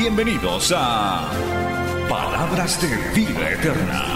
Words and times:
Bienvenidos 0.00 0.72
a 0.74 1.30
Palabras 2.08 2.80
de 2.80 2.88
Vida 3.12 3.50
Eterna. 3.50 4.06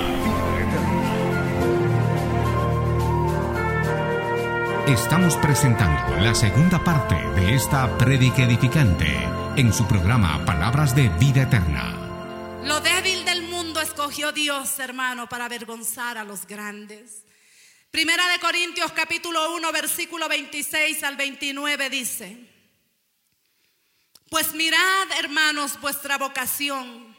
Estamos 4.89 5.37
presentando 5.37 6.16
la 6.23 6.34
segunda 6.34 6.83
parte 6.83 7.16
de 7.39 7.55
esta 7.55 7.98
prédica 7.98 8.45
edificante 8.45 9.28
en 9.56 9.75
su 9.75 9.87
programa 9.87 10.42
Palabras 10.47 10.97
de 10.97 11.11
Vida 11.20 11.42
Eterna. 11.42 12.62
Lo 12.64 12.80
débil 12.80 13.27
del 13.27 13.42
mundo 13.42 13.83
escogió 13.83 14.33
Dios, 14.33 14.78
hermano, 14.78 15.28
para 15.28 15.45
avergonzar 15.45 16.16
a 16.16 16.25
los 16.25 16.47
grandes. 16.47 17.27
Primera 17.91 18.27
de 18.28 18.39
Corintios 18.39 18.91
capítulo 18.92 19.55
1, 19.55 19.70
versículo 19.70 20.30
26 20.30 21.05
al 21.05 21.16
29 21.16 21.91
dice, 21.91 22.53
Pues 24.34 24.52
mirad, 24.52 25.12
hermanos, 25.20 25.80
vuestra 25.80 26.19
vocación, 26.19 27.16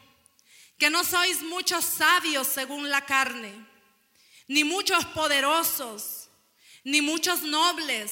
que 0.78 0.90
no 0.90 1.06
sois 1.06 1.44
muchos 1.44 1.86
sabios 1.86 2.45
según 2.45 2.89
la 2.89 3.06
carne, 3.06 3.53
ni 4.50 4.66
muchos 4.66 5.06
poderosos 5.06 6.28
ni 6.84 7.02
muchos 7.02 7.44
nobles, 7.44 8.12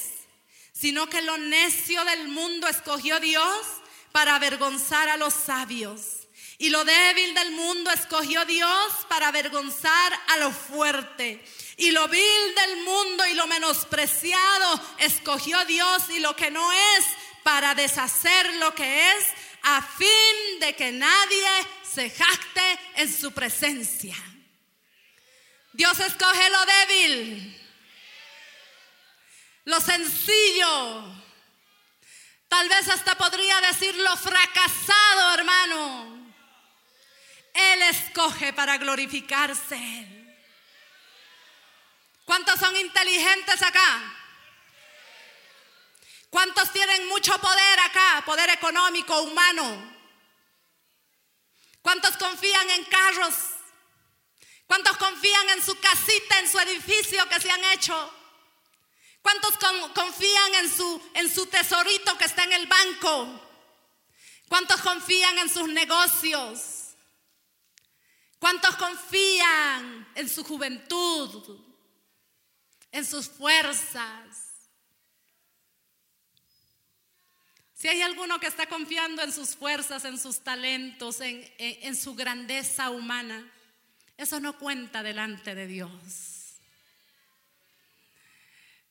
sino 0.72 1.06
que 1.06 1.20
lo 1.20 1.36
necio 1.36 2.02
del 2.06 2.28
mundo 2.28 2.66
escogió 2.66 3.20
Dios 3.20 3.66
para 4.10 4.36
avergonzar 4.36 5.10
a 5.10 5.18
los 5.18 5.34
sabios. 5.34 6.26
Y 6.56 6.70
lo 6.70 6.82
débil 6.82 7.34
del 7.34 7.50
mundo 7.52 7.90
escogió 7.90 8.46
Dios 8.46 8.92
para 9.10 9.28
avergonzar 9.28 10.18
a 10.28 10.38
lo 10.38 10.50
fuerte. 10.50 11.44
Y 11.76 11.90
lo 11.90 12.08
vil 12.08 12.54
del 12.56 12.82
mundo 12.84 13.26
y 13.26 13.34
lo 13.34 13.46
menospreciado 13.48 14.80
escogió 14.96 15.62
Dios 15.66 16.04
y 16.08 16.20
lo 16.20 16.34
que 16.34 16.50
no 16.50 16.72
es 16.72 17.04
para 17.44 17.76
deshacer 17.76 18.54
lo 18.54 18.74
que 18.74 19.12
es 19.12 19.26
a 19.62 19.80
fin 19.80 20.60
de 20.60 20.74
que 20.74 20.90
nadie 20.90 21.48
se 21.84 22.10
jacte 22.10 22.78
en 22.96 23.16
su 23.16 23.30
presencia. 23.32 24.16
Dios 25.72 26.00
escoge 26.00 26.50
lo 26.50 26.66
débil 26.66 27.60
lo 29.64 29.80
sencillo. 29.80 31.04
Tal 32.48 32.68
vez 32.68 32.88
hasta 32.88 33.16
podría 33.16 33.60
decir 33.62 33.94
lo 33.96 34.16
fracasado, 34.16 35.34
hermano. 35.34 36.34
Él 37.52 37.82
escoge 37.82 38.52
para 38.52 38.76
glorificarse. 38.78 40.10
¿Cuántos 42.24 42.58
son 42.58 42.76
inteligentes 42.76 43.62
acá? 43.62 44.16
¿Cuántos 46.34 46.72
tienen 46.72 47.06
mucho 47.06 47.32
poder 47.38 47.78
acá? 47.78 48.24
Poder 48.26 48.50
económico, 48.50 49.22
humano. 49.22 49.94
¿Cuántos 51.80 52.16
confían 52.16 52.70
en 52.70 52.84
carros? 52.86 53.34
¿Cuántos 54.66 54.96
confían 54.96 55.50
en 55.50 55.62
su 55.62 55.78
casita, 55.78 56.40
en 56.40 56.50
su 56.50 56.58
edificio 56.58 57.28
que 57.28 57.40
se 57.40 57.48
han 57.48 57.62
hecho? 57.66 58.12
¿Cuántos 59.22 59.56
confían 59.94 60.54
en 60.56 60.76
su, 60.76 61.10
en 61.14 61.32
su 61.32 61.46
tesorito 61.46 62.18
que 62.18 62.24
está 62.24 62.42
en 62.42 62.52
el 62.54 62.66
banco? 62.66 63.40
¿Cuántos 64.48 64.80
confían 64.80 65.38
en 65.38 65.48
sus 65.48 65.68
negocios? 65.68 66.96
¿Cuántos 68.40 68.74
confían 68.74 70.10
en 70.16 70.28
su 70.28 70.42
juventud? 70.42 71.60
En 72.90 73.06
sus 73.06 73.28
fuerzas. 73.28 74.43
Si 77.84 77.88
hay 77.88 78.00
alguno 78.00 78.40
que 78.40 78.46
está 78.46 78.64
confiando 78.64 79.20
en 79.20 79.30
sus 79.30 79.56
fuerzas, 79.56 80.06
en 80.06 80.18
sus 80.18 80.40
talentos, 80.40 81.20
en, 81.20 81.46
en 81.58 81.94
su 81.94 82.14
grandeza 82.14 82.88
humana, 82.88 83.46
eso 84.16 84.40
no 84.40 84.58
cuenta 84.58 85.02
delante 85.02 85.54
de 85.54 85.66
Dios. 85.66 85.90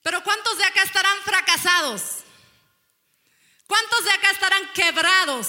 Pero 0.03 0.23
¿cuántos 0.23 0.59
de 0.59 0.65
acá 0.65 0.83
estarán 0.83 1.17
fracasados? 1.23 2.19
¿Cuántos 3.65 4.03
de 4.03 4.11
acá 4.11 4.29
estarán 4.29 4.73
quebrados? 4.75 5.47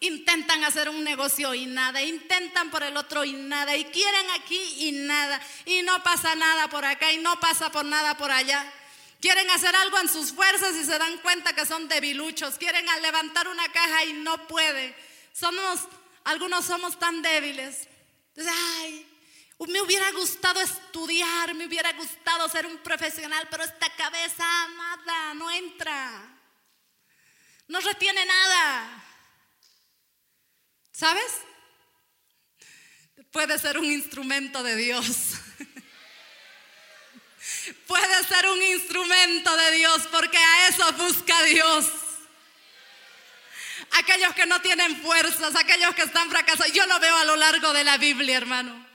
Intentan 0.00 0.62
hacer 0.64 0.90
un 0.90 1.02
negocio 1.02 1.54
y 1.54 1.64
nada, 1.64 2.02
intentan 2.02 2.70
por 2.70 2.82
el 2.82 2.94
otro 2.98 3.24
y 3.24 3.32
nada, 3.32 3.74
y 3.74 3.86
quieren 3.86 4.26
aquí 4.32 4.60
y 4.80 4.92
nada, 4.92 5.40
y 5.64 5.80
no 5.80 6.02
pasa 6.02 6.34
nada 6.34 6.68
por 6.68 6.84
acá 6.84 7.10
y 7.10 7.16
no 7.16 7.40
pasa 7.40 7.72
por 7.72 7.86
nada 7.86 8.18
por 8.18 8.30
allá. 8.30 8.70
Quieren 9.22 9.48
hacer 9.50 9.74
algo 9.76 10.00
en 10.00 10.08
sus 10.08 10.32
fuerzas 10.32 10.74
y 10.74 10.84
se 10.84 10.98
dan 10.98 11.16
cuenta 11.18 11.54
que 11.54 11.64
son 11.64 11.86
debiluchos. 11.86 12.58
Quieren 12.58 12.84
levantar 13.00 13.46
una 13.46 13.70
caja 13.70 14.04
y 14.04 14.14
no 14.14 14.48
puede. 14.48 14.96
Somos, 15.32 15.82
algunos 16.24 16.64
somos 16.64 16.98
tan 16.98 17.22
débiles. 17.22 17.88
Entonces, 18.34 18.52
ay, 18.74 19.06
me 19.68 19.80
hubiera 19.80 20.10
gustado 20.10 20.60
estudiar, 20.60 21.54
me 21.54 21.66
hubiera 21.66 21.92
gustado 21.92 22.48
ser 22.48 22.66
un 22.66 22.78
profesional, 22.78 23.46
pero 23.48 23.62
esta 23.62 23.94
cabeza 23.94 24.44
nada, 24.76 25.34
no 25.34 25.48
entra. 25.52 26.36
No 27.68 27.78
retiene 27.78 28.26
nada. 28.26 29.04
¿Sabes? 30.90 31.32
Puede 33.30 33.56
ser 33.60 33.78
un 33.78 33.84
instrumento 33.84 34.64
de 34.64 34.74
Dios. 34.74 35.41
Puede 37.86 38.24
ser 38.24 38.46
un 38.48 38.62
instrumento 38.62 39.56
de 39.56 39.72
Dios 39.72 40.02
porque 40.10 40.38
a 40.38 40.68
eso 40.68 40.92
busca 40.92 41.42
Dios. 41.44 41.86
Aquellos 43.92 44.34
que 44.34 44.46
no 44.46 44.60
tienen 44.62 45.02
fuerzas, 45.02 45.54
aquellos 45.54 45.94
que 45.94 46.02
están 46.02 46.30
fracasados, 46.30 46.72
yo 46.72 46.86
lo 46.86 46.98
veo 46.98 47.16
a 47.16 47.24
lo 47.24 47.36
largo 47.36 47.72
de 47.72 47.84
la 47.84 47.98
Biblia, 47.98 48.38
hermano 48.38 48.92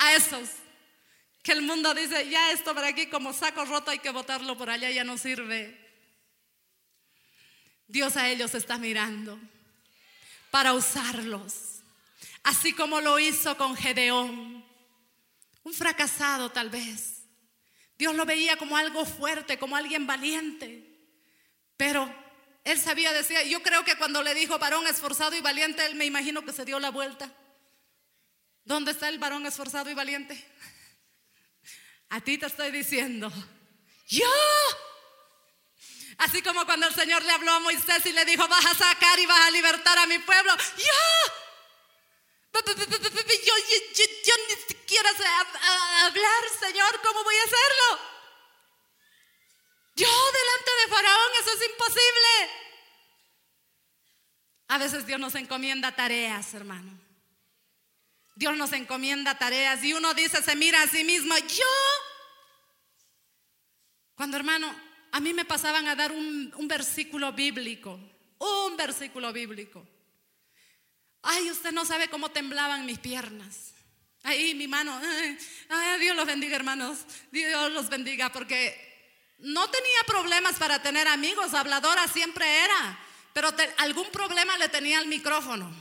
a 0.00 0.14
esos 0.14 0.48
que 1.42 1.52
el 1.52 1.62
mundo 1.62 1.94
dice, 1.94 2.28
ya 2.28 2.52
esto 2.52 2.74
para 2.74 2.88
aquí 2.88 3.06
como 3.06 3.32
saco 3.32 3.64
roto 3.64 3.90
hay 3.90 3.98
que 3.98 4.10
botarlo 4.10 4.56
por 4.56 4.68
allá, 4.68 4.90
ya 4.90 5.04
no 5.04 5.16
sirve. 5.16 5.78
Dios 7.86 8.16
a 8.16 8.28
ellos 8.28 8.54
está 8.54 8.78
mirando 8.78 9.38
para 10.50 10.72
usarlos, 10.72 11.80
así 12.42 12.72
como 12.72 13.00
lo 13.00 13.18
hizo 13.18 13.56
con 13.56 13.76
Gedeón, 13.76 14.59
un 15.62 15.74
fracasado 15.74 16.50
tal 16.50 16.70
vez. 16.70 17.22
Dios 17.98 18.14
lo 18.14 18.24
veía 18.24 18.56
como 18.56 18.76
algo 18.76 19.04
fuerte, 19.04 19.58
como 19.58 19.76
alguien 19.76 20.06
valiente, 20.06 20.98
pero 21.76 22.12
él 22.64 22.78
sabía, 22.78 23.12
decía, 23.12 23.42
yo 23.44 23.62
creo 23.62 23.84
que 23.84 23.96
cuando 23.96 24.22
le 24.22 24.34
dijo 24.34 24.58
varón 24.58 24.86
esforzado 24.86 25.34
y 25.34 25.40
valiente, 25.40 25.84
él 25.84 25.94
me 25.94 26.06
imagino 26.06 26.44
que 26.44 26.52
se 26.52 26.64
dio 26.64 26.78
la 26.78 26.90
vuelta 26.90 27.34
¿Dónde 28.64 28.92
está 28.92 29.08
el 29.08 29.18
varón 29.18 29.44
esforzado 29.46 29.90
y 29.90 29.94
valiente? 29.94 30.40
A 32.10 32.20
ti 32.20 32.38
te 32.38 32.46
estoy 32.46 32.70
diciendo, 32.70 33.32
yo. 34.06 34.30
Así 36.18 36.42
como 36.42 36.64
cuando 36.66 36.86
el 36.86 36.94
Señor 36.94 37.24
le 37.24 37.32
habló 37.32 37.52
a 37.52 37.60
Moisés 37.60 38.04
y 38.06 38.12
le 38.12 38.24
dijo, 38.24 38.46
vas 38.46 38.66
a 38.66 38.74
sacar 38.74 39.18
y 39.18 39.26
vas 39.26 39.46
a 39.46 39.50
libertar 39.50 39.98
a 39.98 40.06
mi 40.06 40.18
pueblo, 40.18 40.54
yo. 40.76 41.32
Yo, 42.52 42.74
yo, 42.74 42.74
siquiera 44.66 44.79
sé 44.96 45.24
hablar, 46.04 46.42
Señor, 46.60 47.00
¿cómo 47.02 47.24
voy 47.24 47.34
a 47.34 47.44
hacerlo? 47.44 48.10
Yo 49.96 50.08
delante 50.08 50.70
de 50.82 50.94
Faraón, 50.94 51.32
eso 51.40 51.52
es 51.52 51.70
imposible. 51.70 52.50
A 54.68 54.78
veces 54.78 55.06
Dios 55.06 55.20
nos 55.20 55.34
encomienda 55.34 55.94
tareas, 55.94 56.54
hermano. 56.54 56.98
Dios 58.34 58.56
nos 58.56 58.72
encomienda 58.72 59.36
tareas 59.36 59.84
y 59.84 59.92
uno 59.92 60.14
dice, 60.14 60.42
se 60.42 60.56
mira 60.56 60.82
a 60.82 60.86
sí 60.86 61.04
mismo, 61.04 61.36
yo. 61.36 61.66
Cuando 64.14 64.36
hermano, 64.36 64.74
a 65.12 65.20
mí 65.20 65.34
me 65.34 65.44
pasaban 65.44 65.88
a 65.88 65.96
dar 65.96 66.12
un, 66.12 66.52
versículo 66.68 67.32
bíblico, 67.32 67.98
un 68.38 68.76
versículo 68.76 69.32
bíblico. 69.32 69.86
Ay, 71.22 71.50
usted 71.50 71.72
no 71.72 71.84
sabe 71.84 72.08
cómo 72.08 72.30
temblaban 72.30 72.86
mis 72.86 72.98
piernas. 72.98 73.74
Ahí 74.22 74.54
mi 74.54 74.68
mano, 74.68 75.00
Dios 75.98 76.14
los 76.14 76.26
bendiga 76.26 76.56
hermanos, 76.56 76.98
Dios 77.30 77.72
los 77.72 77.88
bendiga 77.88 78.30
porque 78.30 78.90
no 79.38 79.68
tenía 79.70 80.04
problemas 80.06 80.56
para 80.56 80.82
tener 80.82 81.08
amigos, 81.08 81.54
habladora 81.54 82.06
siempre 82.08 82.64
era. 82.64 82.98
pero 83.32 83.48
algún 83.78 84.10
problema 84.10 84.58
le 84.58 84.68
tenía 84.68 84.98
al 84.98 85.06
micrófono. 85.06 85.72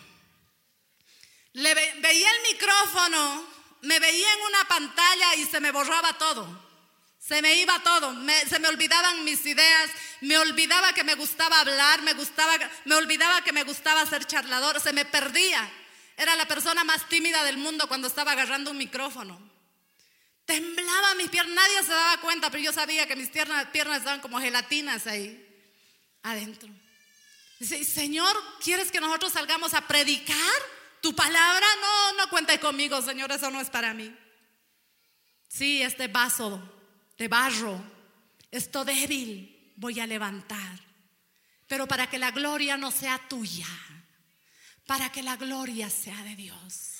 Le 1.53 1.73
veía 1.73 2.31
el 2.31 2.53
micrófono, 2.53 3.45
me 3.81 3.99
veía 3.99 4.33
en 4.33 4.41
una 4.41 4.63
pantalla 4.65 5.35
y 5.35 5.45
se 5.45 5.59
me 5.59 5.71
borraba 5.71 6.17
todo. 6.17 6.69
Se 7.19 7.41
me 7.41 7.55
iba 7.55 7.77
todo, 7.83 8.15
se 8.47 8.59
me 8.59 8.69
olvidaban 8.69 9.25
mis 9.25 9.45
ideas, 9.45 9.91
me 10.21 10.37
olvidaba 10.37 10.93
que 10.93 11.03
me 11.03 11.15
gustaba 11.15 11.59
hablar, 11.59 12.01
me, 12.01 12.13
gustaba, 12.13 12.57
me 12.85 12.95
olvidaba 12.95 13.43
que 13.43 13.51
me 13.51 13.63
gustaba 13.63 14.05
ser 14.05 14.25
charlador, 14.25 14.79
se 14.79 14.93
me 14.93 15.03
perdía. 15.03 15.69
Era 16.19 16.35
la 16.35 16.45
persona 16.45 16.83
más 16.83 17.07
tímida 17.07 17.45
del 17.45 17.55
mundo 17.55 17.87
cuando 17.87 18.09
estaba 18.09 18.33
agarrando 18.33 18.71
un 18.71 18.77
micrófono. 18.77 19.39
Temblaba 20.43 21.15
mis 21.15 21.29
piernas, 21.29 21.55
nadie 21.55 21.81
se 21.81 21.93
daba 21.93 22.19
cuenta, 22.19 22.51
pero 22.51 22.61
yo 22.61 22.73
sabía 22.73 23.07
que 23.07 23.15
mis 23.15 23.29
piernas, 23.29 23.67
estaban 23.73 24.19
como 24.19 24.37
gelatinas 24.37 25.07
ahí 25.07 25.47
adentro. 26.23 26.69
Dice, 27.57 27.85
Señor, 27.85 28.35
¿quieres 28.61 28.91
que 28.91 28.99
nosotros 28.99 29.31
salgamos 29.31 29.73
a 29.73 29.87
predicar 29.87 30.35
tu 31.01 31.15
palabra? 31.15 31.65
No, 31.79 32.13
no 32.17 32.29
cuente 32.29 32.59
conmigo, 32.59 33.01
Señor, 33.01 33.31
eso 33.31 33.49
no 33.49 33.61
es 33.61 33.69
para 33.69 33.93
mí. 33.93 34.13
Sí, 35.47 35.81
este 35.81 36.09
vaso 36.09 36.61
de 37.17 37.29
barro, 37.29 37.81
esto 38.51 38.83
débil, 38.83 39.73
voy 39.77 40.01
a 40.01 40.05
levantar. 40.05 40.81
Pero 41.65 41.87
para 41.87 42.09
que 42.09 42.19
la 42.19 42.31
gloria 42.31 42.75
no 42.75 42.91
sea 42.91 43.17
tuya, 43.29 43.67
para 44.89 45.11
que 45.11 45.21
la 45.21 45.35
gloria 45.35 45.87
sea 45.87 46.17
de 46.23 46.35
Dios. 46.35 46.95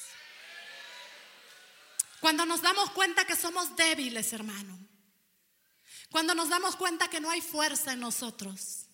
Cuando 2.19 2.45
nos 2.45 2.61
damos 2.61 2.91
cuenta 2.91 3.25
que 3.25 3.35
somos 3.35 3.75
débiles, 3.75 4.31
hermano. 4.31 4.77
Cuando 6.11 6.35
nos 6.35 6.49
damos 6.49 6.75
cuenta 6.75 7.09
que 7.09 7.19
no 7.19 7.31
hay 7.31 7.41
fuerza 7.41 7.93
en 7.93 8.01
nosotros. 8.01 8.85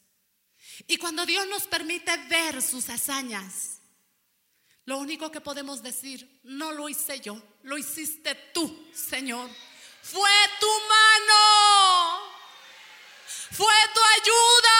Y 0.88 0.95
cuando 0.95 1.25
Dios 1.25 1.45
nos 1.50 1.68
permite 1.68 2.15
ver 2.30 2.62
sus 2.62 2.88
hazañas, 2.88 3.80
lo 4.86 4.97
único 5.00 5.30
que 5.30 5.42
podemos 5.42 5.83
decir, 5.83 6.39
no 6.44 6.71
lo 6.71 6.88
hice 6.88 7.19
yo, 7.19 7.38
lo 7.63 7.77
hiciste 7.77 8.33
tú, 8.53 8.89
Señor. 8.94 9.50
Fue 10.03 10.31
tu 10.57 10.71
mano, 10.88 12.21
fue 13.51 13.75
tu 13.94 14.00
ayuda, 14.21 14.80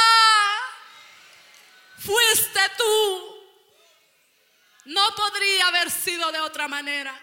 fuiste 1.98 2.62
tú. 2.78 3.35
No 4.86 5.16
podría 5.16 5.68
haber 5.68 5.92
sido 5.92 6.32
de 6.32 6.40
otra 6.40 6.68
manera. 6.68 7.20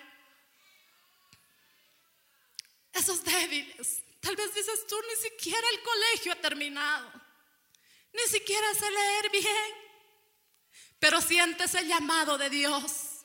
Esos 2.93 3.25
débiles, 3.25 4.03
tal 4.21 4.37
vez 4.37 4.55
dices 4.55 4.87
tú, 4.87 4.97
ni 5.09 5.17
siquiera 5.17 5.67
el 5.71 5.83
colegio 5.83 6.33
ha 6.33 6.37
terminado. 6.37 7.11
Ni 8.13 8.23
siquiera 8.31 8.75
sé 8.75 8.91
leer 8.91 9.31
bien. 9.31 9.83
Pero 10.99 11.21
sientes 11.21 11.75
el 11.75 11.89
llamado 11.89 12.37
de 12.37 12.51
Dios. 12.51 13.25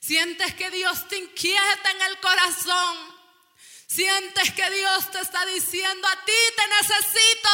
Sientes 0.00 0.54
que 0.54 0.70
Dios 0.70 1.06
te 1.08 1.16
inquieta 1.16 1.90
en 1.90 2.02
el 2.02 2.20
corazón. 2.20 3.16
Sientes 3.86 4.52
que 4.52 4.70
Dios 4.70 5.10
te 5.10 5.20
está 5.20 5.44
diciendo, 5.46 6.08
a 6.08 6.24
ti 6.24 6.32
te 6.56 6.66
necesito. 6.68 7.50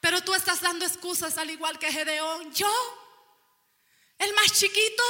Pero 0.00 0.22
tú 0.22 0.34
estás 0.34 0.60
dando 0.60 0.84
excusas 0.84 1.38
al 1.38 1.50
igual 1.50 1.78
que 1.78 1.90
Gedeón. 1.90 2.52
Yo, 2.52 3.03
el 4.18 4.32
más 4.34 4.52
chiquito, 4.52 5.02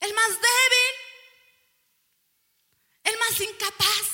el 0.00 0.14
más 0.14 0.28
débil, 0.28 0.94
el 3.04 3.18
más 3.18 3.40
incapaz. 3.40 4.10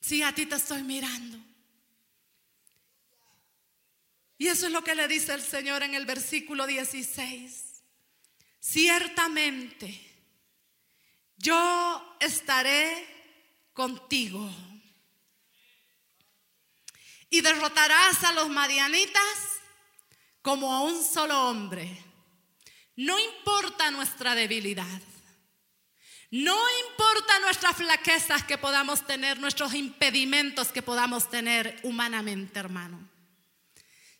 Sí, 0.00 0.22
a 0.22 0.34
ti 0.34 0.46
te 0.46 0.56
estoy 0.56 0.82
mirando. 0.82 1.38
Y 4.38 4.48
eso 4.48 4.66
es 4.66 4.72
lo 4.72 4.82
que 4.82 4.94
le 4.94 5.06
dice 5.06 5.34
el 5.34 5.42
Señor 5.42 5.82
en 5.82 5.94
el 5.94 6.06
versículo 6.06 6.66
16. 6.66 7.82
Ciertamente, 8.58 10.00
yo 11.36 12.16
estaré 12.20 13.06
contigo. 13.74 14.50
Y 17.28 17.42
derrotarás 17.42 18.24
a 18.24 18.32
los 18.32 18.48
madianitas 18.48 19.59
como 20.42 20.72
a 20.72 20.82
un 20.82 21.02
solo 21.02 21.48
hombre. 21.48 22.04
No 22.96 23.18
importa 23.18 23.90
nuestra 23.90 24.34
debilidad. 24.34 25.00
No 26.30 26.56
importa 26.88 27.40
nuestras 27.40 27.76
flaquezas 27.76 28.44
que 28.44 28.56
podamos 28.56 29.04
tener, 29.04 29.40
nuestros 29.40 29.74
impedimentos 29.74 30.68
que 30.68 30.82
podamos 30.82 31.28
tener 31.28 31.80
humanamente, 31.82 32.60
hermano. 32.60 33.08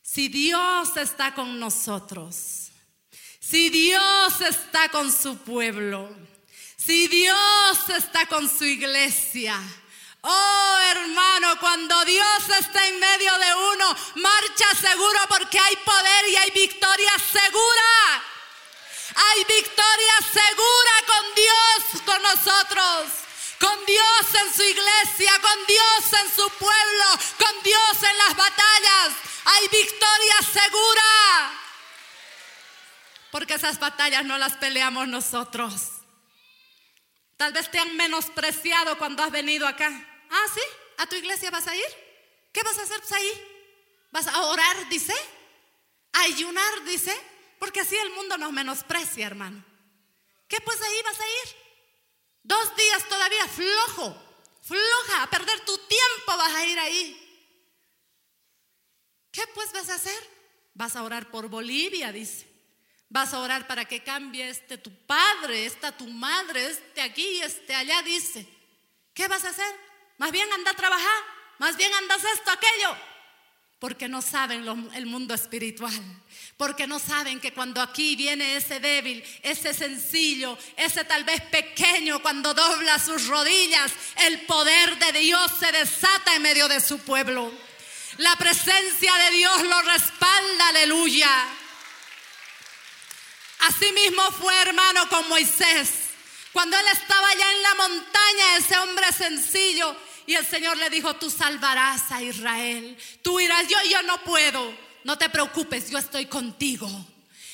Si 0.02 0.28
Dios 0.28 0.96
está 0.96 1.34
con 1.34 1.60
nosotros, 1.60 2.72
si 3.38 3.70
Dios 3.70 4.40
está 4.40 4.88
con 4.88 5.12
su 5.12 5.38
pueblo, 5.38 6.10
si 6.76 7.06
Dios 7.06 7.88
está 7.96 8.26
con 8.26 8.48
su 8.48 8.64
iglesia, 8.64 9.56
Oh 10.22 10.78
hermano, 10.90 11.58
cuando 11.60 12.04
Dios 12.04 12.48
está 12.58 12.86
en 12.86 13.00
medio 13.00 13.38
de 13.38 13.54
uno, 13.54 13.96
marcha 14.16 14.74
seguro 14.78 15.18
porque 15.28 15.58
hay 15.58 15.76
poder 15.76 16.28
y 16.28 16.36
hay 16.36 16.50
victoria 16.50 17.12
segura. 17.32 18.24
Hay 19.14 19.44
victoria 19.44 20.14
segura 20.32 20.92
con 21.06 21.34
Dios, 21.34 22.02
con 22.04 22.22
nosotros. 22.22 23.12
Con 23.58 23.84
Dios 23.84 24.34
en 24.42 24.54
su 24.54 24.62
iglesia, 24.62 25.38
con 25.40 25.66
Dios 25.66 26.12
en 26.22 26.34
su 26.34 26.48
pueblo, 26.50 27.04
con 27.38 27.62
Dios 27.62 28.02
en 28.02 28.18
las 28.18 28.36
batallas. 28.36 29.14
Hay 29.44 29.68
victoria 29.68 30.36
segura. 30.52 31.60
Porque 33.30 33.54
esas 33.54 33.78
batallas 33.78 34.24
no 34.24 34.38
las 34.38 34.56
peleamos 34.56 35.08
nosotros. 35.08 35.72
Tal 37.36 37.52
vez 37.52 37.70
te 37.70 37.78
han 37.78 37.96
menospreciado 37.96 38.98
cuando 38.98 39.22
has 39.22 39.30
venido 39.30 39.66
acá. 39.66 40.09
Ah, 40.30 40.46
sí, 40.54 40.60
a 40.98 41.06
tu 41.06 41.16
iglesia 41.16 41.50
vas 41.50 41.66
a 41.66 41.76
ir. 41.76 42.10
¿Qué 42.52 42.62
vas 42.62 42.78
a 42.78 42.82
hacer 42.82 42.98
pues, 42.98 43.12
ahí? 43.12 43.30
¿Vas 44.12 44.26
a 44.26 44.46
orar, 44.46 44.88
dice? 44.88 45.14
¿A 46.12 46.22
ayunar, 46.22 46.84
dice? 46.84 47.16
Porque 47.58 47.80
así 47.80 47.96
el 47.96 48.10
mundo 48.10 48.38
nos 48.38 48.52
menosprecia, 48.52 49.26
hermano. 49.26 49.64
¿Qué 50.48 50.60
pues 50.60 50.80
ahí 50.80 51.02
vas 51.04 51.20
a 51.20 51.26
ir? 51.28 51.56
Dos 52.42 52.76
días 52.76 53.08
todavía, 53.08 53.46
flojo, 53.46 54.16
floja, 54.62 55.22
a 55.22 55.30
perder 55.30 55.60
tu 55.64 55.76
tiempo 55.78 56.36
vas 56.36 56.54
a 56.54 56.64
ir 56.64 56.78
ahí. 56.78 57.26
¿Qué 59.30 59.46
pues 59.54 59.72
vas 59.72 59.88
a 59.90 59.94
hacer? 59.94 60.30
Vas 60.74 60.96
a 60.96 61.02
orar 61.02 61.30
por 61.30 61.48
Bolivia, 61.48 62.12
dice. 62.12 62.48
Vas 63.08 63.34
a 63.34 63.40
orar 63.40 63.66
para 63.66 63.84
que 63.84 64.02
cambie 64.02 64.48
este 64.48 64.78
tu 64.78 64.90
padre, 65.06 65.66
esta 65.66 65.96
tu 65.96 66.06
madre, 66.06 66.66
este 66.66 67.00
aquí, 67.00 67.40
este 67.42 67.74
allá, 67.74 68.02
dice. 68.02 68.46
¿Qué 69.12 69.28
vas 69.28 69.44
a 69.44 69.50
hacer? 69.50 69.89
Más 70.20 70.32
bien 70.32 70.52
anda 70.52 70.72
a 70.72 70.74
trabajar, 70.74 71.22
más 71.56 71.78
bien 71.78 71.90
andas 71.94 72.22
esto, 72.34 72.50
aquello. 72.50 72.94
Porque 73.78 74.06
no 74.06 74.20
saben 74.20 74.68
el 74.92 75.06
mundo 75.06 75.32
espiritual. 75.32 75.94
Porque 76.58 76.86
no 76.86 76.98
saben 76.98 77.40
que 77.40 77.54
cuando 77.54 77.80
aquí 77.80 78.16
viene 78.16 78.56
ese 78.56 78.80
débil, 78.80 79.24
ese 79.42 79.72
sencillo, 79.72 80.58
ese 80.76 81.06
tal 81.06 81.24
vez 81.24 81.40
pequeño, 81.44 82.20
cuando 82.20 82.52
dobla 82.52 82.98
sus 82.98 83.28
rodillas, 83.28 83.92
el 84.26 84.42
poder 84.42 84.98
de 84.98 85.20
Dios 85.20 85.52
se 85.58 85.72
desata 85.72 86.36
en 86.36 86.42
medio 86.42 86.68
de 86.68 86.82
su 86.82 86.98
pueblo. 86.98 87.50
La 88.18 88.36
presencia 88.36 89.14
de 89.14 89.30
Dios 89.30 89.62
lo 89.62 89.80
respalda, 89.80 90.68
aleluya. 90.68 91.48
Asimismo 93.60 94.30
fue 94.32 94.54
hermano 94.60 95.08
con 95.08 95.26
Moisés. 95.30 96.10
Cuando 96.52 96.76
él 96.76 96.86
estaba 96.92 97.26
allá 97.26 97.52
en 97.52 97.62
la 97.62 97.74
montaña, 97.74 98.56
ese 98.58 98.76
hombre 98.76 99.10
sencillo, 99.12 99.96
y 100.30 100.36
el 100.36 100.46
Señor 100.46 100.76
le 100.76 100.88
dijo, 100.90 101.16
tú 101.16 101.28
salvarás 101.28 102.12
a 102.12 102.22
Israel. 102.22 102.96
Tú 103.20 103.40
irás, 103.40 103.66
yo, 103.66 103.76
yo 103.90 104.00
no 104.04 104.22
puedo. 104.22 104.72
No 105.02 105.18
te 105.18 105.28
preocupes, 105.28 105.90
yo 105.90 105.98
estoy 105.98 106.26
contigo. 106.26 106.88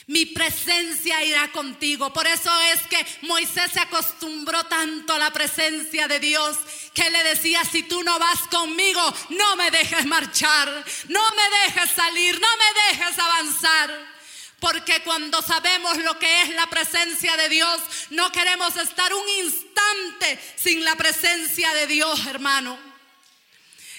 Mi 0.09 0.27
presencia 0.27 1.25
irá 1.25 1.51
contigo. 1.53 2.13
Por 2.13 2.27
eso 2.27 2.51
es 2.75 2.83
que 2.83 3.07
Moisés 3.23 3.73
se 3.73 3.81
acostumbró 3.81 4.63
tanto 4.65 5.15
a 5.15 5.19
la 5.19 5.31
presencia 5.31 6.07
de 6.07 6.21
Dios 6.21 6.59
que 6.93 7.09
le 7.09 7.25
decía, 7.25 7.65
si 7.65 7.85
tú 7.85 8.03
no 8.03 8.19
vas 8.19 8.43
conmigo, 8.51 9.01
no 9.31 9.57
me 9.57 9.71
dejes 9.71 10.05
marchar, 10.05 10.69
no 11.09 11.23
me 11.31 11.59
dejes 11.65 11.91
salir, 11.93 12.39
no 12.39 12.49
me 12.59 12.99
dejes 12.99 13.19
avanzar. 13.19 14.16
Porque 14.61 15.03
cuando 15.03 15.43
sabemos 15.43 15.99
lo 15.99 16.19
que 16.19 16.43
es 16.43 16.49
la 16.51 16.67
presencia 16.67 17.37
de 17.37 17.49
Dios, 17.49 17.81
no 18.11 18.33
queremos 18.33 18.75
estar 18.77 19.13
un 19.13 19.29
instante 19.45 20.39
sin 20.57 20.85
la 20.85 20.97
presencia 20.97 21.73
de 21.75 21.87
Dios, 21.87 22.25
hermano. 22.27 22.87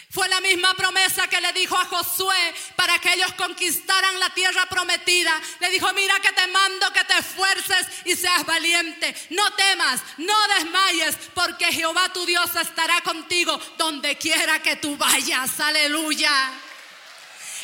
Fue 0.10 0.28
la 0.30 0.40
misma 0.42 0.74
promesa 0.74 1.28
que 1.28 1.40
le 1.42 1.52
dijo 1.54 1.78
a 1.78 1.86
Josué 1.86 2.56
para 2.76 2.98
que 2.98 3.14
ellos 3.14 3.34
conquistaran 3.34 4.20
la 4.20 4.30
tierra 4.32 4.66
prometida. 4.68 5.32
Le 5.60 5.70
dijo, 5.70 5.92
mira 5.94 6.20
que 6.22 6.32
te 6.32 6.48
mando 6.48 6.92
que 6.94 7.04
te 7.04 7.20
esfuerces 7.20 7.86
y 8.06 8.16
seas 8.16 8.46
valiente. 8.46 9.14
No 9.32 9.54
temas, 9.54 10.02
no 10.18 10.34
desmayes, 10.56 11.18
porque 11.36 11.72
Jehová 11.72 12.12
tu 12.14 12.26
Dios 12.26 12.50
estará 12.56 13.02
contigo 13.02 13.60
donde 13.78 14.18
quiera 14.18 14.60
que 14.62 14.78
tú 14.78 14.96
vayas. 14.98 15.60
Aleluya. 15.60 16.52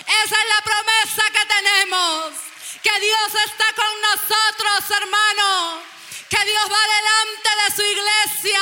Esa 0.02 0.36
es 0.36 0.50
la 0.50 0.64
promesa 0.64 1.24
que 1.32 1.46
tenemos. 1.56 2.53
Que 2.84 3.00
Dios 3.00 3.32
está 3.46 3.66
con 3.74 4.02
nosotros, 4.02 5.02
hermano. 5.02 5.82
Que 6.30 6.46
Dios 6.46 6.64
va 6.70 6.84
delante 6.98 7.50
de 7.64 7.76
su 7.76 7.82
iglesia. 7.82 8.62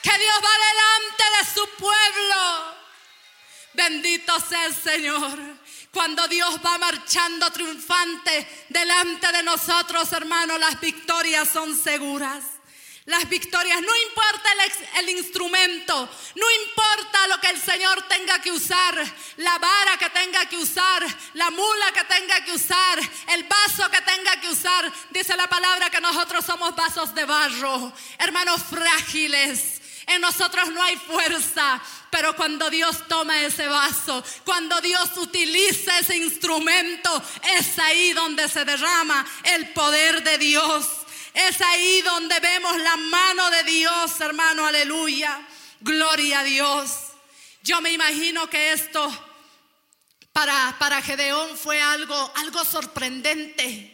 Que 0.00 0.18
Dios 0.18 0.36
va 0.36 0.54
delante 0.68 1.24
de 1.38 1.54
su 1.54 1.68
pueblo. 1.76 2.82
Bendito 3.74 4.38
sea 4.40 4.66
el 4.66 4.76
Señor. 4.76 5.38
Cuando 5.92 6.26
Dios 6.28 6.58
va 6.64 6.78
marchando 6.78 7.50
triunfante 7.50 8.66
delante 8.68 9.30
de 9.32 9.42
nosotros, 9.42 10.10
hermano, 10.12 10.56
las 10.56 10.80
victorias 10.80 11.48
son 11.48 11.76
seguras. 11.76 12.44
Las 13.06 13.28
victorias, 13.28 13.80
no 13.80 13.96
importa 13.96 14.48
el, 15.00 15.08
instrumento, 15.08 16.08
no 16.36 16.46
importa 16.64 17.26
lo 17.26 17.40
que 17.40 17.48
el 17.48 17.60
Señor 17.60 18.02
tenga 18.02 18.40
que 18.40 18.52
usar, 18.52 18.96
la 19.38 19.58
vara 19.58 19.98
que 19.98 20.08
tenga 20.10 20.46
que 20.46 20.56
usar, 20.56 21.04
la 21.34 21.50
mula 21.50 21.90
que 21.92 22.04
tenga 22.04 22.44
que 22.44 22.52
usar, 22.52 23.00
el 23.26 23.42
vaso 23.42 23.90
que 23.90 24.00
tenga 24.02 24.40
que 24.40 24.48
usar. 24.48 24.92
Dice 25.10 25.36
la 25.36 25.48
palabra 25.48 25.90
que 25.90 26.00
nosotros 26.00 26.44
somos 26.44 26.76
vasos 26.76 27.12
de 27.12 27.24
barro, 27.24 27.92
hermanos 28.18 28.62
frágiles. 28.70 29.80
En 30.06 30.20
nosotros 30.20 30.68
no 30.70 30.80
hay 30.82 30.96
fuerza, 30.96 31.80
pero 32.08 32.36
cuando 32.36 32.70
Dios 32.70 33.08
toma 33.08 33.42
ese 33.42 33.66
vaso, 33.66 34.22
cuando 34.44 34.80
Dios 34.80 35.10
utiliza 35.16 35.98
ese 35.98 36.16
instrumento, 36.18 37.22
es 37.58 37.78
ahí 37.80 38.12
donde 38.12 38.48
se 38.48 38.64
derrama 38.64 39.26
el 39.42 39.72
poder 39.72 40.22
de 40.22 40.38
Dios. 40.38 41.01
Es 41.34 41.60
ahí 41.60 42.02
donde 42.02 42.38
vemos 42.40 42.76
la 42.78 42.96
mano 42.96 43.50
de 43.50 43.62
Dios, 43.64 44.20
hermano, 44.20 44.66
aleluya. 44.66 45.40
Gloria 45.80 46.40
a 46.40 46.44
Dios. 46.44 46.90
Yo 47.62 47.80
me 47.80 47.92
imagino 47.92 48.48
que 48.50 48.72
esto 48.72 49.10
para, 50.32 50.76
para 50.78 51.00
Gedeón 51.00 51.56
fue 51.56 51.80
algo, 51.80 52.32
algo 52.36 52.64
sorprendente. 52.64 53.88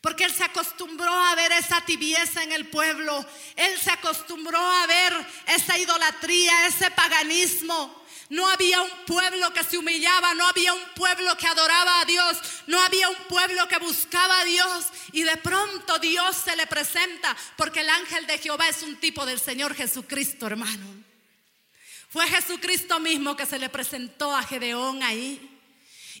Porque 0.00 0.24
él 0.24 0.34
se 0.34 0.42
acostumbró 0.42 1.12
a 1.12 1.34
ver 1.36 1.52
esa 1.52 1.80
tibieza 1.82 2.42
en 2.42 2.50
el 2.50 2.68
pueblo. 2.68 3.24
Él 3.54 3.78
se 3.80 3.92
acostumbró 3.92 4.58
a 4.58 4.86
ver 4.88 5.14
esa 5.46 5.78
idolatría, 5.78 6.66
ese 6.66 6.90
paganismo. 6.90 8.01
No 8.32 8.48
había 8.48 8.80
un 8.80 8.90
pueblo 9.06 9.52
que 9.52 9.62
se 9.62 9.76
humillaba, 9.76 10.32
no 10.32 10.46
había 10.46 10.72
un 10.72 10.82
pueblo 10.96 11.36
que 11.36 11.46
adoraba 11.46 12.00
a 12.00 12.06
Dios, 12.06 12.38
no 12.66 12.80
había 12.80 13.10
un 13.10 13.24
pueblo 13.28 13.68
que 13.68 13.76
buscaba 13.76 14.40
a 14.40 14.44
Dios. 14.46 14.86
Y 15.12 15.22
de 15.22 15.36
pronto 15.36 15.98
Dios 15.98 16.34
se 16.42 16.56
le 16.56 16.66
presenta, 16.66 17.36
porque 17.58 17.80
el 17.80 17.90
ángel 17.90 18.26
de 18.26 18.38
Jehová 18.38 18.70
es 18.70 18.80
un 18.80 18.96
tipo 18.96 19.26
del 19.26 19.38
Señor 19.38 19.74
Jesucristo, 19.74 20.46
hermano. 20.46 20.86
Fue 22.08 22.26
Jesucristo 22.26 22.98
mismo 23.00 23.36
que 23.36 23.44
se 23.44 23.58
le 23.58 23.68
presentó 23.68 24.34
a 24.34 24.42
Gedeón 24.42 25.02
ahí. 25.02 25.60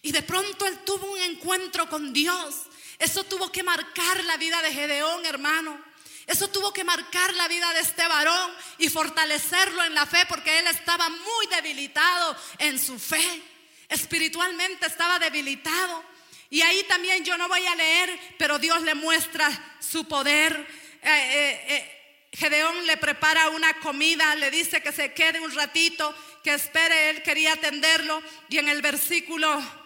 Y 0.02 0.12
de 0.12 0.22
pronto 0.22 0.66
él 0.66 0.80
tuvo 0.84 1.14
un 1.14 1.18
encuentro 1.18 1.88
con 1.88 2.12
Dios. 2.12 2.56
Eso 2.98 3.24
tuvo 3.24 3.50
que 3.50 3.62
marcar 3.62 4.22
la 4.24 4.36
vida 4.36 4.60
de 4.60 4.74
Gedeón, 4.74 5.24
hermano. 5.24 5.82
Eso 6.26 6.48
tuvo 6.48 6.72
que 6.72 6.84
marcar 6.84 7.34
la 7.34 7.48
vida 7.48 7.72
de 7.74 7.80
este 7.80 8.06
varón 8.06 8.50
y 8.78 8.88
fortalecerlo 8.88 9.84
en 9.84 9.94
la 9.94 10.06
fe 10.06 10.24
porque 10.28 10.58
él 10.58 10.66
estaba 10.68 11.08
muy 11.08 11.46
debilitado 11.50 12.36
en 12.58 12.78
su 12.78 12.98
fe. 12.98 13.42
Espiritualmente 13.88 14.86
estaba 14.86 15.18
debilitado. 15.18 16.04
Y 16.48 16.60
ahí 16.62 16.84
también 16.84 17.24
yo 17.24 17.36
no 17.36 17.48
voy 17.48 17.64
a 17.66 17.74
leer, 17.74 18.18
pero 18.38 18.58
Dios 18.58 18.82
le 18.82 18.94
muestra 18.94 19.50
su 19.80 20.06
poder. 20.06 20.54
Eh, 21.02 21.08
eh, 21.08 21.64
eh, 21.68 22.28
Gedeón 22.32 22.86
le 22.86 22.96
prepara 22.96 23.50
una 23.50 23.74
comida, 23.80 24.34
le 24.36 24.50
dice 24.50 24.82
que 24.82 24.92
se 24.92 25.12
quede 25.12 25.40
un 25.40 25.54
ratito, 25.54 26.14
que 26.44 26.54
espere, 26.54 27.10
él 27.10 27.22
quería 27.22 27.54
atenderlo. 27.54 28.22
Y 28.48 28.58
en 28.58 28.68
el 28.68 28.80
versículo 28.80 29.81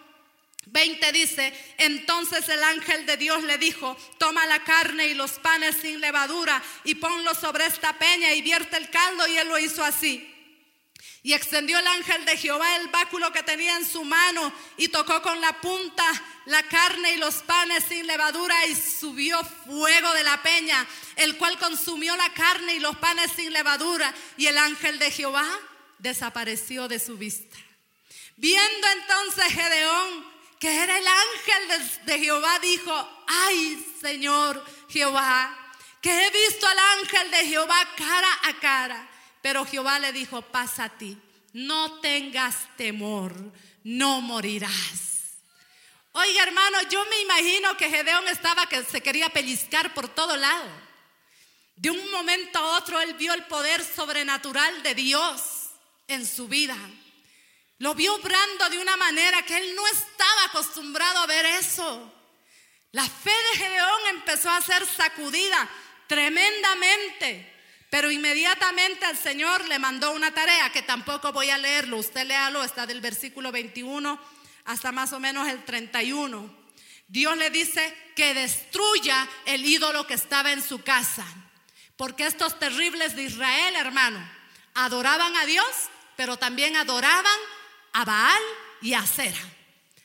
20 0.77 1.11
dice, 1.11 1.73
entonces 1.79 2.47
el 2.49 2.63
ángel 2.63 3.07
de 3.07 3.17
Dios 3.17 3.41
le 3.41 3.57
dijo, 3.57 3.97
toma 4.19 4.45
la 4.45 4.63
carne 4.63 5.07
y 5.07 5.15
los 5.15 5.31
panes 5.39 5.75
sin 5.81 5.99
levadura 5.99 6.61
y 6.83 6.93
ponlo 6.93 7.33
sobre 7.33 7.65
esta 7.65 7.97
peña 7.97 8.31
y 8.33 8.43
vierte 8.43 8.77
el 8.77 8.91
caldo 8.91 9.25
y 9.25 9.37
él 9.37 9.47
lo 9.47 9.57
hizo 9.57 9.83
así. 9.83 10.31
Y 11.23 11.33
extendió 11.33 11.79
el 11.79 11.87
ángel 11.87 12.23
de 12.25 12.37
Jehová 12.37 12.75
el 12.75 12.89
báculo 12.89 13.31
que 13.31 13.41
tenía 13.41 13.75
en 13.75 13.87
su 13.87 14.03
mano 14.03 14.53
y 14.77 14.89
tocó 14.89 15.19
con 15.23 15.41
la 15.41 15.59
punta 15.59 16.05
la 16.45 16.61
carne 16.61 17.13
y 17.13 17.17
los 17.17 17.37
panes 17.37 17.83
sin 17.85 18.05
levadura 18.05 18.53
y 18.67 18.75
subió 18.75 19.43
fuego 19.65 20.13
de 20.13 20.23
la 20.23 20.43
peña, 20.43 20.85
el 21.15 21.37
cual 21.37 21.57
consumió 21.57 22.15
la 22.15 22.31
carne 22.33 22.75
y 22.75 22.79
los 22.79 22.95
panes 22.97 23.31
sin 23.35 23.51
levadura 23.51 24.13
y 24.37 24.45
el 24.45 24.59
ángel 24.59 24.99
de 24.99 25.09
Jehová 25.09 25.49
desapareció 25.97 26.87
de 26.87 26.99
su 26.99 27.17
vista. 27.17 27.57
Viendo 28.35 28.87
entonces 28.87 29.45
Gedeón 29.45 30.36
que 30.59 30.83
era 30.83 30.97
el 30.97 31.05
ángel 31.07 32.05
de, 32.05 32.19
Jehová, 32.19 32.59
dijo, 32.59 33.23
ay 33.27 33.85
Señor 34.01 34.63
Jehová, 34.89 35.55
que 36.01 36.25
he 36.25 36.31
visto 36.31 36.67
al 36.67 36.79
ángel 36.99 37.31
de 37.31 37.45
Jehová 37.47 37.77
cara 37.95 38.39
a 38.43 38.59
cara. 38.59 39.09
Pero 39.41 39.65
Jehová 39.65 39.99
le 39.99 40.11
dijo, 40.11 40.41
pasa 40.41 40.85
a 40.85 40.97
ti, 40.97 41.17
no 41.53 41.99
tengas 41.99 42.75
temor, 42.75 43.33
no 43.83 44.21
morirás. 44.21 45.07
Oiga 46.13 46.43
hermano, 46.43 46.81
yo 46.89 47.05
me 47.05 47.21
imagino 47.21 47.77
que 47.77 47.89
Gedeón 47.89 48.27
estaba 48.27 48.67
que 48.67 48.83
se 48.83 49.01
quería 49.01 49.29
pellizcar 49.29 49.93
por 49.93 50.07
todo 50.07 50.35
lado. 50.35 50.67
De 51.75 51.91
un 51.91 52.09
momento 52.09 52.57
a 52.57 52.77
otro 52.77 52.99
él 52.99 53.13
vio 53.13 53.33
el 53.33 53.45
poder 53.45 53.83
sobrenatural 53.83 54.81
de 54.81 54.95
Dios 54.95 55.69
en 56.07 56.25
su 56.25 56.47
vida. 56.47 56.75
Lo 57.79 57.93
vio 57.93 58.15
obrando 58.15 58.69
de 58.69 58.79
una 58.79 58.97
manera 58.97 59.43
que 59.43 59.57
él 59.57 59.75
no 59.75 59.85
estaba 59.87 60.45
acostumbrado 60.45 61.19
a 61.19 61.27
ver 61.27 61.45
eso. 61.45 62.13
La 62.91 63.07
fe 63.07 63.29
de 63.51 63.59
Gedeón 63.59 64.01
empezó 64.09 64.49
a 64.49 64.61
ser 64.61 64.85
sacudida 64.85 65.69
tremendamente. 66.07 67.53
Pero 67.89 68.11
inmediatamente 68.11 69.05
el 69.09 69.17
Señor 69.17 69.65
le 69.67 69.79
mandó 69.79 70.11
una 70.11 70.33
tarea 70.33 70.71
que 70.71 70.81
tampoco 70.81 71.31
voy 71.31 71.49
a 71.49 71.57
leerlo. 71.57 71.97
Usted 71.97 72.25
léalo, 72.25 72.63
está 72.63 72.85
del 72.85 72.99
versículo 72.99 73.51
21 73.51 74.19
hasta 74.65 74.91
más 74.91 75.13
o 75.13 75.19
menos 75.19 75.47
el 75.47 75.63
31. 75.63 76.67
Dios 77.07 77.37
le 77.37 77.49
dice 77.49 77.95
que 78.15 78.33
destruya 78.33 79.27
el 79.45 79.65
ídolo 79.65 80.05
que 80.05 80.15
estaba 80.15 80.51
en 80.51 80.61
su 80.61 80.81
casa. 80.81 81.25
Porque 81.95 82.25
estos 82.25 82.59
terribles 82.59 83.15
de 83.15 83.23
Israel, 83.23 83.75
hermano, 83.77 84.19
adoraban 84.73 85.35
a 85.37 85.45
Dios, 85.45 85.65
pero 86.17 86.37
también 86.37 86.75
adoraban 86.75 87.39
a 87.97 88.05
Baal 88.05 88.43
y 88.81 88.93
a 88.93 89.05
Sera. 89.05 89.41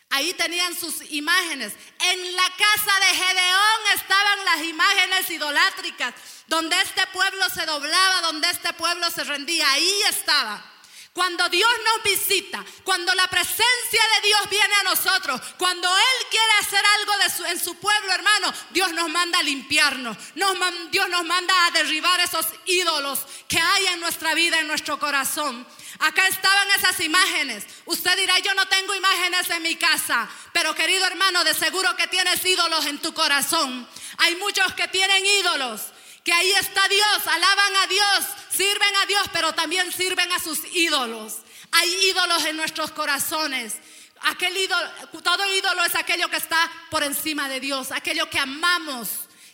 Ahí 0.09 0.33
tenían 0.35 0.75
sus 0.75 1.03
imágenes. 1.11 1.75
En 2.01 2.37
la 2.37 2.49
casa 2.57 3.01
de 3.01 3.17
Gedeón 3.17 3.81
estaban 3.95 4.45
las 4.47 4.63
imágenes 4.65 5.31
idolátricas, 5.31 6.15
donde 6.47 6.81
este 6.81 7.07
pueblo 7.09 7.49
se 7.51 7.67
doblaba, 7.67 8.23
donde 8.23 8.49
este 8.49 8.73
pueblo 8.75 9.11
se 9.11 9.25
rendía. 9.25 9.71
Ahí 9.73 10.03
estaba. 10.09 10.65
Cuando 11.13 11.47
Dios 11.51 11.71
nos 11.85 12.03
visita, 12.03 12.65
cuando 12.85 13.15
la 13.15 13.29
presencia 13.29 14.03
de 14.15 14.27
Dios 14.27 14.49
viene 14.49 14.75
a 14.75 14.85
nosotros, 14.85 15.41
cuando 15.59 15.87
Él 15.95 16.27
quiere 16.31 16.53
hacer 16.61 16.82
en 17.41 17.59
su 17.59 17.75
pueblo, 17.77 18.13
hermano, 18.13 18.53
Dios 18.71 18.93
nos 18.93 19.09
manda 19.09 19.39
a 19.39 19.43
limpiarnos. 19.43 20.17
Dios 20.91 21.09
nos 21.09 21.25
manda 21.25 21.67
a 21.67 21.71
derribar 21.71 22.21
esos 22.21 22.47
ídolos 22.67 23.21
que 23.49 23.59
hay 23.59 23.87
en 23.87 24.01
nuestra 24.01 24.35
vida, 24.35 24.61
en 24.61 24.67
nuestro 24.67 24.99
corazón. 24.99 25.67
Acá 25.99 26.27
estaban 26.27 26.69
esas 26.71 26.99
imágenes. 27.01 27.65
Usted 27.87 28.17
dirá, 28.17 28.39
yo 28.41 28.55
no 28.55 28.67
tengo 28.67 28.95
imágenes 28.95 29.51
en 29.51 29.63
mi 29.63 29.77
casa, 29.77 30.29
pero 30.53 30.75
querido 30.75 31.07
hermano, 31.07 31.45
de 31.45 31.55
seguro 31.55 31.95
que 31.97 32.09
tienes 32.09 32.45
ídolos 32.45 32.87
en 32.87 32.99
tu 32.99 33.13
corazón. 33.15 33.87
Hay 34.19 34.35
muchos 34.37 34.73
que 34.75 34.89
tienen 34.89 35.25
ídolos, 35.25 35.83
que 36.25 36.33
ahí 36.33 36.51
está 36.53 36.89
Dios, 36.89 37.27
alaban 37.27 37.77
a 37.77 37.87
Dios, 37.87 38.27
sirven 38.51 38.97
a 38.97 39.07
Dios, 39.07 39.23
pero 39.33 39.55
también 39.55 39.93
sirven 39.93 40.31
a 40.33 40.39
sus 40.39 40.61
ídolos. 40.73 41.39
Hay 41.73 41.89
ídolos 42.11 42.45
en 42.45 42.57
nuestros 42.57 42.91
corazones. 42.93 43.77
Aquel 44.25 44.57
todo 45.23 45.55
ídolo 45.55 45.85
es 45.85 45.95
aquello 45.95 46.29
que 46.29 46.37
está 46.37 46.71
por 46.91 47.03
encima 47.03 47.49
de 47.49 47.61
Dios, 47.61 47.91
aquello 47.91 48.29
que 48.31 48.39
amamos, 48.39 49.09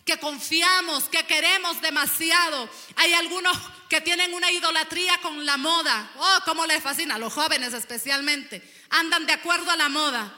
que 0.05 0.17
confiamos, 0.19 1.05
que 1.05 1.25
queremos 1.25 1.81
demasiado. 1.81 2.69
Hay 2.95 3.13
algunos 3.13 3.57
que 3.89 4.01
tienen 4.01 4.33
una 4.33 4.51
idolatría 4.51 5.19
con 5.21 5.45
la 5.45 5.57
moda. 5.57 6.11
Oh, 6.17 6.39
cómo 6.45 6.65
les 6.65 6.83
fascina, 6.83 7.17
los 7.17 7.33
jóvenes 7.33 7.73
especialmente. 7.73 8.61
Andan 8.91 9.25
de 9.25 9.33
acuerdo 9.33 9.71
a 9.71 9.75
la 9.75 9.89
moda. 9.89 10.33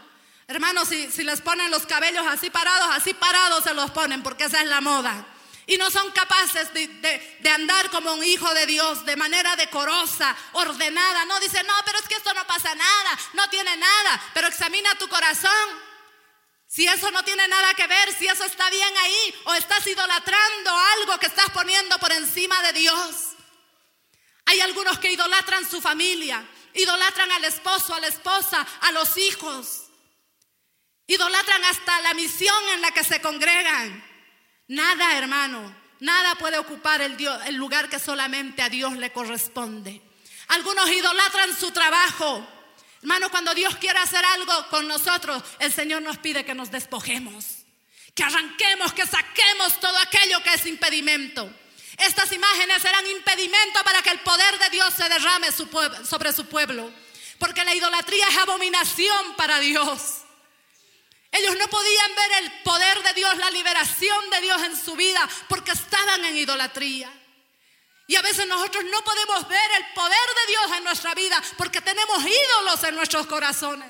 Hermanos, 0.48 0.88
si, 0.88 1.12
si 1.12 1.24
les 1.24 1.42
ponen 1.42 1.72
los 1.72 1.86
cabellos 1.86 2.26
así 2.28 2.50
parados, 2.50 2.90
así 2.92 3.14
parados 3.14 3.64
se 3.64 3.74
los 3.74 3.92
ponen 3.92 4.24
porque 4.24 4.46
esa 4.46 4.62
es 4.62 4.68
la 4.68 4.82
moda. 4.82 5.26
Y 5.68 5.78
no 5.78 5.92
son 5.92 6.12
capaces 6.12 6.74
de, 6.74 6.88
de, 6.88 7.50
andar 7.50 7.90
como 7.92 8.14
un 8.14 8.24
hijo 8.24 8.52
de 8.54 8.66
Dios 8.66 9.06
de 9.06 9.16
manera 9.16 9.56
decorosa, 9.56 10.36
ordenada. 10.54 11.26
No 11.26 11.40
dice, 11.40 11.64
no, 11.64 11.74
pero 11.86 12.00
es 12.00 12.08
que 12.08 12.16
esto 12.16 12.34
no 12.34 12.46
pasa 12.48 12.74
nada, 12.74 13.20
no 13.34 13.50
tiene 13.50 13.78
nada. 13.78 14.22
Pero 14.34 14.48
examina 14.48 14.96
tu 14.96 15.08
corazón. 15.08 15.52
Si 16.68 16.88
eso 16.88 17.12
no 17.12 17.24
tiene 17.24 17.48
nada 17.48 17.74
que 17.74 17.86
ver, 17.86 18.14
si 18.14 18.28
eso 18.28 18.46
está 18.46 18.70
bien 18.70 18.98
ahí, 18.98 19.36
o 19.46 19.54
estás 19.54 19.86
idolatrando 19.86 20.78
algo 21.00 21.20
que 21.20 21.28
estás 21.28 21.50
poniendo 21.50 21.98
por 22.00 22.12
encima 22.12 22.62
de 22.64 22.74
Dios. 22.74 23.16
Hay 24.46 24.62
algunos 24.62 24.98
que 25.00 25.12
idolatran 25.12 25.70
su 25.70 25.82
familia, 25.82 26.46
idolatran 26.74 27.32
al 27.32 27.44
esposo, 27.44 27.94
a 27.94 28.00
la 28.00 28.08
esposa, 28.08 28.66
a 28.82 28.92
los 28.94 29.18
hijos. 29.18 29.84
Idolatran 31.08 31.64
hasta 31.66 32.00
la 32.02 32.14
misión 32.14 32.70
en 32.70 32.82
la 32.82 32.92
que 32.92 33.04
se 33.04 33.22
congregan. 33.22 34.11
Nada, 34.72 35.18
hermano, 35.18 35.76
nada 36.00 36.36
puede 36.36 36.58
ocupar 36.58 37.02
el, 37.02 37.18
lugar 37.58 37.90
que 37.90 38.00
solamente 38.00 38.62
a 38.62 38.70
Dios 38.70 38.94
le 38.94 39.12
corresponde. 39.12 40.02
Algunos 40.48 40.90
idolatran 40.90 41.54
su 41.60 41.72
trabajo. 41.72 42.48
Hermano, 43.02 43.30
cuando 43.30 43.54
Dios 43.54 43.76
quiere 43.76 44.00
hacer 44.00 44.24
algo 44.24 44.70
con 44.70 44.88
nosotros, 44.88 45.44
el 45.60 45.74
Señor 45.74 46.02
nos 46.04 46.20
pide 46.20 46.46
que 46.46 46.56
nos 46.56 46.72
despojemos, 46.72 47.66
que 48.16 48.24
arranquemos, 48.24 48.94
que 48.94 49.06
saquemos 49.06 49.78
todo 49.82 49.98
aquello 49.98 50.42
que 50.42 50.54
es 50.54 50.66
impedimento. 50.66 51.54
Estas 51.98 52.32
imágenes 52.32 52.86
eran 52.86 53.06
impedimento 53.08 53.84
para 53.84 54.02
que 54.02 54.12
el 54.12 54.22
poder 54.22 54.58
de 54.58 54.70
Dios 54.70 54.94
se 54.94 55.10
derrame 55.10 55.50
sobre 55.52 56.32
su 56.32 56.46
pueblo, 56.46 56.90
porque 57.40 57.66
la 57.66 57.76
idolatría 57.76 58.26
es 58.30 58.38
abominación 58.38 59.36
para 59.36 59.60
Dios. 59.60 60.21
Ellos 61.32 61.56
no 61.58 61.68
podían 61.68 62.16
ver 62.16 62.44
el 62.44 62.52
poder 62.64 63.04
de 63.04 63.14
Dios, 63.14 63.38
la 63.38 63.50
liberación 63.52 64.30
de 64.30 64.42
Dios 64.42 64.62
en 64.64 64.76
su 64.76 64.96
vida, 64.96 65.28
porque 65.48 65.72
estaban 65.72 66.26
en 66.26 66.38
idolatría. 66.38 67.12
Y 68.08 68.18
a 68.18 68.22
veces 68.22 68.46
nosotros 68.46 68.84
no 68.92 69.02
podemos 69.04 69.48
ver 69.48 69.72
el 69.78 69.94
poder 69.94 70.18
de 70.36 70.52
Dios 70.52 70.78
en 70.78 70.84
nuestra 70.84 71.16
vida 71.16 71.42
porque 71.58 71.80
tenemos 71.80 72.20
ídolos 72.20 72.84
en 72.84 72.96
nuestros 72.96 73.26
corazones. 73.26 73.90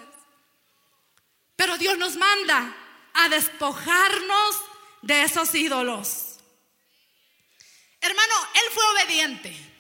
Pero 1.56 1.76
Dios 1.78 1.98
nos 1.98 2.16
manda 2.16 2.76
a 3.14 3.30
despojarnos 3.30 4.56
de 5.02 5.24
esos 5.24 5.56
ídolos. 5.56 6.38
Hermano, 8.00 8.34
él 8.54 8.74
fue 8.74 8.84
obediente. 8.94 9.72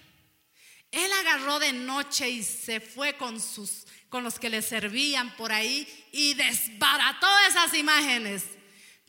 Él 0.89 1.11
agarró 1.13 1.59
de 1.59 1.73
noche 1.73 2.27
y 2.27 2.43
se 2.43 2.81
fue 2.81 3.15
con 3.17 3.39
sus 3.39 3.85
con 4.11 4.25
los 4.25 4.37
que 4.39 4.49
le 4.49 4.61
servían 4.61 5.33
por 5.37 5.53
ahí 5.53 5.87
y 6.11 6.33
desbarató 6.33 7.27
esas 7.47 7.73
imágenes. 7.73 8.43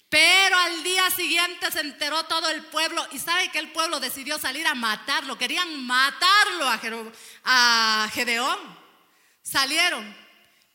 Pero 0.09 0.57
al 0.57 0.85
día 0.85 1.11
siguiente 1.11 1.73
se 1.73 1.81
enteró 1.81 2.23
todo 2.25 2.49
el 2.51 2.63
pueblo 2.67 3.05
y 3.11 3.19
sabe 3.19 3.49
que 3.49 3.59
el 3.59 3.73
pueblo 3.73 3.99
decidió 3.99 4.39
salir 4.39 4.65
a 4.65 4.77
matarlo. 4.77 5.37
Querían 5.37 5.85
matarlo 5.85 6.69
a, 6.69 6.81
a 7.45 8.11
Gedeón. 8.15 8.59
Salieron. 9.43 10.17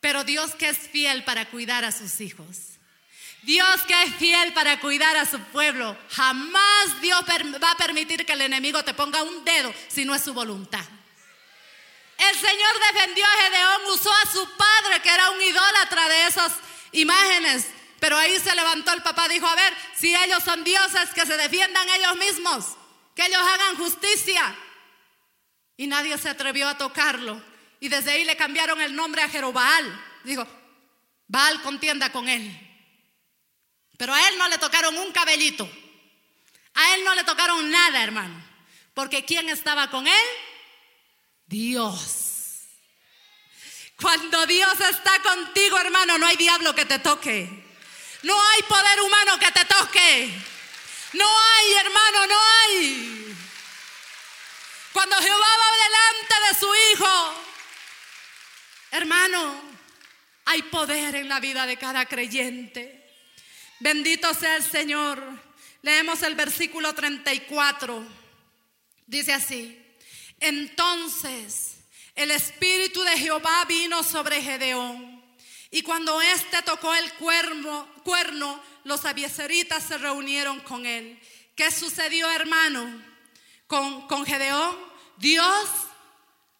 Pero 0.00 0.24
Dios 0.24 0.54
que 0.56 0.68
es 0.68 0.76
fiel 0.76 1.24
para 1.24 1.48
cuidar 1.48 1.86
a 1.86 1.92
sus 1.92 2.20
hijos. 2.20 2.78
Dios 3.42 3.80
que 3.86 4.02
es 4.02 4.14
fiel 4.16 4.52
para 4.52 4.78
cuidar 4.78 5.16
a 5.16 5.24
su 5.24 5.38
pueblo. 5.38 5.96
Jamás 6.10 7.00
Dios 7.00 7.22
va 7.62 7.70
a 7.70 7.76
permitir 7.78 8.26
que 8.26 8.34
el 8.34 8.42
enemigo 8.42 8.84
te 8.84 8.92
ponga 8.92 9.22
un 9.22 9.42
dedo 9.44 9.72
si 9.88 10.04
no 10.04 10.14
es 10.14 10.22
su 10.22 10.34
voluntad. 10.34 10.84
El 12.18 12.34
Señor 12.34 12.80
defendió 12.92 13.24
a 13.24 13.42
Gedeón, 13.42 13.82
usó 13.92 14.12
a 14.12 14.30
su 14.30 14.48
padre, 14.56 15.00
que 15.02 15.08
era 15.08 15.30
un 15.30 15.40
idólatra 15.40 16.08
de 16.08 16.26
esas 16.26 16.52
imágenes. 16.92 17.68
Pero 18.00 18.16
ahí 18.16 18.38
se 18.40 18.54
levantó 18.54 18.92
el 18.92 19.02
papá, 19.02 19.28
dijo, 19.28 19.46
a 19.46 19.54
ver, 19.54 19.74
si 19.96 20.14
ellos 20.14 20.42
son 20.44 20.64
dioses, 20.64 21.10
que 21.14 21.26
se 21.26 21.36
defiendan 21.36 21.88
ellos 21.88 22.16
mismos, 22.16 22.76
que 23.14 23.26
ellos 23.26 23.40
hagan 23.40 23.76
justicia. 23.76 24.56
Y 25.76 25.86
nadie 25.86 26.18
se 26.18 26.28
atrevió 26.28 26.68
a 26.68 26.76
tocarlo. 26.76 27.40
Y 27.80 27.88
desde 27.88 28.12
ahí 28.12 28.24
le 28.24 28.36
cambiaron 28.36 28.80
el 28.80 28.94
nombre 28.96 29.22
a 29.22 29.28
Jerobaal. 29.28 30.04
Digo, 30.24 30.46
Baal 31.28 31.62
contienda 31.62 32.10
con 32.10 32.28
él. 32.28 32.68
Pero 33.96 34.14
a 34.14 34.28
él 34.28 34.38
no 34.38 34.48
le 34.48 34.58
tocaron 34.58 34.96
un 34.96 35.12
cabellito. 35.12 35.70
A 36.74 36.94
él 36.94 37.04
no 37.04 37.14
le 37.14 37.24
tocaron 37.24 37.70
nada, 37.70 38.02
hermano. 38.02 38.42
Porque 38.94 39.24
¿quién 39.24 39.48
estaba 39.48 39.90
con 39.90 40.06
él? 40.06 40.26
Dios. 41.48 42.66
Cuando 44.00 44.46
Dios 44.46 44.80
está 44.80 45.20
contigo, 45.22 45.78
hermano, 45.78 46.18
no 46.18 46.26
hay 46.26 46.36
diablo 46.36 46.74
que 46.74 46.84
te 46.84 46.98
toque. 47.00 47.64
No 48.22 48.40
hay 48.40 48.62
poder 48.62 49.00
humano 49.00 49.38
que 49.38 49.50
te 49.50 49.64
toque. 49.64 50.30
No 51.14 51.24
hay, 51.24 51.72
hermano, 51.72 52.26
no 52.26 52.36
hay. 52.40 53.36
Cuando 54.92 55.16
Jehová 55.16 55.46
va 55.46 55.76
delante 55.84 56.48
de 56.48 56.60
su 56.60 56.74
Hijo, 56.92 57.34
hermano, 58.90 59.62
hay 60.44 60.62
poder 60.62 61.16
en 61.16 61.28
la 61.28 61.40
vida 61.40 61.66
de 61.66 61.76
cada 61.76 62.06
creyente. 62.06 63.10
Bendito 63.80 64.32
sea 64.34 64.56
el 64.56 64.64
Señor. 64.64 65.22
Leemos 65.82 66.22
el 66.22 66.34
versículo 66.34 66.94
34. 66.94 68.06
Dice 69.06 69.32
así. 69.32 69.87
Entonces 70.40 71.78
el 72.14 72.32
Espíritu 72.32 73.00
de 73.02 73.16
Jehová 73.16 73.64
vino 73.66 74.02
sobre 74.02 74.42
Gedeón. 74.42 75.22
Y 75.70 75.82
cuando 75.82 76.20
éste 76.20 76.62
tocó 76.62 76.92
el 76.92 77.12
cuerno, 77.12 78.60
los 78.82 79.04
abieseritas 79.04 79.84
se 79.84 79.98
reunieron 79.98 80.58
con 80.60 80.84
él. 80.84 81.20
¿Qué 81.54 81.70
sucedió, 81.70 82.28
hermano? 82.30 83.04
Con, 83.68 84.08
con 84.08 84.26
Gedeón, 84.26 84.76
Dios 85.18 85.68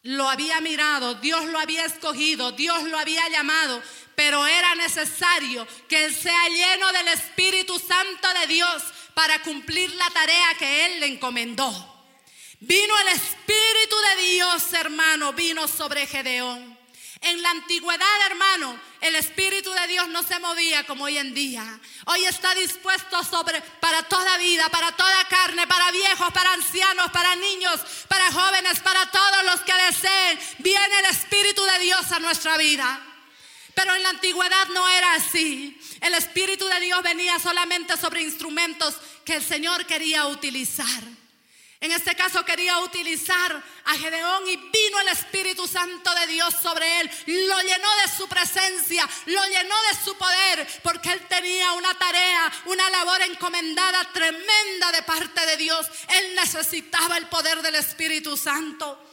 lo 0.03 0.29
había 0.29 0.61
mirado, 0.61 1.15
Dios 1.15 1.47
lo 1.47 1.59
había 1.59 1.85
escogido, 1.87 2.53
Dios 2.53 2.85
lo 2.85 2.97
había 2.97 3.29
llamado, 3.29 3.83
pero 4.15 4.47
era 4.47 4.77
necesario 4.77 5.67
que 5.89 6.05
él 6.05 6.15
sea 6.15 6.49
lleno 6.51 6.93
del 6.93 7.09
Espíritu 7.09 7.79
Santo 7.81 8.29
de 8.41 8.47
Dios 8.47 8.85
para 9.15 9.43
cumplir 9.43 9.93
la 9.97 10.09
tarea 10.11 10.55
que 10.57 10.87
él 10.87 11.01
le 11.01 11.07
encomendó. 11.07 11.98
Vino 12.61 12.99
el 12.99 13.09
Espíritu 13.09 13.97
de 14.17 14.23
Dios, 14.23 14.73
hermano, 14.73 15.33
vino 15.33 15.69
sobre 15.69 16.07
Gedeón. 16.09 16.77
En 17.21 17.43
la 17.43 17.51
antigüedad, 17.51 18.27
hermano, 18.27 18.79
el 19.01 19.15
Espíritu 19.15 19.71
de 19.71 19.87
Dios 19.87 20.09
no 20.09 20.25
se 20.25 20.41
movía 20.41 20.85
como 20.85 21.05
hoy 21.05 21.19
en 21.19 21.35
día. 21.35 21.81
Hoy 22.07 22.25
está 22.25 22.55
dispuesto 22.55 23.23
sobre 23.23 23.61
para 23.81 24.03
toda 24.05 24.39
vida, 24.39 24.69
para 24.71 24.91
toda 24.93 25.25
carne, 25.29 25.69
para 25.69 25.93
viejos, 25.93 26.33
para 26.33 26.53
ancianos, 26.53 27.11
para 27.13 27.37
niños, 27.37 27.81
para 28.09 28.31
jóvenes, 28.33 28.81
para 28.81 29.09
todos 29.11 29.45
los 29.45 29.61
que 29.61 29.75
deseen. 29.75 30.39
Viene 30.59 30.99
el 31.01 31.07
Espíritu 31.07 31.63
de 31.65 31.79
Dios 31.79 32.11
a 32.11 32.19
nuestra 32.19 32.57
vida. 32.57 33.01
Pero 33.75 33.95
en 33.95 34.03
la 34.03 34.11
antigüedad 34.11 34.69
no 34.69 34.89
era 34.89 35.15
así. 35.15 35.81
El 36.01 36.15
Espíritu 36.15 36.67
de 36.67 36.81
Dios 36.81 37.03
venía 37.05 37.39
solamente 37.39 37.97
sobre 37.97 38.23
instrumentos 38.23 38.97
que 39.25 39.37
el 39.37 39.45
Señor 39.45 39.87
quería 39.87 40.27
utilizar. 40.27 41.18
En 41.81 41.93
este 41.93 42.17
caso 42.17 42.45
quería 42.45 42.81
utilizar 42.81 43.63
a 43.85 43.95
Gedeón 43.95 44.49
y 44.49 44.57
vino 44.57 45.01
el 45.01 45.09
Espíritu 45.09 45.69
Santo 45.69 46.13
de 46.13 46.27
Dios 46.27 46.53
sobre 46.61 47.01
él. 47.01 47.11
Lo 47.27 47.61
llenó 47.61 47.89
de 48.03 48.17
su 48.17 48.29
presencia, 48.29 49.09
lo 49.27 49.45
llenó 49.47 49.77
de 49.83 50.05
su 50.05 50.17
poder, 50.17 50.67
porque 50.83 51.13
él 51.13 51.21
tenía 51.29 51.73
una 51.73 51.95
tarea, 51.95 52.53
una 52.67 52.91
labor 52.91 53.23
encomendada 53.23 54.13
tremenda 54.13 54.91
de 54.91 55.03
parte 55.03 55.47
de 55.47 55.57
Dios. 55.57 55.87
Él 56.09 56.35
necesitaba 56.35 57.17
el 57.17 57.29
poder 57.29 57.63
del 57.63 57.77
Espíritu 57.77 58.37
Santo. 58.37 59.05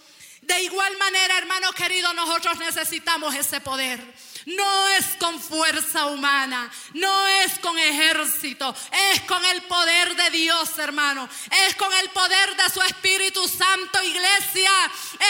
De 0.41 0.63
igual 0.63 0.97
manera, 0.97 1.37
hermano 1.37 1.71
querido, 1.71 2.13
nosotros 2.13 2.57
necesitamos 2.57 3.35
ese 3.35 3.61
poder. 3.61 3.99
No 4.45 4.87
es 4.89 5.05
con 5.17 5.41
fuerza 5.41 6.05
humana, 6.05 6.71
no 6.93 7.27
es 7.27 7.57
con 7.59 7.77
ejército, 7.79 8.75
es 9.11 9.21
con 9.21 9.43
el 9.43 9.63
poder 9.63 10.15
de 10.15 10.29
Dios, 10.29 10.77
hermano. 10.77 11.27
Es 11.67 11.75
con 11.75 11.91
el 11.93 12.09
poder 12.09 12.55
de 12.55 12.69
su 12.71 12.81
Espíritu 12.83 13.47
Santo, 13.47 14.03
iglesia. 14.03 14.71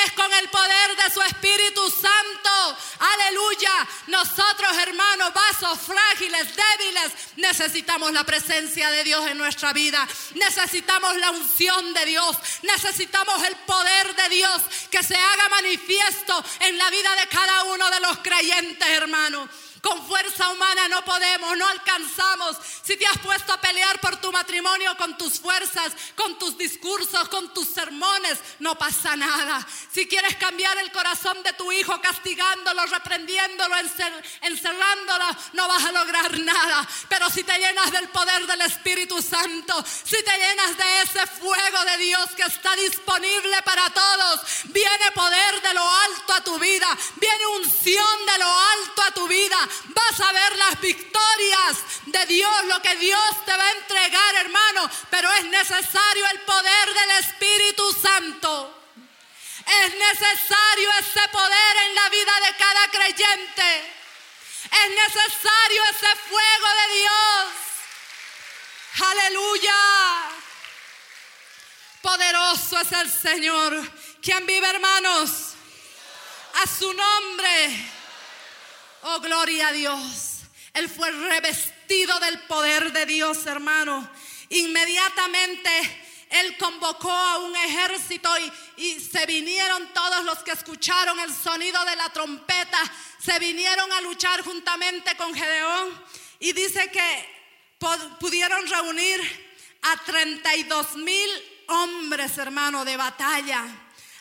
Es 0.05 0.11
con 0.11 0.31
el 0.33 0.49
poder 0.49 0.95
de 0.97 1.13
su 1.13 1.21
Espíritu. 1.21 1.84
Nosotros, 4.15 4.77
hermanos, 4.77 5.33
vasos 5.33 5.79
frágiles, 5.79 6.47
débiles, 6.55 7.11
necesitamos 7.35 8.13
la 8.13 8.23
presencia 8.23 8.89
de 8.89 9.03
Dios 9.03 9.27
en 9.27 9.37
nuestra 9.37 9.73
vida. 9.73 10.07
Necesitamos 10.35 11.17
la 11.17 11.31
unción 11.31 11.93
de 11.93 12.05
Dios. 12.05 12.37
Necesitamos 12.61 13.43
el 13.43 13.57
poder 13.57 14.15
de 14.15 14.29
Dios 14.29 14.61
que 14.89 15.03
se 15.03 15.17
haga 15.17 15.49
manifiesto 15.49 16.41
en 16.61 16.77
la 16.77 16.89
vida 16.91 17.13
de 17.17 17.27
cada 17.27 17.65
uno 17.65 17.91
de 17.91 17.99
los 17.99 18.17
creyentes, 18.19 18.87
hermano. 18.87 19.49
Con 19.85 20.03
fuerza 20.07 20.49
humana 20.49 20.87
no 20.87 21.05
podemos, 21.05 21.55
no 21.55 21.67
alcanzamos. 21.67 22.57
Si 22.81 22.97
te 22.97 23.05
has 23.05 23.19
puesto 23.19 23.53
a 23.53 23.61
pelear 23.61 23.99
por 23.99 24.17
tu 24.17 24.31
matrimonio 24.31 24.97
con 24.97 25.15
tus 25.15 25.39
fuerzas, 25.39 25.93
con 26.15 26.39
tus 26.39 26.57
discursos, 26.57 27.29
con 27.29 27.53
tus 27.53 27.67
sermones, 27.67 28.39
no 28.57 28.75
pasa 28.79 29.15
nada. 29.15 29.63
Si 29.91 30.07
quieres 30.07 30.37
cambiar 30.37 30.75
el 30.79 30.91
corazón 30.91 31.43
de 31.43 31.53
tu 31.53 31.71
hijo 31.71 32.01
castigándolo, 32.01 32.83
reprendiéndolo, 32.87 33.75
encerrándolo, 34.41 35.25
no 35.53 35.67
vas 35.67 35.83
a 35.83 35.91
lograr 35.91 36.39
nada. 36.39 36.87
Pero 37.07 37.29
si 37.29 37.43
te 37.43 37.55
llenas 37.59 37.91
del 37.91 38.09
poder 38.09 38.47
del 38.47 38.61
Espíritu 38.61 39.21
Santo, 39.21 39.85
si 40.03 40.17
te 40.23 40.37
llenas 40.39 40.75
de 40.79 41.01
ese 41.03 41.27
fuego 41.27 41.85
de 41.85 41.97
Dios 41.97 42.31
que 42.35 42.41
está 42.41 42.75
disponible 42.75 43.61
para 43.61 43.87
todos, 43.91 44.41
viene 44.63 45.11
poder 45.13 45.61
de 45.61 45.73
lo 45.75 45.87
alto 45.87 46.33
a 46.33 46.43
tu 46.43 46.57
vida, 46.57 46.87
viene 47.17 47.45
unción 47.59 48.25
de 48.25 48.37
lo 48.39 48.49
alto 48.49 49.03
a 49.03 49.11
tu 49.11 49.27
vida 49.27 49.57
vas 49.85 50.19
a 50.19 50.31
ver 50.31 50.55
las 50.57 50.79
victorias 50.81 51.77
de 52.05 52.25
Dios, 52.25 52.65
lo 52.65 52.81
que 52.81 52.95
Dios 52.95 53.45
te 53.45 53.55
va 53.55 53.63
a 53.63 53.71
entregar, 53.71 54.35
hermano. 54.35 54.89
Pero 55.09 55.31
es 55.33 55.45
necesario 55.45 56.25
el 56.31 56.39
poder 56.41 56.93
del 56.93 57.11
Espíritu 57.19 57.93
Santo. 58.01 58.81
Es 59.65 59.93
necesario 59.95 60.91
ese 60.99 61.27
poder 61.29 61.77
en 61.87 61.95
la 61.95 62.09
vida 62.09 62.39
de 62.47 62.55
cada 62.55 62.87
creyente. 62.89 63.93
Es 64.71 64.89
necesario 64.89 65.83
ese 65.91 66.15
fuego 66.29 66.67
de 66.81 66.95
Dios. 66.95 67.65
Aleluya. 69.09 69.75
Poderoso 72.01 72.79
es 72.79 72.91
el 72.91 73.11
Señor. 73.11 73.91
¿Quién 74.21 74.45
vive, 74.45 74.69
hermanos? 74.69 75.53
A 76.63 76.67
su 76.67 76.93
nombre. 76.93 77.94
Oh, 79.07 79.19
gloria 79.19 79.67
a 79.67 79.71
Dios. 79.71 80.39
Él 80.73 80.89
fue 80.89 81.11
revestido 81.11 82.19
del 82.21 82.39
poder 82.47 82.91
de 82.91 83.05
Dios, 83.05 83.45
hermano. 83.45 84.09
Inmediatamente 84.49 85.69
él 86.31 86.57
convocó 86.57 87.11
a 87.11 87.37
un 87.37 87.55
ejército 87.55 88.27
y, 88.39 88.83
y, 88.83 88.99
se 88.99 89.27
vinieron 89.27 89.93
todos 89.93 90.25
los 90.25 90.39
que 90.39 90.53
escucharon 90.53 91.19
el 91.19 91.31
sonido 91.31 91.85
de 91.85 91.95
la 91.95 92.09
trompeta, 92.09 92.79
se 93.23 93.37
vinieron 93.37 93.93
a 93.93 94.01
luchar 94.01 94.41
juntamente 94.41 95.15
con 95.17 95.35
Gedeón 95.35 96.03
y 96.39 96.53
dice 96.53 96.89
que 96.89 97.29
pudieron 98.19 98.67
reunir 98.67 99.21
a 99.83 100.03
32 100.03 100.95
mil 100.95 101.29
hombres, 101.67 102.39
hermano, 102.39 102.83
de 102.83 102.97
batalla. 102.97 103.65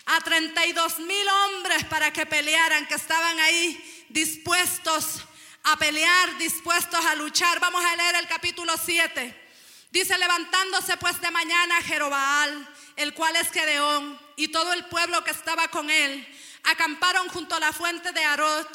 A 0.07 0.21
32 0.21 0.99
mil 0.99 1.27
hombres 1.27 1.85
para 1.85 2.13
que 2.13 2.27
pelearan, 2.27 2.87
que 2.87 2.97
estaban 2.97 3.41
ahí 3.41 3.94
dispuestos 4.15 5.25
a 5.65 5.77
pelear, 5.77 6.39
dispuestos 6.39 7.05
a 7.05 7.17
luchar. 7.17 7.59
Vamos 7.59 7.85
a 7.85 7.97
leer 7.97 8.15
el 8.15 8.29
capítulo 8.29 8.73
7. 8.83 9.43
Dice, 9.91 10.17
levantándose 10.17 10.97
pues 10.99 11.21
de 11.21 11.33
mañana 11.33 11.83
Jerobaal, 11.83 12.69
el 12.95 13.13
cual 13.13 13.35
es 13.35 13.51
Gedeón, 13.51 14.19
y 14.37 14.49
todo 14.49 14.73
el 14.73 14.85
pueblo 14.87 15.23
que 15.25 15.33
estaba 15.33 15.67
con 15.69 15.91
él, 15.91 16.27
acamparon 16.63 17.29
junto 17.29 17.57
a 17.57 17.61
la 17.61 17.73
fuente 17.73 18.13
de 18.13 18.25
Arot, 18.25 18.69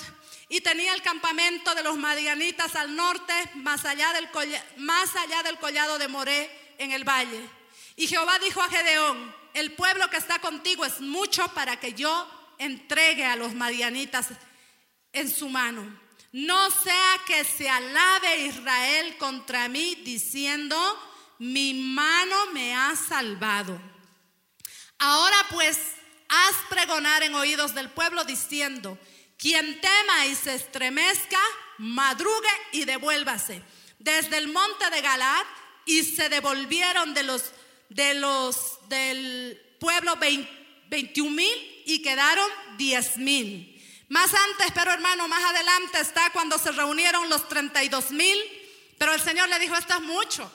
y 0.49 0.59
tenía 0.59 0.93
el 0.93 1.01
campamento 1.01 1.73
de 1.73 1.83
los 1.83 1.95
madianitas 1.95 2.75
al 2.75 2.93
norte, 2.95 3.33
más 3.55 3.85
allá 3.85 4.11
del, 4.13 4.27
más 4.77 5.15
allá 5.15 5.41
del 5.43 5.57
collado 5.57 5.97
de 5.99 6.07
Moré, 6.09 6.73
en 6.79 6.91
el 6.91 7.05
valle. 7.05 7.49
Y 7.95 8.07
Jehová 8.07 8.39
dijo 8.39 8.61
a 8.61 8.69
Gedeón, 8.69 9.33
el 9.53 9.71
pueblo 9.73 10.09
que 10.09 10.17
está 10.17 10.39
contigo 10.39 10.85
es 10.85 10.99
mucho 10.99 11.47
para 11.53 11.79
que 11.79 11.93
yo 11.93 12.29
entregue 12.57 13.25
a 13.25 13.37
los 13.37 13.53
madianitas 13.53 14.27
en 15.13 15.29
su 15.29 15.49
mano. 15.49 15.99
No 16.31 16.69
sea 16.69 17.21
que 17.25 17.43
se 17.43 17.69
alabe 17.69 18.45
Israel 18.45 19.17
contra 19.17 19.67
mí 19.67 19.95
diciendo, 20.03 20.77
mi 21.39 21.73
mano 21.73 22.47
me 22.53 22.75
ha 22.75 22.95
salvado. 22.95 23.79
Ahora 24.99 25.37
pues, 25.49 25.77
haz 26.27 26.55
pregonar 26.69 27.23
en 27.23 27.33
oídos 27.33 27.73
del 27.73 27.89
pueblo 27.89 28.23
diciendo, 28.25 28.97
quien 29.37 29.79
tema 29.81 30.27
y 30.27 30.35
se 30.35 30.53
estremezca, 30.53 31.39
madrugue 31.77 32.49
y 32.73 32.85
devuélvase. 32.85 33.63
Desde 33.97 34.37
el 34.37 34.49
monte 34.49 34.89
de 34.91 35.01
Galad 35.01 35.45
y 35.85 36.03
se 36.03 36.29
devolvieron 36.29 37.13
de 37.13 37.23
los, 37.23 37.51
de 37.89 38.13
los 38.13 38.87
del 38.89 39.59
pueblo 39.79 40.17
21 40.17 41.31
mil 41.31 41.83
y 41.85 42.01
quedaron 42.01 42.47
10 42.77 43.17
mil. 43.17 43.78
Más 44.09 44.33
antes, 44.33 44.71
pero 44.73 44.91
hermano, 44.91 45.27
más 45.27 45.43
adelante 45.43 46.01
está 46.01 46.31
cuando 46.31 46.57
se 46.57 46.71
reunieron 46.71 47.29
los 47.29 47.47
32 47.47 48.11
mil, 48.11 48.37
pero 48.97 49.13
el 49.13 49.21
Señor 49.21 49.47
le 49.49 49.59
dijo, 49.59 49.75
esto 49.75 49.93
es 49.93 50.01
mucho. 50.01 50.51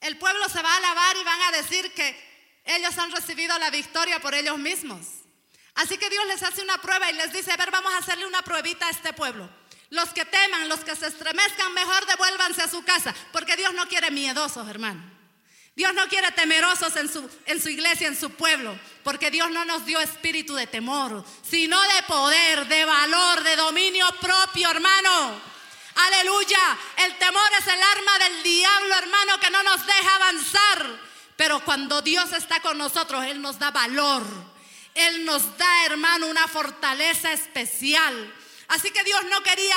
El 0.00 0.18
pueblo 0.18 0.48
se 0.48 0.60
va 0.60 0.72
a 0.72 0.76
alabar 0.76 1.16
y 1.16 1.24
van 1.24 1.40
a 1.42 1.52
decir 1.52 1.92
que 1.94 2.60
ellos 2.64 2.96
han 2.98 3.12
recibido 3.12 3.56
la 3.58 3.70
victoria 3.70 4.18
por 4.20 4.34
ellos 4.34 4.58
mismos. 4.58 5.06
Así 5.74 5.98
que 5.98 6.10
Dios 6.10 6.26
les 6.26 6.42
hace 6.42 6.62
una 6.62 6.78
prueba 6.78 7.10
y 7.10 7.14
les 7.14 7.32
dice, 7.32 7.52
a 7.52 7.56
ver, 7.56 7.70
vamos 7.70 7.92
a 7.92 7.98
hacerle 7.98 8.26
una 8.26 8.42
pruebita 8.42 8.86
a 8.86 8.90
este 8.90 9.12
pueblo. 9.12 9.48
Los 9.90 10.10
que 10.10 10.24
teman, 10.24 10.68
los 10.68 10.80
que 10.80 10.96
se 10.96 11.06
estremezcan, 11.06 11.72
mejor 11.72 12.06
devuélvanse 12.06 12.62
a 12.62 12.68
su 12.68 12.82
casa, 12.84 13.14
porque 13.32 13.56
Dios 13.56 13.72
no 13.74 13.86
quiere 13.88 14.10
miedosos, 14.10 14.68
hermano. 14.68 15.19
Dios 15.74 15.94
no 15.94 16.08
quiere 16.08 16.30
temerosos 16.32 16.94
en 16.96 17.10
su, 17.10 17.28
en 17.46 17.62
su 17.62 17.68
iglesia, 17.68 18.08
en 18.08 18.18
su 18.18 18.30
pueblo, 18.30 18.78
porque 19.02 19.30
Dios 19.30 19.50
no 19.50 19.64
nos 19.64 19.86
dio 19.86 20.00
espíritu 20.00 20.54
de 20.54 20.66
temor, 20.66 21.24
sino 21.48 21.80
de 21.80 22.02
poder, 22.06 22.66
de 22.66 22.84
valor, 22.84 23.42
de 23.42 23.56
dominio 23.56 24.06
propio, 24.20 24.70
hermano. 24.70 25.40
Aleluya. 25.94 26.78
El 26.98 27.16
temor 27.18 27.50
es 27.58 27.66
el 27.66 27.80
arma 27.80 28.18
del 28.18 28.42
diablo, 28.42 28.94
hermano, 28.94 29.40
que 29.40 29.50
no 29.50 29.62
nos 29.62 29.86
deja 29.86 30.16
avanzar. 30.16 31.00
Pero 31.36 31.64
cuando 31.64 32.02
Dios 32.02 32.32
está 32.32 32.60
con 32.60 32.76
nosotros, 32.76 33.24
Él 33.24 33.40
nos 33.40 33.58
da 33.58 33.70
valor. 33.70 34.22
Él 34.94 35.24
nos 35.24 35.56
da, 35.56 35.86
hermano, 35.86 36.26
una 36.26 36.48
fortaleza 36.48 37.32
especial. 37.32 38.34
Así 38.68 38.90
que 38.90 39.04
Dios 39.04 39.24
no 39.30 39.42
quería 39.42 39.76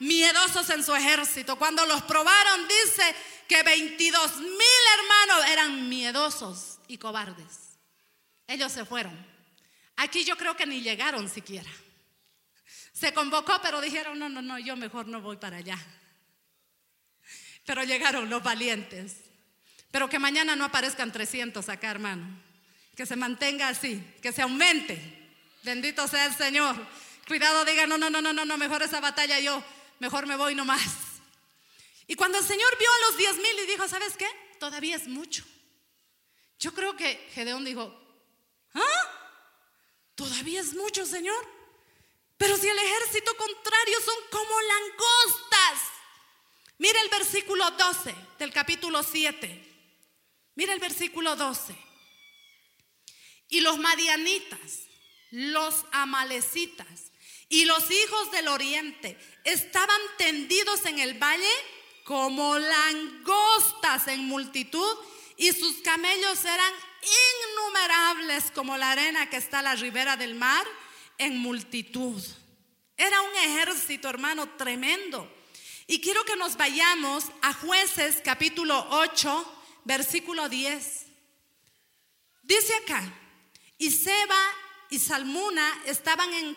miedosos 0.00 0.68
en 0.70 0.84
su 0.84 0.94
ejército. 0.94 1.56
Cuando 1.56 1.86
los 1.86 2.02
probaron, 2.02 2.66
dice 2.68 3.16
que 3.48 3.62
22 3.62 4.36
mil 4.38 4.84
hermanos 4.98 5.50
eran 5.50 5.88
miedosos 5.88 6.78
y 6.88 6.98
cobardes. 6.98 7.78
Ellos 8.46 8.72
se 8.72 8.84
fueron. 8.84 9.14
Aquí 9.96 10.24
yo 10.24 10.36
creo 10.36 10.56
que 10.56 10.66
ni 10.66 10.80
llegaron 10.80 11.28
siquiera. 11.28 11.70
Se 12.92 13.12
convocó, 13.12 13.60
pero 13.62 13.80
dijeron, 13.80 14.18
no, 14.18 14.28
no, 14.28 14.42
no, 14.42 14.58
yo 14.58 14.76
mejor 14.76 15.06
no 15.06 15.20
voy 15.20 15.36
para 15.36 15.58
allá. 15.58 15.78
Pero 17.64 17.82
llegaron 17.82 18.28
los 18.28 18.42
valientes. 18.42 19.16
Pero 19.90 20.08
que 20.08 20.18
mañana 20.18 20.56
no 20.56 20.64
aparezcan 20.64 21.12
300 21.12 21.68
acá, 21.68 21.90
hermano. 21.90 22.26
Que 22.96 23.06
se 23.06 23.16
mantenga 23.16 23.68
así, 23.68 24.02
que 24.22 24.32
se 24.32 24.42
aumente. 24.42 24.98
Bendito 25.62 26.06
sea 26.06 26.26
el 26.26 26.34
Señor. 26.34 26.76
Cuidado, 27.26 27.64
diga, 27.64 27.86
no, 27.86 27.96
no, 27.96 28.10
no, 28.10 28.20
no, 28.20 28.32
no, 28.32 28.58
mejor 28.58 28.82
esa 28.82 29.00
batalla 29.00 29.40
yo, 29.40 29.62
mejor 29.98 30.26
me 30.26 30.36
voy 30.36 30.54
nomás. 30.54 30.82
Y 32.06 32.14
cuando 32.16 32.38
el 32.38 32.44
Señor 32.44 32.78
vio 32.78 32.88
a 32.90 33.06
los 33.08 33.16
diez 33.16 33.36
mil 33.36 33.58
y 33.60 33.66
dijo, 33.66 33.88
¿sabes 33.88 34.16
qué? 34.16 34.28
Todavía 34.58 34.96
es 34.96 35.08
mucho. 35.08 35.44
Yo 36.58 36.72
creo 36.72 36.96
que 36.96 37.28
Gedeón 37.34 37.64
dijo, 37.64 37.94
¿ah? 38.74 39.24
¿Todavía 40.14 40.60
es 40.60 40.74
mucho, 40.74 41.04
Señor? 41.06 41.48
Pero 42.36 42.56
si 42.56 42.68
el 42.68 42.78
ejército 42.78 43.36
contrario 43.36 44.00
son 44.00 44.14
como 44.30 44.60
langostas. 44.60 45.92
Mira 46.78 47.00
el 47.00 47.08
versículo 47.08 47.70
12 47.70 48.14
del 48.38 48.52
capítulo 48.52 49.02
7. 49.02 49.72
Mira 50.56 50.72
el 50.72 50.80
versículo 50.80 51.36
12. 51.36 51.74
Y 53.48 53.60
los 53.60 53.78
madianitas, 53.78 54.88
los 55.30 55.84
amalecitas 55.92 57.12
y 57.48 57.64
los 57.64 57.90
hijos 57.90 58.30
del 58.32 58.48
oriente 58.48 59.18
estaban 59.44 60.00
tendidos 60.18 60.84
en 60.86 60.98
el 60.98 61.14
valle 61.14 61.52
como 62.04 62.58
langostas 62.58 64.08
en 64.08 64.26
multitud 64.26 64.96
y 65.36 65.52
sus 65.52 65.76
camellos 65.78 66.44
eran 66.44 66.72
innumerables 67.02 68.50
como 68.52 68.76
la 68.76 68.92
arena 68.92 69.28
que 69.28 69.38
está 69.38 69.58
a 69.58 69.62
la 69.62 69.74
ribera 69.74 70.16
del 70.16 70.34
mar 70.34 70.64
en 71.18 71.38
multitud. 71.38 72.22
Era 72.96 73.20
un 73.20 73.34
ejército, 73.36 74.08
hermano, 74.08 74.48
tremendo. 74.56 75.30
Y 75.86 76.00
quiero 76.00 76.24
que 76.24 76.36
nos 76.36 76.56
vayamos 76.56 77.24
a 77.42 77.52
jueces 77.52 78.20
capítulo 78.24 78.86
8, 78.90 79.54
versículo 79.84 80.48
10. 80.48 81.06
Dice 82.42 82.74
acá, 82.76 83.02
y 83.78 83.90
Seba 83.90 84.40
y 84.90 84.98
Salmuna 84.98 85.82
estaban 85.86 86.32
en 86.34 86.56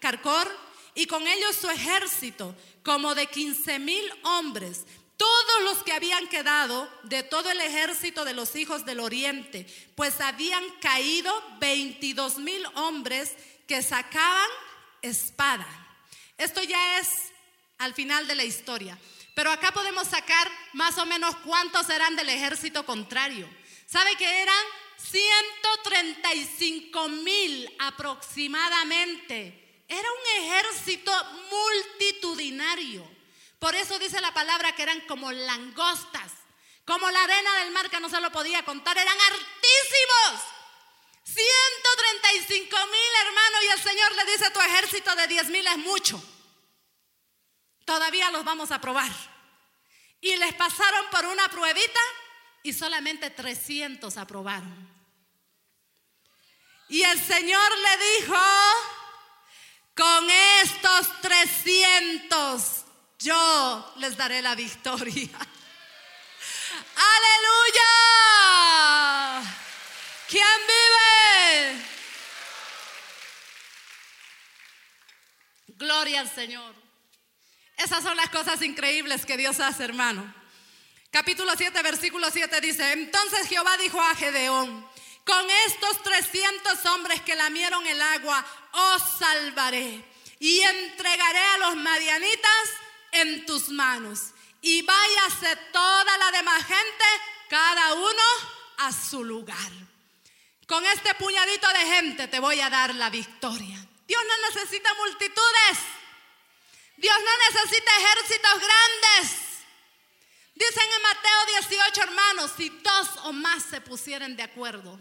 Carcor 0.00 0.50
y 0.94 1.06
con 1.06 1.26
ellos 1.26 1.56
su 1.56 1.68
ejército, 1.70 2.54
como 2.82 3.14
de 3.14 3.26
15 3.26 3.78
mil 3.78 4.04
hombres, 4.24 4.84
todos 5.16 5.62
los 5.64 5.82
que 5.84 5.92
habían 5.92 6.26
quedado 6.28 6.88
de 7.04 7.22
todo 7.22 7.50
el 7.50 7.60
ejército 7.60 8.24
de 8.24 8.34
los 8.34 8.56
hijos 8.56 8.84
del 8.84 9.00
oriente, 9.00 9.66
pues 9.94 10.20
habían 10.20 10.64
caído 10.80 11.32
22 11.60 12.38
mil 12.38 12.64
hombres 12.74 13.36
que 13.68 13.82
sacaban 13.82 14.48
espada. 15.00 15.66
Esto 16.38 16.62
ya 16.62 16.98
es 16.98 17.08
al 17.78 17.94
final 17.94 18.26
de 18.26 18.34
la 18.34 18.44
historia. 18.44 18.98
Pero 19.34 19.50
acá 19.50 19.72
podemos 19.72 20.08
sacar 20.08 20.50
más 20.72 20.98
o 20.98 21.06
menos 21.06 21.36
cuántos 21.36 21.88
eran 21.88 22.16
del 22.16 22.28
ejército 22.28 22.84
contrario. 22.84 23.48
¿Sabe 23.86 24.14
que 24.16 24.42
eran 24.42 24.64
135 24.96 27.08
mil 27.08 27.74
aproximadamente? 27.78 29.61
Era 29.92 30.08
un 30.10 30.42
ejército 30.42 31.12
multitudinario. 31.50 33.06
Por 33.58 33.74
eso 33.74 33.98
dice 33.98 34.22
la 34.22 34.32
palabra 34.32 34.74
que 34.74 34.82
eran 34.82 35.02
como 35.02 35.30
langostas, 35.30 36.32
como 36.86 37.10
la 37.10 37.22
arena 37.22 37.56
del 37.58 37.72
mar 37.72 37.90
que 37.90 38.00
no 38.00 38.08
se 38.08 38.18
lo 38.18 38.32
podía 38.32 38.64
contar, 38.64 38.96
eran 38.96 39.16
hartísimos. 39.20 40.40
135 41.24 42.76
mil 42.86 43.26
hermanos 43.26 43.60
y 43.64 43.68
el 43.68 43.82
Señor 43.82 44.16
le 44.16 44.32
dice 44.32 44.50
tu 44.50 44.60
ejército 44.60 45.14
de 45.14 45.26
10 45.26 45.50
mil 45.50 45.66
es 45.66 45.78
mucho. 45.78 46.22
Todavía 47.84 48.30
los 48.30 48.44
vamos 48.44 48.70
a 48.70 48.80
probar. 48.80 49.12
Y 50.22 50.36
les 50.36 50.54
pasaron 50.54 51.04
por 51.10 51.26
una 51.26 51.48
pruebita 51.50 52.00
y 52.62 52.72
solamente 52.72 53.28
300 53.28 54.16
aprobaron. 54.16 54.88
Y 56.88 57.02
el 57.02 57.22
Señor 57.22 57.78
le 57.78 58.20
dijo, 58.20 58.36
con 60.02 60.28
estos 60.62 61.20
300 61.20 62.84
yo 63.20 63.94
les 63.98 64.16
daré 64.16 64.42
la 64.42 64.56
victoria. 64.56 65.28
Aleluya. 67.14 67.84
¿Quién 70.28 70.58
vive? 70.66 71.86
Gloria 75.68 76.18
al 76.18 76.34
Señor. 76.34 76.74
Esas 77.76 78.02
son 78.02 78.16
las 78.16 78.30
cosas 78.30 78.60
increíbles 78.62 79.24
que 79.24 79.36
Dios 79.36 79.60
hace, 79.60 79.84
hermano. 79.84 80.34
Capítulo 81.12 81.52
7, 81.56 81.80
versículo 81.80 82.28
7 82.28 82.60
dice, 82.60 82.90
entonces 82.90 83.46
Jehová 83.46 83.76
dijo 83.76 84.02
a 84.02 84.16
Gedeón, 84.16 84.84
con 85.24 85.50
estos 85.66 86.02
300 86.02 86.84
hombres 86.86 87.20
que 87.22 87.36
lamieron 87.36 87.86
el 87.86 88.00
agua, 88.00 88.44
os 88.72 89.02
salvaré 89.18 90.04
y 90.38 90.60
entregaré 90.60 91.38
a 91.38 91.58
los 91.58 91.76
madianitas 91.76 92.68
en 93.12 93.46
tus 93.46 93.68
manos. 93.68 94.32
Y 94.60 94.82
váyase 94.82 95.56
toda 95.72 96.18
la 96.18 96.30
demás 96.32 96.64
gente, 96.64 97.04
cada 97.48 97.94
uno 97.94 98.22
a 98.78 98.92
su 98.92 99.24
lugar. 99.24 99.70
Con 100.66 100.84
este 100.86 101.14
puñadito 101.14 101.68
de 101.68 101.86
gente 101.94 102.28
te 102.28 102.40
voy 102.40 102.60
a 102.60 102.70
dar 102.70 102.94
la 102.94 103.10
victoria. 103.10 103.78
Dios 104.06 104.22
no 104.26 104.48
necesita 104.48 104.94
multitudes. 104.94 105.78
Dios 106.96 107.16
no 107.24 107.60
necesita 107.60 107.90
ejércitos 107.98 108.52
grandes. 108.54 109.51
Dicen 110.54 110.84
en 110.94 111.02
Mateo 111.02 111.46
18, 111.68 112.02
hermanos, 112.02 112.52
si 112.56 112.68
dos 112.68 113.08
o 113.24 113.32
más 113.32 113.62
se 113.64 113.80
pusieran 113.80 114.36
de 114.36 114.42
acuerdo. 114.42 114.98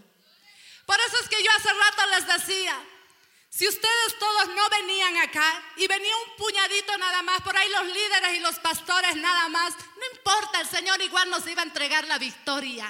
Por 0.85 0.99
eso 0.99 1.17
es 1.21 1.29
que 1.29 1.43
yo 1.43 1.51
hace 1.51 1.73
rato 1.73 2.05
les 2.07 2.27
decía, 2.27 2.79
si 3.49 3.67
ustedes 3.67 4.17
todos 4.17 4.47
no 4.47 4.69
venían 4.69 5.17
acá 5.17 5.61
y 5.75 5.85
venía 5.85 6.15
un 6.15 6.35
puñadito 6.37 6.97
nada 6.97 7.21
más, 7.21 7.41
por 7.41 7.55
ahí 7.55 7.69
los 7.69 7.85
líderes 7.85 8.37
y 8.37 8.39
los 8.39 8.57
pastores 8.59 9.15
nada 9.17 9.49
más, 9.49 9.73
no 9.97 10.15
importa, 10.15 10.61
el 10.61 10.69
Señor 10.69 11.01
igual 11.01 11.29
nos 11.29 11.45
iba 11.47 11.61
a 11.61 11.65
entregar 11.65 12.07
la 12.07 12.17
victoria. 12.17 12.89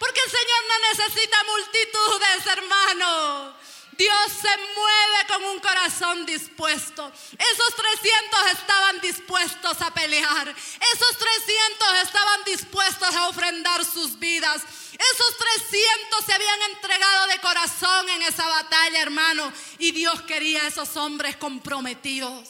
Porque 0.00 0.20
el 0.20 0.30
Señor 0.30 0.62
no 0.68 0.88
necesita 0.88 1.44
multitudes, 1.44 2.46
hermano. 2.46 3.56
Dios 3.98 4.32
se 4.40 4.56
mueve 4.74 5.26
con 5.28 5.44
un 5.44 5.60
corazón 5.60 6.24
dispuesto. 6.26 7.12
Esos 7.38 7.76
300 7.76 8.52
estaban 8.52 9.00
dispuestos 9.00 9.80
a 9.80 9.92
pelear. 9.92 10.48
Esos 10.48 11.18
300 11.18 12.02
estaban 12.02 12.44
dispuestos 12.44 13.14
a 13.14 13.28
ofrendar 13.28 13.84
sus 13.84 14.18
vidas. 14.18 14.62
Esos 14.92 15.36
300 15.70 16.24
se 16.24 16.32
habían 16.32 16.62
entregado 16.62 17.26
de 17.28 17.40
corazón 17.40 18.08
en 18.08 18.22
esa 18.22 18.46
batalla, 18.46 19.02
hermano. 19.02 19.52
Y 19.78 19.92
Dios 19.92 20.22
quería 20.22 20.62
a 20.62 20.68
esos 20.68 20.96
hombres 20.96 21.36
comprometidos. 21.36 22.48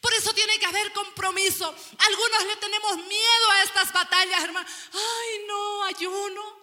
Por 0.00 0.12
eso 0.14 0.32
tiene 0.34 0.58
que 0.58 0.66
haber 0.66 0.92
compromiso. 0.92 1.74
Algunos 1.98 2.44
le 2.44 2.56
tenemos 2.56 2.96
miedo 2.98 3.50
a 3.50 3.62
estas 3.62 3.92
batallas, 3.92 4.44
hermano. 4.44 4.68
Ay, 4.92 5.44
no, 5.48 5.84
ayuno. 5.84 6.60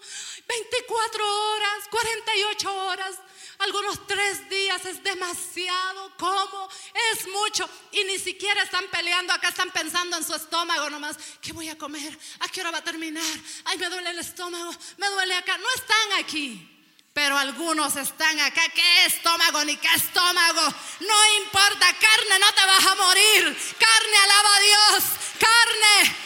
24 0.47 1.51
horas, 1.51 1.87
48 1.89 2.75
horas. 2.85 3.15
Algunos 3.63 4.05
tres 4.05 4.49
días 4.49 4.83
es 4.85 5.01
demasiado. 5.01 6.11
¿Cómo? 6.17 6.69
Es 7.13 7.25
mucho. 7.27 7.69
Y 7.93 8.03
ni 8.03 8.19
siquiera 8.19 8.61
están 8.61 8.85
peleando. 8.87 9.31
Acá 9.31 9.49
están 9.49 9.71
pensando 9.71 10.17
en 10.17 10.23
su 10.25 10.35
estómago 10.35 10.89
nomás. 10.89 11.15
¿Qué 11.41 11.53
voy 11.53 11.69
a 11.69 11.77
comer? 11.77 12.17
¿A 12.41 12.49
qué 12.49 12.59
hora 12.59 12.71
va 12.71 12.79
a 12.79 12.83
terminar? 12.83 13.23
Ay, 13.63 13.77
me 13.77 13.87
duele 13.87 14.09
el 14.09 14.19
estómago. 14.19 14.75
Me 14.97 15.07
duele 15.07 15.35
acá. 15.35 15.57
No 15.57 15.69
están 15.75 16.19
aquí. 16.19 16.69
Pero 17.13 17.37
algunos 17.37 17.95
están 17.95 18.37
acá. 18.41 18.63
¿Qué 18.75 19.05
estómago 19.05 19.63
ni 19.63 19.77
qué 19.77 19.87
estómago? 19.95 20.61
No 20.99 21.35
importa. 21.37 21.87
Carne, 21.93 22.39
no 22.39 22.53
te 22.53 22.65
vas 22.65 22.85
a 22.85 22.95
morir. 22.95 23.57
Carne, 23.79 24.17
alaba 24.23 24.55
a 24.55 24.59
Dios. 24.59 25.03
Carne. 25.39 26.17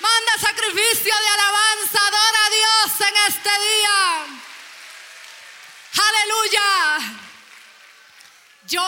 Manda 0.00 0.38
sacrificio 0.40 1.14
de 1.14 1.28
alabanza. 1.28 1.98
Adora 2.04 2.46
a 2.46 2.50
Dios 2.50 3.00
en 3.08 3.32
este 3.32 3.50
día. 3.50 4.49
Aleluya. 5.92 7.20
Yo 8.68 8.82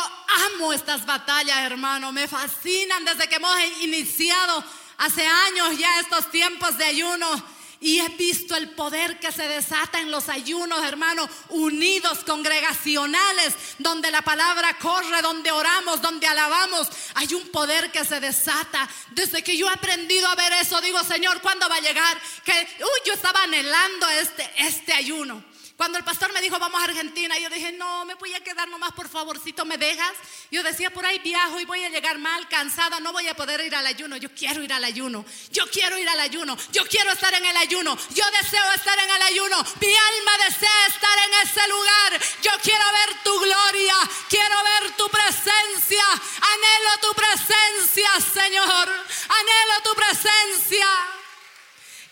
amo 0.46 0.72
estas 0.72 1.04
batallas, 1.04 1.58
hermano. 1.58 2.12
Me 2.12 2.28
fascinan 2.28 3.04
desde 3.04 3.28
que 3.28 3.36
hemos 3.36 3.56
iniciado 3.80 4.64
hace 4.98 5.26
años 5.26 5.76
ya 5.76 5.98
estos 5.98 6.30
tiempos 6.30 6.78
de 6.78 6.84
ayuno. 6.84 7.62
Y 7.80 7.98
he 7.98 8.08
visto 8.10 8.54
el 8.54 8.70
poder 8.70 9.18
que 9.18 9.32
se 9.32 9.48
desata 9.48 9.98
en 9.98 10.12
los 10.12 10.28
ayunos, 10.28 10.84
hermano, 10.84 11.28
unidos, 11.48 12.20
congregacionales, 12.24 13.54
donde 13.78 14.12
la 14.12 14.22
palabra 14.22 14.78
corre, 14.78 15.20
donde 15.20 15.50
oramos, 15.50 16.00
donde 16.00 16.28
alabamos. 16.28 16.86
Hay 17.14 17.34
un 17.34 17.48
poder 17.48 17.90
que 17.90 18.04
se 18.04 18.20
desata. 18.20 18.88
Desde 19.10 19.42
que 19.42 19.56
yo 19.56 19.68
he 19.68 19.72
aprendido 19.72 20.28
a 20.28 20.36
ver 20.36 20.52
eso, 20.52 20.80
digo, 20.80 21.02
Señor, 21.02 21.40
¿cuándo 21.40 21.68
va 21.68 21.74
a 21.74 21.80
llegar? 21.80 22.22
Que, 22.44 22.52
uy, 22.52 23.00
yo 23.04 23.14
estaba 23.14 23.42
anhelando 23.42 24.08
este, 24.10 24.48
este 24.58 24.92
ayuno. 24.92 25.42
Cuando 25.76 25.98
el 25.98 26.04
pastor 26.04 26.32
me 26.32 26.40
dijo 26.40 26.58
vamos 26.58 26.80
a 26.80 26.84
Argentina, 26.84 27.38
yo 27.38 27.48
dije, 27.48 27.72
no, 27.72 28.04
me 28.04 28.14
voy 28.14 28.34
a 28.34 28.40
quedar 28.40 28.68
nomás, 28.68 28.92
por 28.92 29.08
favorcito, 29.08 29.64
¿me 29.64 29.78
dejas? 29.78 30.12
Yo 30.50 30.62
decía, 30.62 30.90
por 30.90 31.04
ahí 31.04 31.18
viajo 31.20 31.58
y 31.60 31.64
voy 31.64 31.82
a 31.82 31.88
llegar 31.88 32.18
mal, 32.18 32.46
cansada, 32.48 33.00
no 33.00 33.12
voy 33.12 33.26
a 33.28 33.34
poder 33.34 33.60
ir 33.64 33.74
al 33.74 33.86
ayuno. 33.86 34.16
Yo 34.16 34.32
quiero 34.34 34.62
ir 34.62 34.72
al 34.72 34.84
ayuno, 34.84 35.24
yo 35.50 35.68
quiero 35.70 35.98
ir 35.98 36.08
al 36.08 36.20
ayuno, 36.20 36.56
yo 36.72 36.84
quiero 36.86 37.10
estar 37.12 37.32
en 37.34 37.44
el 37.44 37.56
ayuno, 37.56 37.96
yo 38.14 38.24
deseo 38.42 38.72
estar 38.72 38.98
en 38.98 39.10
el 39.10 39.22
ayuno, 39.22 39.56
mi 39.80 39.94
alma 39.94 40.44
desea 40.46 40.86
estar 40.88 41.18
en 41.26 41.48
ese 41.48 41.68
lugar. 41.68 42.20
Yo 42.42 42.52
quiero 42.62 42.84
ver 42.92 43.22
tu 43.24 43.40
gloria, 43.40 43.94
quiero 44.28 44.56
ver 44.62 44.92
tu 44.96 45.08
presencia, 45.08 46.04
anhelo 46.12 46.98
tu 47.00 47.14
presencia, 47.14 48.10
Señor, 48.32 48.88
anhelo 48.88 49.82
tu 49.84 49.94
presencia. 49.94 50.86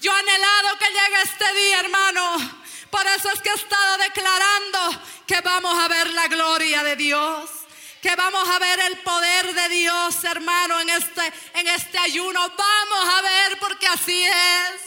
Yo 0.00 0.12
anhelado 0.12 0.78
que 0.78 0.86
llegue 0.86 1.22
este 1.22 1.54
día, 1.54 1.80
hermano. 1.80 2.59
Por 2.90 3.06
eso 3.06 3.30
es 3.30 3.40
que 3.40 3.50
he 3.50 3.54
estado 3.54 3.98
declarando 3.98 5.02
que 5.26 5.40
vamos 5.40 5.78
a 5.78 5.88
ver 5.88 6.10
la 6.10 6.26
gloria 6.28 6.82
de 6.82 6.96
Dios. 6.96 7.50
Que 8.02 8.16
vamos 8.16 8.48
a 8.48 8.58
ver 8.58 8.80
el 8.80 8.98
poder 8.98 9.54
de 9.54 9.68
Dios, 9.68 10.24
hermano, 10.24 10.80
en 10.80 10.88
este, 10.88 11.32
en 11.54 11.68
este 11.68 11.98
ayuno. 11.98 12.40
Vamos 12.40 13.14
a 13.14 13.22
ver 13.22 13.58
porque 13.58 13.86
así 13.86 14.24
es. 14.24 14.82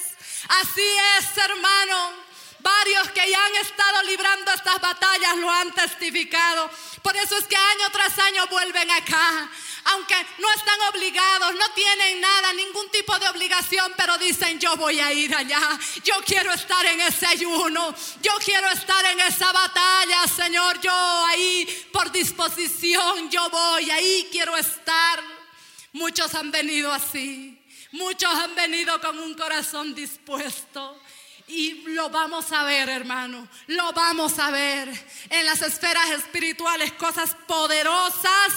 Así 0.49 0.87
es, 1.17 1.37
hermano. 1.37 2.22
Varios 2.63 3.11
que 3.11 3.29
ya 3.29 3.45
han 3.45 3.55
estado 3.57 4.03
librando 4.03 4.51
estas 4.51 4.79
batallas 4.79 5.35
lo 5.37 5.51
han 5.51 5.71
testificado. 5.73 6.71
Por 7.01 7.15
eso 7.17 7.37
es 7.37 7.45
que 7.45 7.57
año 7.57 7.89
tras 7.91 8.17
año 8.19 8.47
vuelven 8.47 8.89
acá 8.89 9.49
aunque 9.85 10.15
no 10.39 10.49
están 10.51 10.79
obligados, 10.93 11.53
no 11.55 11.69
tienen 11.73 12.21
nada, 12.21 12.53
ningún 12.53 12.89
tipo 12.89 13.17
de 13.19 13.27
obligación, 13.27 13.93
pero 13.97 14.17
dicen, 14.17 14.59
yo 14.59 14.75
voy 14.77 14.99
a 14.99 15.11
ir 15.11 15.35
allá, 15.35 15.77
yo 16.03 16.15
quiero 16.25 16.53
estar 16.53 16.85
en 16.85 17.01
ese 17.01 17.25
ayuno, 17.25 17.93
yo 18.21 18.31
quiero 18.43 18.69
estar 18.69 19.03
en 19.05 19.19
esa 19.19 19.51
batalla, 19.51 20.27
Señor, 20.27 20.79
yo 20.79 21.25
ahí 21.25 21.67
por 21.91 22.11
disposición, 22.11 23.29
yo 23.29 23.49
voy, 23.49 23.89
ahí 23.91 24.29
quiero 24.31 24.55
estar. 24.55 25.21
Muchos 25.91 26.33
han 26.33 26.49
venido 26.49 26.91
así, 26.91 27.61
muchos 27.91 28.33
han 28.33 28.55
venido 28.55 28.99
con 29.01 29.19
un 29.19 29.33
corazón 29.35 29.93
dispuesto. 29.93 31.02
Y 31.47 31.83
lo 31.89 32.09
vamos 32.09 32.51
a 32.51 32.63
ver, 32.63 32.89
hermano. 32.89 33.47
Lo 33.67 33.91
vamos 33.93 34.39
a 34.39 34.49
ver 34.51 34.89
en 35.29 35.45
las 35.45 35.61
esferas 35.61 36.09
espirituales, 36.11 36.93
cosas 36.93 37.35
poderosas 37.47 38.53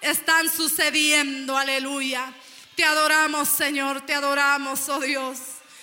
están 0.00 0.50
sucediendo. 0.50 1.56
Aleluya. 1.56 2.32
Te 2.74 2.84
adoramos, 2.84 3.48
Señor, 3.48 4.06
te 4.06 4.14
adoramos, 4.14 4.88
oh 4.88 5.00
Dios. 5.00 5.38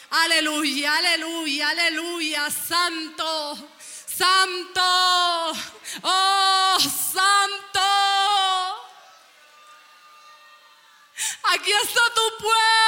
Aleluya, 0.10 0.98
aleluya, 0.98 1.70
aleluya. 1.70 2.50
Santo, 2.50 3.70
santo, 4.08 5.54
oh 6.02 6.78
santo. 6.80 7.80
Aquí 11.54 11.72
está 11.72 12.02
tu 12.16 12.38
pueblo, 12.44 12.87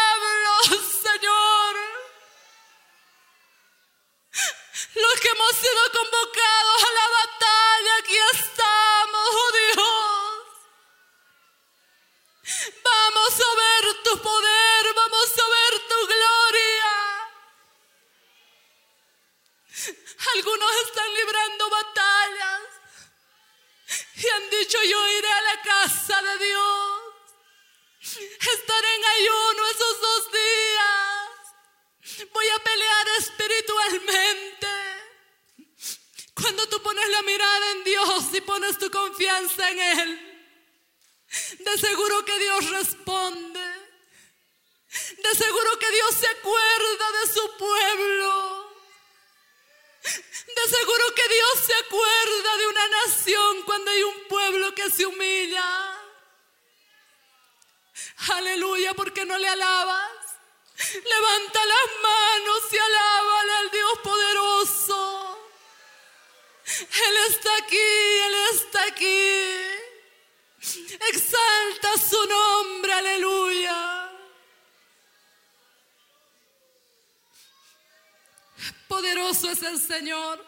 Señor. 79.89 80.45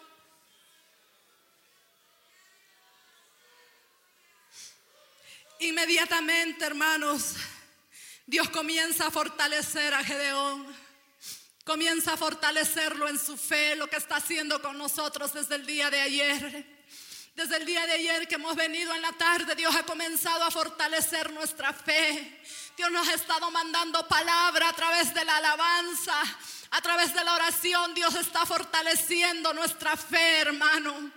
Inmediatamente, 5.62 6.64
hermanos, 6.64 7.38
Dios 8.28 8.52
comienza 8.52 9.08
a 9.08 9.10
fortalecer 9.10 9.96
a 9.96 10.04
Gedeón. 10.04 10.68
Comienza 11.66 12.14
a 12.14 12.18
fortalecerlo 12.18 13.08
en 13.10 13.18
su 13.18 13.36
fe, 13.36 13.76
lo 13.76 13.88
que 13.88 13.96
está 13.96 14.18
haciendo 14.18 14.62
con 14.62 14.78
nosotros 14.78 15.34
desde 15.34 15.56
el 15.56 15.66
día 15.66 15.90
de 15.90 16.02
ayer. 16.02 16.84
Desde 17.34 17.58
el 17.58 17.66
día 17.66 17.84
de 17.88 17.94
ayer 17.94 18.28
que 18.28 18.36
hemos 18.36 18.56
venido 18.56 18.94
en 18.94 19.02
la 19.02 19.14
tarde, 19.14 19.56
Dios 19.56 19.76
ha 19.76 19.82
comenzado 19.82 20.44
a 20.44 20.52
fortalecer 20.52 21.34
nuestra 21.34 21.74
fe. 21.74 22.44
Dios 22.78 22.92
nos 22.92 23.08
ha 23.08 23.16
estado 23.16 23.50
mandando 23.50 24.08
palabra 24.08 24.70
a 24.70 24.74
través 24.74 25.12
de 25.16 25.26
la 25.26 25.38
alabanza, 25.38 26.22
a 26.72 26.82
través 26.82 27.14
de 27.14 27.24
la 27.24 27.36
oración. 27.36 27.94
Dios 27.94 28.16
está 28.16 28.46
fortaleciendo 28.46 29.54
nuestra 29.54 29.96
fe, 29.96 30.40
hermano, 30.40 31.12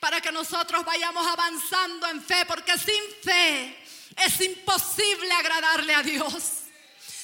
para 0.00 0.20
que 0.20 0.32
nosotros 0.32 0.84
vayamos 0.84 1.26
avanzando 1.26 2.08
en 2.08 2.22
fe, 2.22 2.44
porque 2.46 2.78
sin 2.78 3.02
fe 3.22 3.84
es 4.16 4.40
imposible 4.40 5.30
agradarle 5.32 5.94
a 5.94 6.02
Dios. 6.02 6.62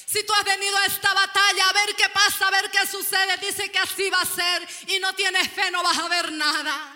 Si 0.05 0.23
tú 0.25 0.33
has 0.33 0.43
venido 0.43 0.77
a 0.77 0.85
esta 0.85 1.11
batalla 1.13 1.69
a 1.69 1.73
ver 1.73 1.95
qué 1.95 2.07
pasa, 2.09 2.47
a 2.47 2.51
ver 2.51 2.69
qué 2.69 2.85
sucede, 2.85 3.37
dice 3.37 3.71
que 3.71 3.79
así 3.79 4.09
va 4.11 4.21
a 4.21 4.25
ser 4.25 4.67
y 4.87 4.99
no 4.99 5.13
tienes 5.13 5.49
fe, 5.51 5.71
no 5.71 5.81
vas 5.81 5.97
a 5.97 6.07
ver 6.07 6.31
nada. 6.33 6.95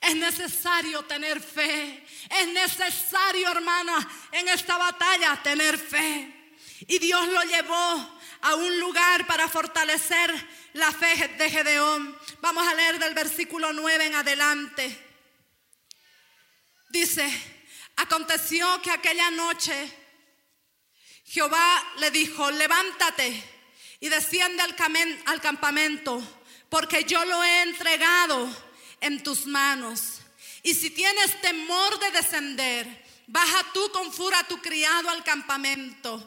Es 0.00 0.16
necesario 0.16 1.02
tener 1.04 1.40
fe. 1.40 2.04
Es 2.28 2.48
necesario, 2.48 3.50
hermana, 3.50 4.08
en 4.32 4.48
esta 4.48 4.78
batalla 4.78 5.40
tener 5.42 5.78
fe. 5.78 6.56
Y 6.88 6.98
Dios 6.98 7.28
lo 7.28 7.42
llevó 7.42 8.19
a 8.42 8.54
un 8.54 8.80
lugar 8.80 9.26
para 9.26 9.48
fortalecer 9.48 10.32
la 10.74 10.92
fe 10.92 11.28
de 11.38 11.50
Gedeón. 11.50 12.16
Vamos 12.40 12.66
a 12.66 12.74
leer 12.74 12.98
del 12.98 13.14
versículo 13.14 13.72
9 13.72 14.06
en 14.06 14.14
adelante. 14.14 15.06
Dice, 16.90 17.30
Aconteció 18.00 18.80
que 18.80 18.90
aquella 18.90 19.30
noche 19.30 19.92
Jehová 21.26 21.84
le 21.98 22.10
dijo, 22.10 22.50
levántate 22.50 23.44
y 24.00 24.08
desciende 24.08 24.62
al, 24.62 25.40
campamento, 25.42 26.22
porque 26.70 27.04
yo 27.04 27.22
lo 27.26 27.44
he 27.44 27.60
entregado 27.60 28.48
en 29.02 29.22
tus 29.22 29.44
manos. 29.44 30.22
Y 30.62 30.72
si 30.74 30.88
tienes 30.88 31.38
temor 31.42 31.98
de 31.98 32.10
descender, 32.10 33.04
baja 33.26 33.66
tú 33.74 33.92
con 33.92 34.10
fura 34.10 34.42
tu 34.44 34.62
criado 34.62 35.10
al 35.10 35.22
campamento 35.22 36.26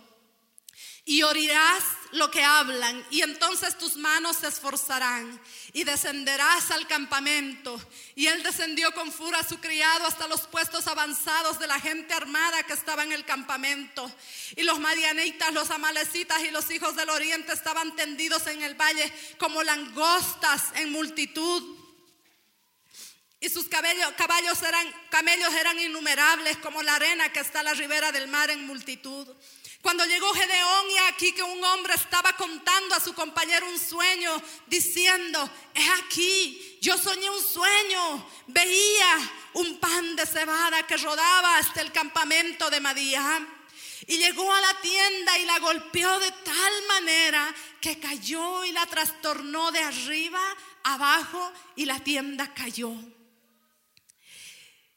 y 1.05 1.23
oirás 1.23 1.83
lo 2.13 2.29
que 2.29 2.43
hablan, 2.43 3.05
y 3.09 3.21
entonces 3.21 3.77
tus 3.77 3.97
manos 3.97 4.37
se 4.37 4.47
esforzarán, 4.47 5.39
y 5.73 5.83
descenderás 5.83 6.69
al 6.71 6.87
campamento. 6.87 7.81
Y 8.15 8.27
él 8.27 8.43
descendió 8.43 8.93
con 8.93 9.11
furia 9.11 9.39
a 9.39 9.47
su 9.47 9.59
criado 9.59 10.05
hasta 10.05 10.27
los 10.27 10.41
puestos 10.41 10.87
avanzados 10.87 11.59
de 11.59 11.67
la 11.67 11.79
gente 11.79 12.13
armada 12.13 12.63
que 12.63 12.73
estaba 12.73 13.03
en 13.03 13.11
el 13.11 13.25
campamento. 13.25 14.09
Y 14.55 14.61
los 14.63 14.79
madianitas, 14.79 15.53
los 15.53 15.71
amalecitas 15.71 16.41
y 16.43 16.51
los 16.51 16.69
hijos 16.69 16.95
del 16.95 17.09
oriente 17.09 17.51
estaban 17.51 17.95
tendidos 17.95 18.45
en 18.47 18.61
el 18.61 18.75
valle 18.75 19.11
como 19.39 19.63
langostas 19.63 20.65
en 20.75 20.91
multitud. 20.91 21.79
Y 23.39 23.49
sus 23.49 23.65
caballos 23.67 24.61
eran, 24.61 24.87
camellos 25.09 25.53
eran 25.53 25.77
innumerables 25.79 26.57
como 26.57 26.81
la 26.83 26.95
arena 26.95 27.33
que 27.33 27.41
está 27.41 27.59
a 27.59 27.63
la 27.63 27.73
ribera 27.73 28.11
del 28.11 28.27
mar 28.27 28.51
en 28.51 28.65
multitud. 28.65 29.27
Cuando 29.83 30.05
llegó 30.05 30.33
Gedeón 30.33 30.89
y 30.91 30.97
aquí 31.09 31.33
que 31.33 31.43
un 31.43 31.61
hombre 31.61 31.95
estaba 31.95 32.31
contando 32.37 32.95
a 32.95 33.01
su 33.01 33.13
compañero 33.13 33.67
un 33.67 33.77
sueño, 33.77 34.31
diciendo, 34.65 35.49
es 35.73 35.89
aquí, 36.01 36.79
yo 36.81 36.97
soñé 36.97 37.29
un 37.29 37.43
sueño, 37.43 38.29
veía 38.47 39.31
un 39.55 39.77
pan 39.79 40.15
de 40.15 40.25
cebada 40.25 40.87
que 40.87 40.95
rodaba 40.95 41.57
hasta 41.57 41.81
el 41.81 41.91
campamento 41.91 42.69
de 42.69 42.79
Madián. 42.79 43.45
Y 44.07 44.19
llegó 44.19 44.53
a 44.53 44.61
la 44.61 44.79
tienda 44.79 45.37
y 45.37 45.45
la 45.45 45.59
golpeó 45.59 46.17
de 46.17 46.31
tal 46.31 46.73
manera 46.87 47.53
que 47.81 47.99
cayó 47.99 48.63
y 48.63 48.71
la 48.71 48.85
trastornó 48.85 49.69
de 49.73 49.79
arriba 49.79 50.41
abajo 50.83 51.51
y 51.75 51.83
la 51.83 51.99
tienda 51.99 52.53
cayó. 52.53 52.93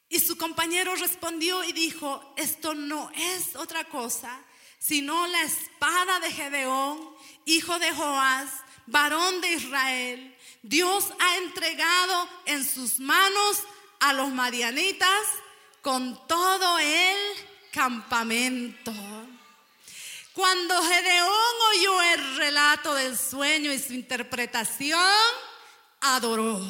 Y 0.09 0.21
su 0.21 0.39
compañero 0.39 0.95
respondió 0.95 1.65
y 1.65 1.73
dijo, 1.73 2.35
esto 2.37 2.73
no 2.73 3.11
es 3.17 3.57
otra 3.57 3.83
cosa 3.89 4.45
sino 4.87 5.27
la 5.27 5.43
espada 5.43 6.21
de 6.21 6.31
Gedeón, 6.31 7.11
hijo 7.45 7.77
de 7.81 7.93
Joás, 7.93 8.51
varón 8.87 9.41
de 9.41 9.53
Israel. 9.53 10.37
Dios 10.63 11.07
ha 11.19 11.37
entregado 11.39 12.29
en 12.45 12.65
sus 12.65 13.01
manos 13.01 13.63
a 13.99 14.13
los 14.13 14.29
madianitas 14.29 15.27
con 15.83 16.27
todo 16.29 16.79
el 16.79 17.17
campamento. 17.73 18.93
Cuando 20.33 20.81
Gedeón 20.83 21.55
oyó 21.75 22.03
el 22.03 22.37
relato 22.37 22.95
del 22.95 23.19
sueño 23.19 23.73
y 23.73 23.81
su 23.81 23.93
interpretación, 23.93 25.01
adoró. 26.01 26.61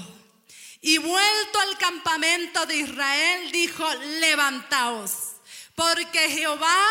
Y 0.81 0.97
vuelto 0.99 1.61
al 1.61 1.77
campamento 1.77 2.65
de 2.65 2.77
Israel, 2.77 3.51
dijo, 3.53 3.85
levantaos, 4.21 5.33
porque 5.75 6.31
Jehová 6.31 6.87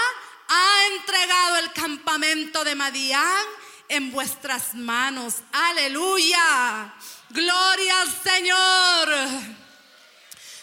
ha 0.48 0.88
entregado 0.94 1.58
el 1.58 1.72
campamento 1.74 2.64
de 2.64 2.76
Madián 2.76 3.46
en 3.88 4.12
vuestras 4.12 4.74
manos. 4.74 5.36
Aleluya. 5.52 6.94
Gloria 7.30 8.02
al 8.02 8.24
Señor. 8.24 9.10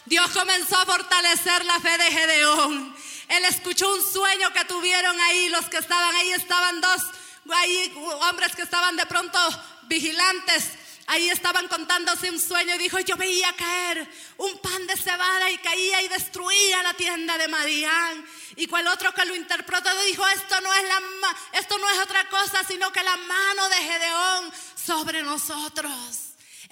Dios 0.04 0.30
comenzó 0.30 0.76
a 0.76 0.86
fortalecer 0.86 1.64
la 1.64 1.80
fe 1.80 1.96
de 1.98 2.10
Gedeón. 2.10 2.96
Él 3.28 3.44
escuchó 3.44 3.92
un 3.94 4.12
sueño 4.12 4.52
que 4.52 4.64
tuvieron 4.64 5.18
ahí, 5.20 5.48
los 5.48 5.66
que 5.68 5.78
estaban 5.78 6.14
ahí, 6.16 6.32
estaban 6.32 6.80
dos 6.80 7.02
hombres 8.28 8.54
que 8.54 8.62
estaban 8.62 8.96
de 8.96 9.06
pronto 9.06 9.38
vigilantes 9.84 10.64
Ahí 11.06 11.28
estaban 11.30 11.68
contándose 11.68 12.30
un 12.30 12.40
sueño 12.40 12.74
y 12.74 12.78
dijo, 12.78 12.98
yo 13.00 13.16
veía 13.16 13.52
caer 13.54 14.08
un 14.38 14.58
pan 14.58 14.86
de 14.86 14.96
cebada 14.96 15.50
y 15.50 15.58
caía 15.58 16.02
y 16.02 16.08
destruía 16.08 16.82
la 16.82 16.94
tienda 16.94 17.36
de 17.38 17.48
Madián. 17.48 18.24
Y 18.56 18.66
cual 18.66 18.86
otro 18.86 19.12
que 19.12 19.24
lo 19.24 19.34
interpretó 19.34 19.90
dijo, 20.04 20.26
esto 20.28 20.60
no 20.60 20.72
es 20.72 20.82
la 20.84 21.02
esto 21.58 21.78
no 21.78 21.90
es 21.90 21.98
otra 21.98 22.28
cosa 22.28 22.62
sino 22.66 22.92
que 22.92 23.02
la 23.02 23.16
mano 23.16 23.68
de 23.68 23.76
Gedeón 23.76 24.52
sobre 24.74 25.22
nosotros. 25.22 26.21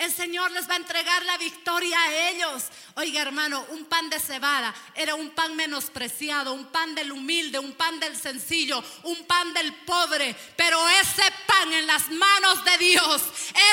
El 0.01 0.11
Señor 0.11 0.51
les 0.53 0.67
va 0.67 0.73
a 0.73 0.77
entregar 0.79 1.23
la 1.27 1.37
victoria 1.37 2.01
a 2.01 2.31
ellos. 2.31 2.65
Oiga 2.95 3.21
hermano, 3.21 3.67
un 3.69 3.85
pan 3.85 4.09
de 4.09 4.19
cebada 4.19 4.75
era 4.94 5.15
un 5.15 5.29
pan 5.29 5.55
menospreciado, 5.55 6.55
un 6.55 6.73
pan 6.73 6.94
del 6.94 7.13
humilde, 7.13 7.59
un 7.59 7.75
pan 7.75 8.01
del 8.01 8.17
sencillo, 8.17 8.83
un 9.03 9.27
pan 9.27 9.53
del 9.53 9.75
pobre. 9.85 10.35
Pero 10.57 10.88
ese 10.88 11.31
pan 11.46 11.71
en 11.75 11.87
las 11.87 12.09
manos 12.09 12.65
de 12.65 12.79
Dios, 12.79 13.23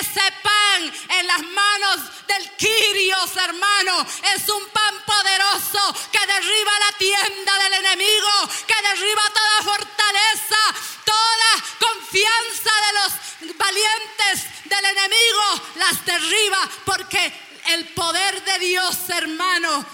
ese 0.01 0.33
pan 0.43 0.93
en 1.17 1.27
las 1.27 1.43
manos 1.43 2.01
del 2.27 2.51
Quirios, 2.57 3.37
hermano, 3.37 4.05
es 4.35 4.49
un 4.49 4.67
pan 4.73 4.95
poderoso 5.05 5.95
que 6.11 6.27
derriba 6.27 6.71
la 6.79 6.97
tienda 6.97 7.57
del 7.63 7.73
enemigo, 7.85 8.49
que 8.67 8.75
derriba 8.85 9.21
toda 9.33 9.73
fortaleza, 9.73 10.57
toda 11.05 11.89
confianza 11.89 12.71
de 12.85 12.93
los 12.99 13.57
valientes 13.57 14.56
del 14.67 14.85
enemigo, 14.85 15.61
las 15.75 16.05
derriba 16.05 16.69
porque 16.85 17.33
el 17.73 17.85
poder 17.89 18.43
de 18.43 18.59
Dios, 18.59 19.09
hermano, 19.09 19.85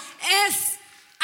es 0.48 0.56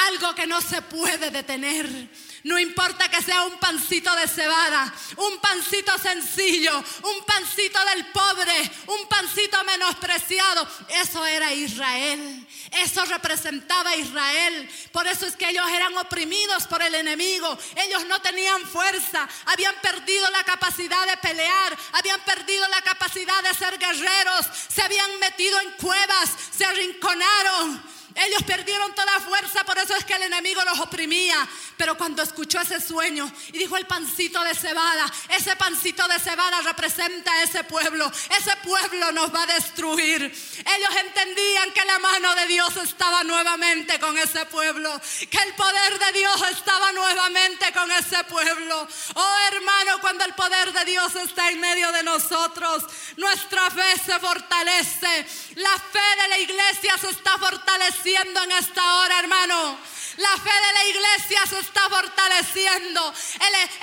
algo 0.08 0.34
que 0.36 0.48
no 0.48 0.62
se 0.62 0.82
puede 0.82 1.30
detener. 1.30 2.10
No 2.44 2.58
importa 2.58 3.10
que 3.10 3.22
sea 3.22 3.44
un 3.44 3.58
pancito 3.58 4.14
de 4.16 4.28
cebada, 4.28 4.94
un 5.18 5.40
pancito 5.40 5.98
sencillo, 5.98 6.78
un 7.04 7.26
pancito 7.26 7.80
del 7.86 8.06
pobre, 8.08 8.72
un 8.88 9.08
pancito 9.08 9.64
menospreciado. 9.64 10.68
Eso 10.90 11.26
era 11.26 11.54
Israel. 11.54 12.48
Eso 12.72 13.04
representaba 13.06 13.96
Israel. 13.96 14.70
Por 14.92 15.08
eso 15.08 15.26
es 15.26 15.36
que 15.36 15.50
ellos 15.50 15.66
eran 15.72 15.98
oprimidos 15.98 16.68
por 16.68 16.82
el 16.82 16.96
enemigo. 16.96 17.58
Ellos 17.76 18.06
no 18.06 18.22
tenían 18.22 18.66
fuerza. 18.68 19.28
Habían 19.46 19.76
perdido 19.82 20.30
la 20.32 20.44
capacidad 20.44 21.06
de 21.08 21.18
pelear. 21.18 21.78
Habían 21.94 22.22
perdido 22.22 22.68
la 22.70 22.82
capacidad 22.82 23.44
de 23.44 23.54
ser 23.54 23.78
guerreros. 23.78 24.46
Se 24.74 24.82
habían 24.82 25.20
metido 25.20 25.60
en 25.62 25.72
cuevas. 25.72 26.30
Se 26.56 26.66
arrinconaron. 26.66 27.99
Ellos 28.16 28.44
perdieron 28.44 28.94
toda 28.96 29.20
fuerza, 29.20 29.64
por 29.64 29.78
eso 29.78 29.96
es 29.96 30.04
que 30.04 30.14
el 30.14 30.24
enemigo 30.24 30.62
los 30.66 30.80
oprimía. 30.80 31.48
Pero 31.78 31.98
cuando 31.98 32.22
escuchó 32.24 32.60
ese 32.60 32.82
sueño 32.82 33.32
y 33.54 33.60
dijo 33.60 33.78
el 33.78 33.86
pancito 33.86 34.44
de 34.44 34.56
cebada, 34.56 35.06
ese 35.30 35.56
pancito 35.56 36.08
de 36.08 36.20
cebada 36.20 36.62
representa 36.62 37.32
a 37.32 37.44
ese 37.44 37.64
pueblo. 37.64 38.12
Ese 38.38 38.56
pueblo 38.58 39.12
nos 39.12 39.34
va 39.34 39.44
a 39.44 39.54
destruir. 39.54 40.24
Ellos 40.24 40.96
entendían 41.06 41.72
que 41.72 41.86
la 41.86 42.00
mano 42.00 42.36
de 42.36 42.48
Dios 42.48 42.76
estaba 42.78 43.24
nuevamente 43.24 44.00
con 44.00 44.18
ese 44.18 44.46
pueblo, 44.48 45.00
que 45.30 45.38
el 45.38 45.54
poder 45.54 46.00
de 46.00 46.20
Dios 46.20 46.42
estaba 46.52 46.92
nuevamente 46.92 47.72
con 47.74 47.92
ese 47.92 48.24
pueblo. 48.26 48.88
Oh 49.16 49.36
hermano, 49.52 50.00
cuando 50.02 50.26
el 50.26 50.34
poder 50.34 50.74
de 50.74 50.86
Dios 50.86 51.16
está 51.16 51.50
en 51.50 51.60
medio 51.60 51.92
de 51.92 52.04
nosotros, 52.04 52.84
nuestra 53.18 53.70
fe 53.72 54.00
se 54.06 54.20
fortalece. 54.20 55.26
La 55.56 55.78
fe 55.78 56.22
de 56.22 56.28
la 56.28 56.40
iglesia 56.40 56.98
se 56.98 57.10
está 57.10 57.38
fortaleciendo 57.38 57.99
en 58.06 58.52
esta 58.52 58.96
hora, 58.96 59.20
hermano. 59.20 59.78
La 60.18 60.36
fe 60.38 60.50
de 60.52 60.74
la 60.74 60.86
iglesia 60.88 61.46
se 61.50 61.60
está 61.60 61.90
fortaleciendo. 61.90 63.14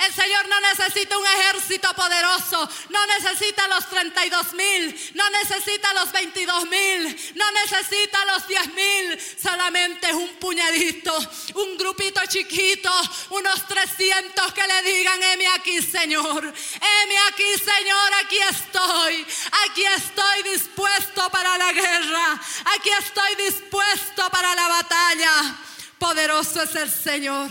El, 0.05 0.13
Señor 0.13 0.47
no 0.47 0.59
necesita 0.61 1.17
un 1.17 1.25
ejército 1.25 1.91
poderoso. 1.95 2.69
No 2.89 3.05
necesita 3.07 3.67
los 3.67 3.89
32 3.89 4.53
mil. 4.53 5.11
No 5.15 5.27
necesita 5.31 5.93
los 5.93 6.11
22 6.11 6.65
mil. 6.67 7.33
No 7.35 7.51
necesita 7.51 8.23
los 8.25 8.47
10 8.47 8.67
mil. 8.73 9.19
Solamente 9.41 10.13
un 10.13 10.35
puñadito. 10.35 11.17
Un 11.55 11.75
grupito 11.75 12.21
chiquito. 12.27 12.91
Unos 13.29 13.67
300 13.67 14.53
que 14.53 14.67
le 14.67 14.81
digan, 14.83 15.23
heme 15.23 15.47
aquí, 15.47 15.81
Señor. 15.81 16.43
Heme 16.43 17.17
aquí, 17.29 17.57
Señor. 17.57 18.13
Aquí 18.23 18.37
estoy. 18.37 19.25
Aquí 19.65 19.85
estoy 19.85 20.43
dispuesto 20.43 21.29
para 21.31 21.57
la 21.57 21.73
guerra. 21.73 22.41
Aquí 22.75 22.89
estoy 22.99 23.35
dispuesto 23.43 24.06
para 24.15 24.55
la 24.55 24.67
batalla. 24.67 25.57
Poderoso 25.99 26.61
es 26.61 26.75
el 26.75 26.91
Señor. 26.91 27.49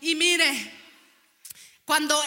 Y 0.00 0.14
mire, 0.14 0.74
cuando 1.84 2.20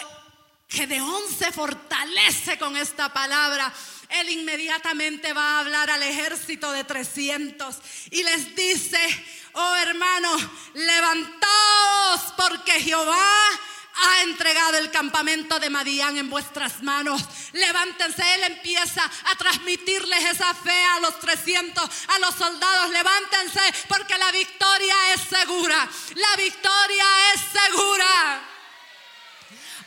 Gedeón 0.68 1.22
se 1.36 1.52
fortalece 1.52 2.58
con 2.58 2.76
esta 2.76 3.12
palabra, 3.12 3.72
él 4.08 4.30
inmediatamente 4.30 5.32
va 5.32 5.56
a 5.56 5.60
hablar 5.60 5.90
al 5.90 6.02
ejército 6.02 6.70
de 6.72 6.84
300 6.84 7.76
y 8.10 8.22
les 8.22 8.54
dice, 8.54 8.98
oh 9.52 9.74
hermano, 9.76 10.36
levantaos 10.74 12.34
porque 12.36 12.80
Jehová 12.80 13.48
ha 13.94 14.22
entregado 14.22 14.78
el 14.78 14.90
campamento 14.90 15.58
de 15.58 15.70
Madián 15.70 16.16
en 16.16 16.30
vuestras 16.30 16.82
manos. 16.82 17.22
Levántense, 17.52 18.22
Él 18.34 18.44
empieza 18.44 19.04
a 19.04 19.36
transmitirles 19.36 20.24
esa 20.24 20.54
fe 20.54 20.84
a 20.84 21.00
los 21.00 21.18
300, 21.20 21.90
a 22.08 22.18
los 22.18 22.34
soldados. 22.34 22.90
Levántense 22.90 23.60
porque 23.88 24.16
la 24.18 24.30
victoria 24.32 24.94
es 25.14 25.20
segura. 25.22 25.88
La 26.14 26.36
victoria 26.36 27.04
es 27.34 27.40
segura. 27.40 28.42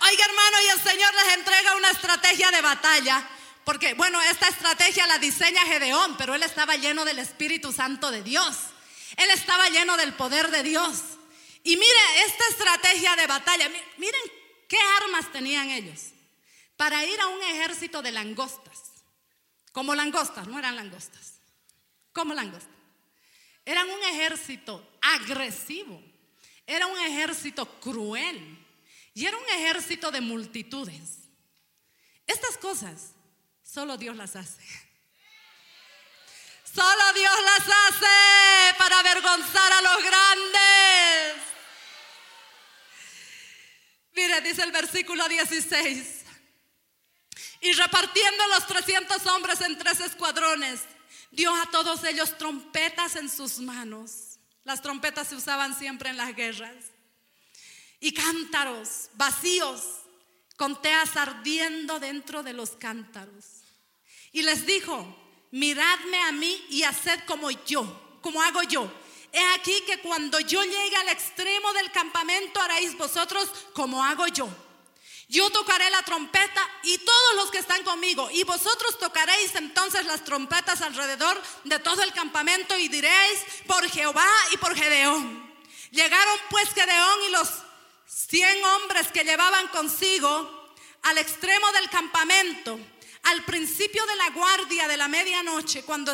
Oiga 0.01 0.25
hermano, 0.25 0.57
y 0.61 0.69
el 0.69 0.81
Señor 0.81 1.13
les 1.13 1.33
entrega 1.33 1.75
una 1.75 1.89
estrategia 1.89 2.51
de 2.51 2.61
batalla. 2.61 3.27
Porque, 3.63 3.95
bueno, 3.95 4.21
esta 4.21 4.47
estrategia 4.47 5.07
la 5.07 5.17
diseña 5.17 5.61
Gedeón, 5.65 6.15
pero 6.17 6.35
él 6.35 6.43
estaba 6.43 6.75
lleno 6.75 7.03
del 7.03 7.17
Espíritu 7.17 7.73
Santo 7.73 8.11
de 8.11 8.21
Dios. 8.21 8.55
Él 9.17 9.29
estaba 9.31 9.69
lleno 9.69 9.97
del 9.97 10.13
poder 10.13 10.51
de 10.51 10.61
Dios. 10.61 11.14
Y 11.65 11.75
mire 11.77 12.25
esta 12.27 12.47
estrategia 12.47 13.15
de 13.15 13.25
batalla, 13.25 13.67
miren 13.97 14.21
qué 14.69 14.77
armas 15.01 15.31
tenían 15.31 15.71
ellos 15.71 16.11
para 16.77 17.03
ir 17.03 17.19
a 17.19 17.25
un 17.25 17.41
ejército 17.41 18.03
de 18.03 18.11
langostas. 18.11 18.83
Como 19.71 19.95
langostas, 19.95 20.47
no 20.47 20.59
eran 20.59 20.75
langostas, 20.75 21.39
como 22.13 22.35
langostas. 22.35 22.69
Eran 23.65 23.89
un 23.89 24.03
ejército 24.03 24.87
agresivo, 25.01 25.99
era 26.67 26.85
un 26.85 26.99
ejército 26.99 27.65
cruel 27.79 28.63
y 29.15 29.25
era 29.25 29.35
un 29.35 29.49
ejército 29.49 30.11
de 30.11 30.21
multitudes. 30.21 31.29
Estas 32.27 32.59
cosas 32.59 33.13
solo 33.63 33.97
Dios 33.97 34.15
las 34.15 34.35
hace. 34.35 34.61
Solo 36.63 37.13
Dios 37.13 37.33
las 37.43 37.75
hace 37.75 38.77
para 38.77 38.99
avergonzar 38.99 39.73
a 39.73 39.81
los 39.81 40.03
grandes. 40.03 41.54
Mire, 44.15 44.41
dice 44.41 44.63
el 44.63 44.71
versículo 44.71 45.27
16. 45.27 46.21
Y 47.61 47.73
repartiendo 47.73 48.47
los 48.47 48.65
300 48.67 49.25
hombres 49.27 49.61
en 49.61 49.77
tres 49.77 49.99
escuadrones, 49.99 50.81
dio 51.31 51.53
a 51.53 51.69
todos 51.71 52.03
ellos 52.03 52.37
trompetas 52.37 53.15
en 53.15 53.29
sus 53.29 53.59
manos. 53.59 54.39
Las 54.63 54.81
trompetas 54.81 55.27
se 55.27 55.35
usaban 55.35 55.77
siempre 55.77 56.09
en 56.09 56.17
las 56.17 56.35
guerras. 56.35 56.85
Y 57.99 58.13
cántaros 58.13 59.09
vacíos, 59.13 59.81
con 60.57 60.81
teas 60.81 61.17
ardiendo 61.17 61.99
dentro 61.99 62.41
de 62.43 62.53
los 62.53 62.71
cántaros. 62.71 63.45
Y 64.31 64.43
les 64.43 64.65
dijo, 64.65 65.15
miradme 65.51 66.21
a 66.23 66.31
mí 66.31 66.65
y 66.69 66.83
haced 66.83 67.19
como 67.25 67.51
yo, 67.51 68.19
como 68.21 68.41
hago 68.41 68.63
yo 68.63 68.91
He 69.35 69.45
aquí 69.53 69.81
que 69.85 69.99
cuando 69.99 70.39
yo 70.39 70.63
llegue 70.63 70.95
al 70.95 71.09
extremo 71.09 71.73
del 71.73 71.91
campamento 71.91 72.61
haréis 72.61 72.97
vosotros 72.97 73.51
como 73.73 74.01
hago 74.01 74.27
yo. 74.27 74.47
Yo 75.27 75.49
tocaré 75.49 75.89
la 75.89 76.03
trompeta 76.03 76.61
y 76.83 76.97
todos 76.99 77.35
los 77.35 77.51
que 77.51 77.57
están 77.57 77.83
conmigo, 77.83 78.29
y 78.31 78.45
vosotros 78.45 78.97
tocaréis 78.97 79.53
entonces 79.55 80.05
las 80.05 80.23
trompetas 80.23 80.81
alrededor 80.81 81.41
de 81.65 81.79
todo 81.79 82.01
el 82.03 82.13
campamento 82.13 82.77
y 82.77 82.87
diréis 82.87 83.41
por 83.67 83.85
Jehová 83.89 84.29
y 84.53 84.57
por 84.57 84.73
Gedeón. 84.73 85.53
Llegaron 85.91 86.39
pues 86.49 86.69
Gedeón 86.69 87.19
y 87.27 87.31
los 87.31 87.49
cien 88.07 88.63
hombres 88.63 89.09
que 89.09 89.25
llevaban 89.25 89.67
consigo 89.67 90.73
al 91.01 91.17
extremo 91.17 91.69
del 91.73 91.89
campamento, 91.89 92.79
al 93.23 93.43
principio 93.43 94.05
de 94.05 94.15
la 94.15 94.29
guardia 94.29 94.87
de 94.87 94.95
la 94.95 95.09
medianoche, 95.09 95.83
cuando 95.83 96.13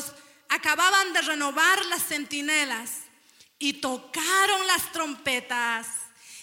acababan 0.49 1.13
de 1.13 1.21
renovar 1.21 1.85
las 1.85 2.07
centinelas 2.07 3.10
y 3.61 3.73
tocaron 3.73 4.65
las 4.65 4.91
trompetas 4.91 5.85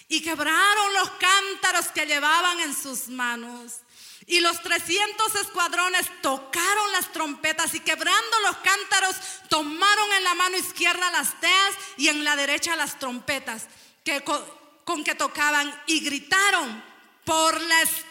y 0.07 0.21
quebraron 0.21 0.93
los 0.93 1.11
cántaros 1.11 1.87
que 1.87 2.05
llevaban 2.05 2.61
en 2.61 2.73
sus 2.73 3.09
manos. 3.09 3.81
Y 4.25 4.39
los 4.39 4.61
300 4.61 5.35
escuadrones 5.35 6.09
tocaron 6.21 6.91
las 6.93 7.11
trompetas 7.11 7.73
y 7.73 7.81
quebrando 7.81 8.39
los 8.47 8.57
cántaros 8.57 9.15
tomaron 9.49 10.13
en 10.13 10.23
la 10.23 10.33
mano 10.35 10.57
izquierda 10.57 11.11
las 11.11 11.37
teas 11.41 11.75
y 11.97 12.07
en 12.07 12.23
la 12.23 12.37
derecha 12.37 12.77
las 12.77 12.97
trompetas 12.97 13.67
que, 14.05 14.23
con, 14.23 15.03
que 15.03 15.15
tocaban 15.15 15.77
y 15.87 15.99
gritaron 15.99 16.81
por 17.25 17.59
la 17.61 17.81
espada 17.81 18.05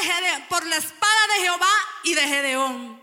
de 0.00 0.44
por 0.48 0.66
la 0.66 0.76
espada 0.76 1.26
de 1.34 1.42
Jehová 1.42 1.72
y 2.02 2.14
de 2.14 2.22
Gedeón. 2.22 3.02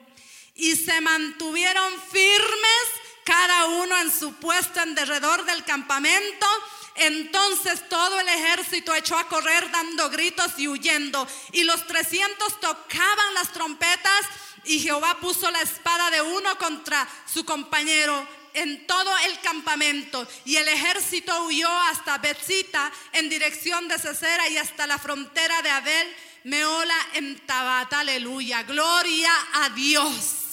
Y 0.55 0.75
se 0.75 0.99
mantuvieron 0.99 1.93
firmes 2.11 2.94
cada 3.25 3.65
uno 3.65 3.97
en 3.97 4.11
su 4.11 4.35
puesto 4.35 4.79
en 4.81 4.95
derredor 4.95 5.43
del 5.45 5.65
campamento. 5.65 6.45
Entonces 6.93 7.89
todo 7.89 8.19
el 8.19 8.29
ejército 8.29 8.95
echó 8.95 9.17
a 9.17 9.27
correr 9.27 9.69
dando 9.71 10.09
gritos 10.09 10.53
y 10.57 10.67
huyendo. 10.69 11.27
Y 11.51 11.63
los 11.63 11.85
300 11.87 12.61
tocaban 12.61 13.33
las 13.33 13.51
trompetas 13.51 14.21
y 14.63 14.79
Jehová 14.79 15.17
puso 15.19 15.49
la 15.51 15.61
espada 15.61 16.11
de 16.11 16.21
uno 16.21 16.57
contra 16.57 17.07
su 17.25 17.43
compañero 17.43 18.25
en 18.53 18.85
todo 18.85 19.11
el 19.25 19.39
campamento. 19.41 20.25
Y 20.45 20.57
el 20.57 20.67
ejército 20.67 21.45
huyó 21.45 21.69
hasta 21.69 22.19
Betzita 22.19 22.91
en 23.11 23.27
dirección 23.27 23.87
de 23.87 23.97
Cesera 23.97 24.47
y 24.49 24.57
hasta 24.57 24.85
la 24.85 24.99
frontera 24.99 25.63
de 25.63 25.71
Abel, 25.71 26.15
Meola 26.43 26.95
en 27.13 27.39
Tabata. 27.39 28.01
Aleluya. 28.01 28.61
Gloria 28.63 29.31
a 29.53 29.69
Dios. 29.69 30.44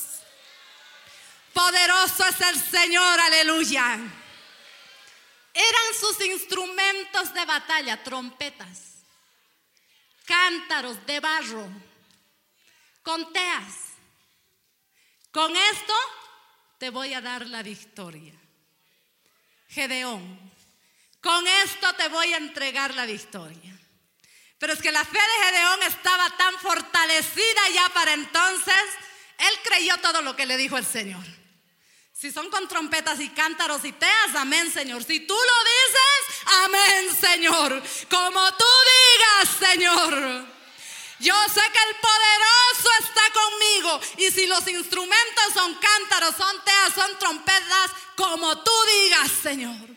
Poderoso 1.52 2.26
es 2.26 2.40
el 2.40 2.60
Señor, 2.60 3.20
aleluya. 3.20 3.98
Eran 5.54 5.94
sus 6.00 6.24
instrumentos 6.26 7.34
de 7.34 7.44
batalla, 7.44 8.02
trompetas, 8.02 8.78
cántaros 10.24 11.04
de 11.04 11.20
barro, 11.20 11.68
con 13.02 13.32
teas. 13.32 13.74
Con 15.30 15.54
esto 15.54 15.94
te 16.78 16.90
voy 16.90 17.12
a 17.12 17.20
dar 17.20 17.46
la 17.46 17.62
victoria. 17.62 18.34
Gedeón, 19.68 20.52
con 21.20 21.46
esto 21.46 21.94
te 21.94 22.08
voy 22.08 22.32
a 22.32 22.38
entregar 22.38 22.94
la 22.94 23.06
victoria. 23.06 23.78
Pero 24.58 24.72
es 24.72 24.80
que 24.80 24.92
la 24.92 25.04
fe 25.04 25.18
de 25.18 25.44
Gedeón 25.44 25.82
estaba 25.82 26.36
tan 26.36 26.58
fortalecida 26.60 27.68
ya 27.74 27.88
para 27.90 28.12
entonces, 28.14 28.82
él 29.38 29.54
creyó 29.64 29.98
todo 29.98 30.22
lo 30.22 30.36
que 30.36 30.46
le 30.46 30.56
dijo 30.56 30.78
el 30.78 30.86
Señor. 30.86 31.41
Si 32.22 32.30
son 32.30 32.48
con 32.50 32.68
trompetas 32.68 33.18
y 33.18 33.30
cántaros 33.30 33.84
y 33.84 33.90
teas, 33.90 34.36
amén, 34.36 34.72
Señor. 34.72 35.02
Si 35.02 35.18
tú 35.26 35.34
lo 35.34 35.64
dices, 35.64 36.46
amén, 36.64 37.16
Señor. 37.20 37.82
Como 38.08 38.54
tú 38.54 38.64
digas, 38.94 39.68
Señor. 39.68 40.46
Yo 41.18 41.34
sé 41.52 41.60
que 41.60 41.90
el 41.90 41.96
poderoso 41.96 42.90
está 43.00 43.22
conmigo. 43.32 44.00
Y 44.18 44.30
si 44.30 44.46
los 44.46 44.64
instrumentos 44.68 45.44
son 45.52 45.74
cántaros, 45.74 46.36
son 46.36 46.64
teas, 46.64 46.94
son 46.94 47.18
trompetas, 47.18 47.90
como 48.14 48.56
tú 48.62 48.72
digas, 49.02 49.32
Señor. 49.42 49.88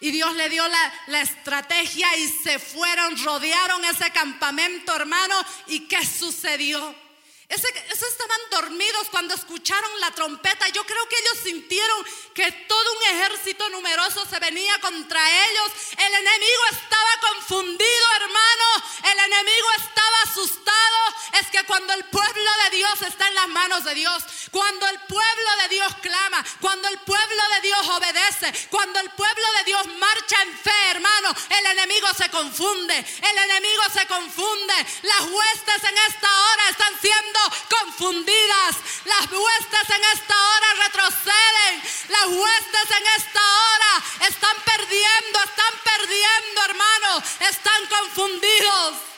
Y 0.00 0.10
Dios 0.10 0.34
le 0.34 0.50
dio 0.50 0.68
la, 0.68 1.22
estrategia 1.22 2.14
y 2.18 2.28
se 2.28 2.58
fueron, 2.58 3.24
rodearon 3.24 3.82
ese 3.86 4.10
campamento, 4.10 4.94
hermano. 4.94 5.34
¿Y 5.68 5.88
qué 5.88 6.04
sucedió? 6.04 7.07
Esos 7.48 8.08
estaban 8.10 8.40
dormidos 8.50 9.08
cuando 9.10 9.34
escucharon 9.34 10.00
la 10.00 10.10
trompeta. 10.10 10.68
Yo 10.68 10.84
creo 10.84 11.08
que 11.08 11.16
ellos 11.16 11.38
sintieron 11.44 12.04
que 12.34 12.52
todo 12.68 12.92
un 12.92 13.16
ejército 13.16 13.68
numeroso 13.70 14.26
se 14.26 14.38
venía 14.38 14.78
contra 14.80 15.20
ellos. 15.46 15.72
El 15.96 16.14
enemigo 16.14 16.62
estaba 16.72 17.32
confundido, 17.32 18.06
hermano. 18.16 18.64
El 19.10 19.18
enemigo 19.18 19.68
estaba 19.78 20.22
asustado. 20.24 20.98
Es 21.40 21.46
que 21.48 21.64
cuando 21.64 21.94
el 21.94 22.04
pueblo 22.04 22.50
de 22.64 22.76
Dios 22.76 23.02
está 23.02 23.28
en 23.28 23.34
las 23.34 23.48
manos 23.48 23.84
de 23.84 23.94
Dios, 23.94 24.24
cuando 24.50 24.86
el 24.88 24.98
pueblo 25.00 25.50
de 25.62 25.68
Dios 25.68 25.94
clama, 26.02 26.44
cuando 26.60 26.88
el 26.88 26.98
pueblo 26.98 27.42
de 27.54 27.60
Dios 27.62 27.88
obedece, 27.88 28.68
cuando 28.68 29.00
el 29.00 29.10
pueblo 29.10 29.46
de 29.58 29.64
Dios 29.64 29.86
marcha 29.98 30.42
en 30.42 30.58
fe, 30.58 30.90
hermano, 30.90 31.34
el 31.48 31.66
enemigo 31.66 32.08
se 32.16 32.28
confunde. 32.28 32.98
El 33.22 33.38
enemigo 33.38 33.82
se 33.92 34.06
confunde. 34.06 34.74
Las 35.02 35.22
huestes 35.22 35.84
en 35.84 35.96
esta 35.96 36.28
hora 36.28 36.68
están 36.70 37.00
siendo 37.00 37.37
confundidas. 37.68 38.76
Las 39.04 39.30
huestes 39.30 39.96
en 39.96 40.04
esta 40.18 40.34
hora 40.34 40.68
retroceden. 40.86 41.82
Las 42.08 42.26
huestes 42.26 42.96
en 42.96 43.06
esta 43.16 43.40
hora 43.40 44.28
están 44.28 44.56
perdiendo, 44.64 45.38
están 45.44 45.74
perdiendo, 45.84 46.64
hermano. 46.64 47.22
Están 47.40 47.86
confundidos. 47.86 49.08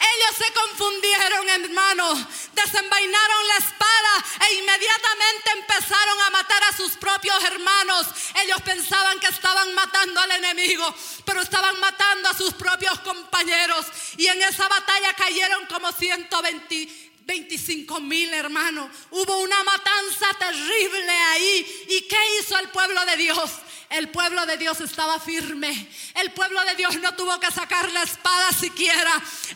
Ellos 0.00 0.36
se 0.38 0.52
confundieron, 0.54 1.48
hermano. 1.48 2.14
Desenvainaron 2.52 3.48
la 3.48 3.56
espada 3.56 4.24
e 4.48 4.54
inmediatamente 4.54 5.50
empezaron 5.50 6.20
a 6.22 6.30
matar 6.30 6.64
a 6.64 6.76
sus 6.76 6.92
propios 6.92 7.42
hermanos. 7.44 8.06
Ellos 8.42 8.62
pensaban 8.62 9.20
que 9.20 9.26
estaban 9.26 9.74
matando 9.74 10.20
al 10.20 10.30
enemigo, 10.32 10.94
pero 11.26 11.42
estaban 11.42 11.78
matando 11.80 12.30
a 12.30 12.34
sus 12.34 12.54
propios 12.54 12.98
compañeros. 13.00 13.86
Y 14.16 14.26
en 14.26 14.42
esa 14.42 14.68
batalla 14.68 15.12
cayeron 15.14 15.66
como 15.66 15.92
120 15.92 17.09
25 17.30 18.00
mil 18.00 18.34
hermanos. 18.34 18.90
Hubo 19.12 19.38
una 19.38 19.62
matanza 19.62 20.26
terrible 20.36 21.12
ahí. 21.12 21.86
¿Y 21.88 22.02
qué 22.08 22.18
hizo 22.40 22.58
el 22.58 22.68
pueblo 22.70 23.04
de 23.06 23.16
Dios? 23.16 23.52
El 23.90 24.08
pueblo 24.08 24.46
de 24.46 24.56
Dios 24.56 24.80
estaba 24.80 25.18
firme. 25.20 25.88
El 26.14 26.32
pueblo 26.32 26.64
de 26.64 26.74
Dios 26.74 26.96
no 27.00 27.14
tuvo 27.14 27.38
que 27.38 27.50
sacar 27.52 27.90
la 27.92 28.02
espada 28.02 28.50
siquiera. 28.52 29.12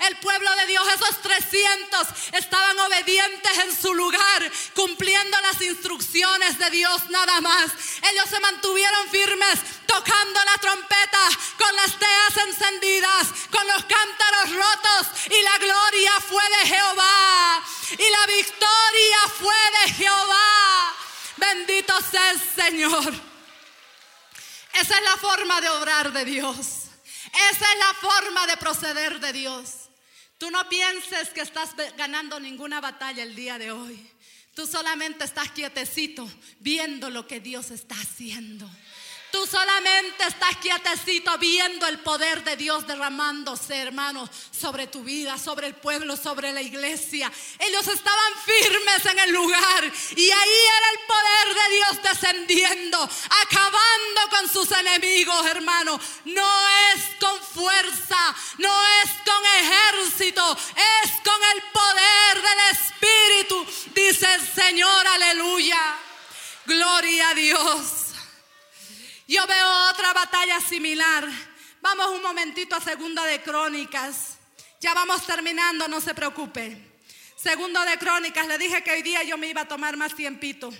El 0.09 0.16
pueblo 0.18 0.55
de 0.57 0.66
Dios, 0.66 0.85
esos 0.93 1.22
300, 1.22 2.09
estaban 2.33 2.79
obedientes 2.79 3.59
en 3.59 3.77
su 3.77 3.93
lugar, 3.95 4.53
cumpliendo 4.75 5.41
las 5.41 5.61
instrucciones 5.62 6.59
de 6.59 6.70
Dios 6.70 7.11
nada 7.11 7.41
más. 7.41 7.72
Ellos 8.12 8.27
se 8.29 8.41
mantuvieron 8.41 9.09
firmes, 9.11 9.61
tocando 9.87 10.41
la 10.45 10.59
trompeta, 10.61 11.29
con 11.57 11.77
las 11.77 11.99
teas 11.99 12.47
encendidas, 12.49 13.29
con 13.51 13.66
los 13.68 13.85
cántaros 13.85 14.51
rotos. 14.51 15.27
Y 15.27 15.43
la 15.43 15.59
gloria 15.59 16.12
fue 16.29 16.43
de 16.59 16.68
Jehová. 16.75 17.64
Y 17.93 18.11
la 18.11 18.27
victoria 18.27 19.19
fue 19.39 19.55
de 19.83 19.93
Jehová. 19.95 20.95
Bendito 21.37 21.95
sea 22.11 22.31
el 22.31 22.41
Señor. 22.41 23.15
Esa 24.75 24.99
es 24.99 25.05
la 25.05 25.17
forma 25.17 25.61
de 25.61 25.69
obrar 25.69 26.12
de 26.12 26.25
Dios. 26.25 26.85
Esa 27.51 27.73
es 27.73 27.79
la 27.79 27.95
forma 27.95 28.47
de 28.47 28.57
proceder 28.57 29.21
de 29.21 29.33
Dios. 29.33 29.89
Tú 30.39 30.51
no 30.51 30.69
pienses 30.69 31.31
que 31.31 31.41
estás 31.41 31.71
ganando 31.97 32.39
ninguna 32.41 32.81
batalla 32.81 33.23
el 33.23 33.35
día 33.35 33.59
de 33.59 33.73
hoy. 33.73 34.11
Tú 34.55 34.67
solamente 34.67 35.25
estás 35.25 35.51
quietecito 35.51 36.31
viendo 36.61 37.11
lo 37.11 37.27
que 37.27 37.41
Dios 37.41 37.71
está 37.71 37.97
haciendo. 37.97 38.71
Tú 39.35 39.49
solamente 39.49 40.28
estás 40.28 40.59
quietecito 40.59 41.37
viendo 41.39 41.89
el 41.89 41.99
poder 41.99 42.45
de 42.45 42.57
Dios 42.57 42.87
derramándose, 42.87 43.76
hermano, 43.76 44.30
sobre 44.53 44.87
tu 44.87 45.03
vida, 45.03 45.37
sobre 45.39 45.66
el 45.66 45.74
pueblo, 45.74 46.16
sobre 46.16 46.53
la 46.53 46.62
iglesia. 46.62 47.32
Ellos 47.59 47.85
estaban 47.89 48.32
firmes 48.45 49.05
en 49.07 49.18
el 49.18 49.32
lugar 49.32 49.93
y 50.14 50.30
ahí 50.30 50.59
era 50.78 50.91
el 50.93 50.99
poder 51.09 51.55
de 51.57 51.74
Dios 51.74 52.12
descendiendo, 52.12 53.11
acabando 53.43 54.20
con 54.30 54.49
sus 54.49 54.70
enemigos, 54.70 55.45
hermano. 55.47 55.99
No 56.26 56.68
es 56.95 57.03
con 57.18 57.37
fuerza, 57.41 58.37
no 58.59 58.87
es 59.03 59.11
con 59.24 59.45
ejército, 59.59 60.57
es 61.03 61.11
con 61.24 61.41
el 61.57 61.62
poder 61.72 62.41
del 62.41 62.59
Espíritu, 62.70 63.66
dice 63.97 64.32
el 64.32 64.55
Señor, 64.55 65.09
aleluya. 65.09 65.97
Gloria 66.66 67.30
a 67.30 67.35
Dios. 67.35 68.03
Yo 69.27 69.47
veo 69.47 69.91
otra 69.91 70.12
batalla 70.12 70.61
similar. 70.61 71.27
Vamos 71.81 72.09
un 72.11 72.22
momentito 72.22 72.77
a 72.77 72.81
Segunda 72.81 73.25
de 73.25 73.41
Crónicas. 73.43 74.37
Ya 74.81 74.93
vamos 74.93 75.25
terminando, 75.25 75.89
no 75.89 75.99
se 76.03 76.14
preocupe. 76.14 77.01
Segundo 77.35 77.83
de 77.87 77.99
Crónicas, 77.99 78.47
le 78.47 78.59
dije 78.59 78.85
que 78.85 78.93
hoy 78.93 79.03
día 79.03 79.22
yo 79.22 79.39
me 79.39 79.49
iba 79.49 79.62
a 79.62 79.68
tomar 79.68 79.97
más 79.97 80.14
tiempito. 80.14 80.70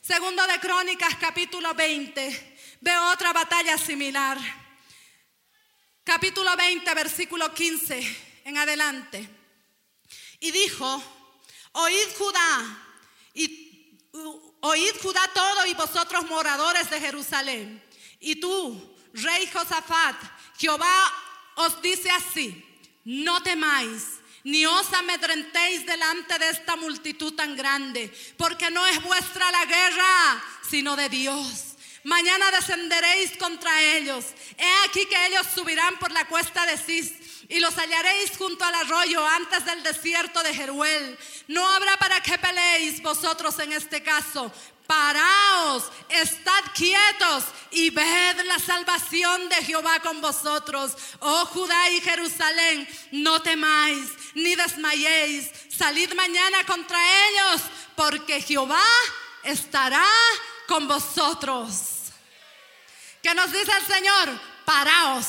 Segundo 0.00 0.46
de 0.46 0.58
Crónicas, 0.58 1.16
capítulo 1.16 1.74
20. 1.74 2.56
Veo 2.80 3.10
otra 3.10 3.34
batalla 3.34 3.76
similar. 3.76 4.38
Capítulo 6.02 6.56
20, 6.56 6.94
versículo 6.94 7.52
15 7.52 8.40
en 8.44 8.56
adelante. 8.56 9.28
Y 10.40 10.50
dijo, 10.50 11.02
oíd 11.72 12.08
Judá 12.16 12.84
y 13.34 13.71
Oíd 14.60 14.94
Judá 15.02 15.28
todo 15.34 15.66
y 15.66 15.74
vosotros 15.74 16.24
moradores 16.26 16.90
de 16.90 17.00
Jerusalén. 17.00 17.82
Y 18.20 18.36
tú, 18.36 18.96
rey 19.14 19.48
Josafat, 19.52 20.16
Jehová 20.58 21.12
os 21.56 21.80
dice 21.82 22.10
así, 22.10 22.64
no 23.04 23.42
temáis, 23.42 24.20
ni 24.44 24.66
os 24.66 24.92
amedrentéis 24.92 25.86
delante 25.86 26.38
de 26.38 26.50
esta 26.50 26.76
multitud 26.76 27.34
tan 27.34 27.56
grande, 27.56 28.12
porque 28.36 28.70
no 28.70 28.86
es 28.86 29.02
vuestra 29.02 29.50
la 29.50 29.64
guerra, 29.64 30.44
sino 30.68 30.94
de 30.94 31.08
Dios. 31.08 31.76
Mañana 32.04 32.50
descenderéis 32.50 33.36
contra 33.36 33.80
ellos. 33.96 34.26
He 34.58 34.88
aquí 34.88 35.06
que 35.06 35.26
ellos 35.26 35.46
subirán 35.54 35.96
por 35.98 36.10
la 36.10 36.26
cuesta 36.26 36.66
de 36.66 36.76
Cis 36.76 37.41
y 37.52 37.60
los 37.60 37.74
hallaréis 37.74 38.30
junto 38.38 38.64
al 38.64 38.74
arroyo 38.74 39.26
antes 39.26 39.62
del 39.66 39.82
desierto 39.82 40.42
de 40.42 40.54
Jeruel. 40.54 41.18
No 41.48 41.68
habrá 41.68 41.98
para 41.98 42.22
qué 42.22 42.38
peleéis 42.38 43.02
vosotros 43.02 43.58
en 43.58 43.74
este 43.74 44.02
caso. 44.02 44.50
Paraos, 44.86 45.84
estad 46.08 46.64
quietos 46.74 47.44
y 47.70 47.90
ved 47.90 48.40
la 48.46 48.58
salvación 48.58 49.50
de 49.50 49.56
Jehová 49.56 50.00
con 50.00 50.22
vosotros. 50.22 50.96
Oh 51.20 51.44
Judá 51.44 51.90
y 51.90 52.00
Jerusalén, 52.00 52.88
no 53.12 53.42
temáis 53.42 54.08
ni 54.34 54.54
desmayéis. 54.54 55.50
Salid 55.68 56.14
mañana 56.14 56.64
contra 56.64 56.98
ellos, 57.28 57.60
porque 57.94 58.40
Jehová 58.40 58.82
estará 59.44 60.08
con 60.66 60.88
vosotros. 60.88 62.12
¿Qué 63.22 63.34
nos 63.34 63.52
dice 63.52 63.72
el 63.78 63.94
Señor? 63.94 64.40
Paraos, 64.64 65.26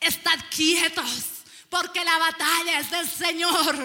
estad 0.00 0.38
quietos 0.54 1.29
porque 1.70 2.04
la 2.04 2.18
batalla 2.18 2.80
es 2.80 2.90
del 2.90 3.08
Señor, 3.08 3.76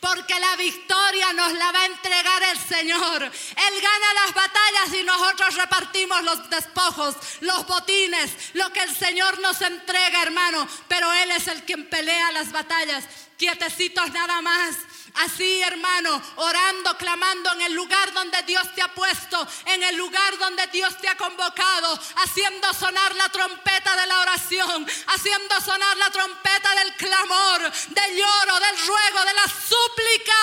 porque 0.00 0.40
la 0.40 0.56
victoria 0.56 1.32
nos 1.34 1.52
la 1.52 1.70
va 1.72 1.82
a 1.82 1.86
entregar 1.86 2.42
el 2.42 2.58
Señor. 2.58 3.22
Él 3.22 3.82
gana 3.82 4.14
las 4.14 4.34
batallas 4.34 4.94
y 4.98 5.04
nosotros 5.04 5.54
repartimos 5.54 6.22
los 6.24 6.48
despojos, 6.48 7.16
los 7.40 7.66
botines, 7.66 8.30
lo 8.54 8.72
que 8.72 8.82
el 8.82 8.96
Señor 8.96 9.38
nos 9.40 9.60
entrega, 9.60 10.22
hermano, 10.22 10.66
pero 10.88 11.12
Él 11.12 11.30
es 11.32 11.46
el 11.48 11.62
quien 11.64 11.88
pelea 11.90 12.32
las 12.32 12.50
batallas. 12.50 13.04
Quietecitos 13.36 14.10
nada 14.10 14.40
más 14.40 14.76
Así, 15.18 15.60
hermano, 15.62 16.22
orando, 16.36 16.96
clamando 16.96 17.52
en 17.54 17.62
el 17.62 17.72
lugar 17.72 18.12
donde 18.12 18.40
Dios 18.42 18.72
te 18.74 18.82
ha 18.82 18.94
puesto, 18.94 19.46
en 19.66 19.82
el 19.82 19.96
lugar 19.96 20.38
donde 20.38 20.66
Dios 20.68 20.96
te 20.98 21.08
ha 21.08 21.16
convocado, 21.16 21.98
haciendo 22.22 22.72
sonar 22.72 23.16
la 23.16 23.28
trompeta 23.30 23.96
de 23.96 24.06
la 24.06 24.20
oración, 24.20 24.86
haciendo 25.08 25.60
sonar 25.60 25.96
la 25.96 26.10
trompeta 26.10 26.74
del 26.76 26.94
clamor, 26.94 27.72
del 27.88 28.16
lloro, 28.16 28.60
del 28.60 28.86
ruego, 28.86 29.24
de 29.24 29.34
la 29.34 29.44
súplica. 29.44 30.34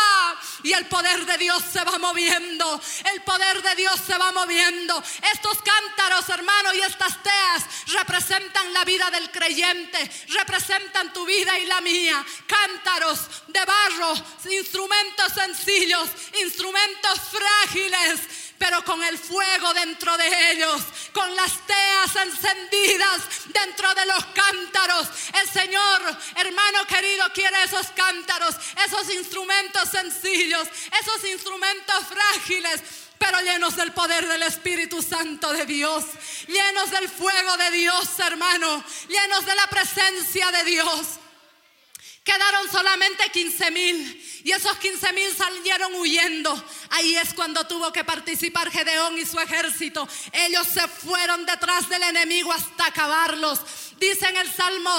y 0.63 0.73
el 0.73 0.87
poder 0.87 1.25
de 1.25 1.37
Dios 1.37 1.63
se 1.71 1.83
va 1.83 1.97
moviendo. 1.99 2.81
El 3.13 3.21
poder 3.21 3.61
de 3.61 3.75
Dios 3.75 3.99
se 4.05 4.17
va 4.17 4.31
moviendo. 4.31 5.01
Estos 5.31 5.59
cántaros, 5.61 6.27
hermano, 6.29 6.73
y 6.73 6.81
estas 6.81 7.21
teas 7.21 7.63
representan 7.93 8.73
la 8.73 8.83
vida 8.83 9.09
del 9.11 9.29
creyente, 9.29 10.11
representan 10.29 11.13
tu 11.13 11.23
vida 11.25 11.57
y 11.59 11.65
la 11.65 11.81
mía. 11.81 12.25
Cántaros 12.47 13.19
de 13.47 13.63
barro, 13.63 14.15
instrumentos 14.65 15.31
sencillos, 15.33 16.09
instrumentos 16.41 17.19
frágiles 17.31 18.19
pero 18.57 18.83
con 18.85 19.03
el 19.03 19.17
fuego 19.17 19.73
dentro 19.73 20.17
de 20.17 20.51
ellos, 20.51 20.81
con 21.11 21.35
las 21.35 21.51
teas 21.67 22.15
encendidas 22.15 23.21
dentro 23.47 23.93
de 23.93 24.05
los 24.05 24.25
cántaros. 24.27 25.09
El 25.41 25.49
Señor, 25.49 26.01
hermano 26.37 26.87
querido, 26.87 27.25
quiere 27.33 27.63
esos 27.63 27.87
cántaros, 27.87 28.55
esos 28.85 29.13
instrumentos 29.13 29.89
sencillos, 29.89 30.69
esos 31.01 31.23
instrumentos 31.29 32.05
frágiles 32.07 32.81
pero 33.17 33.39
llenos 33.41 33.75
del 33.75 33.91
poder 33.93 34.27
del 34.27 34.43
Espíritu 34.43 35.01
Santo 35.01 35.51
de 35.53 35.65
Dios, 35.65 36.03
llenos 36.47 36.91
del 36.91 37.09
fuego 37.09 37.57
de 37.57 37.71
Dios, 37.71 38.19
hermano, 38.19 38.83
llenos 39.07 39.45
de 39.45 39.55
la 39.55 39.67
presencia 39.67 40.51
de 40.51 40.63
Dios. 40.65 41.07
Quedaron 42.25 42.71
solamente 42.71 43.29
15 43.29 43.69
mil 43.69 44.41
y 44.43 44.51
esos 44.51 44.75
15 44.77 45.13
mil 45.13 45.31
salieron 45.35 45.93
huyendo. 45.93 46.51
Ahí 46.89 47.15
es 47.15 47.35
cuando 47.35 47.67
tuvo 47.67 47.93
que 47.93 48.03
participar 48.03 48.71
Gedeón 48.71 49.15
y 49.19 49.27
su 49.27 49.39
ejército. 49.39 50.07
Ellos 50.33 50.65
se 50.65 50.87
fueron 50.87 51.45
detrás 51.45 51.87
del 51.87 52.01
enemigo 52.01 52.51
hasta 52.51 52.87
acabarlos. 52.87 53.61
Dice 53.99 54.27
en 54.27 54.37
el 54.37 54.51
Salmo 54.51 54.91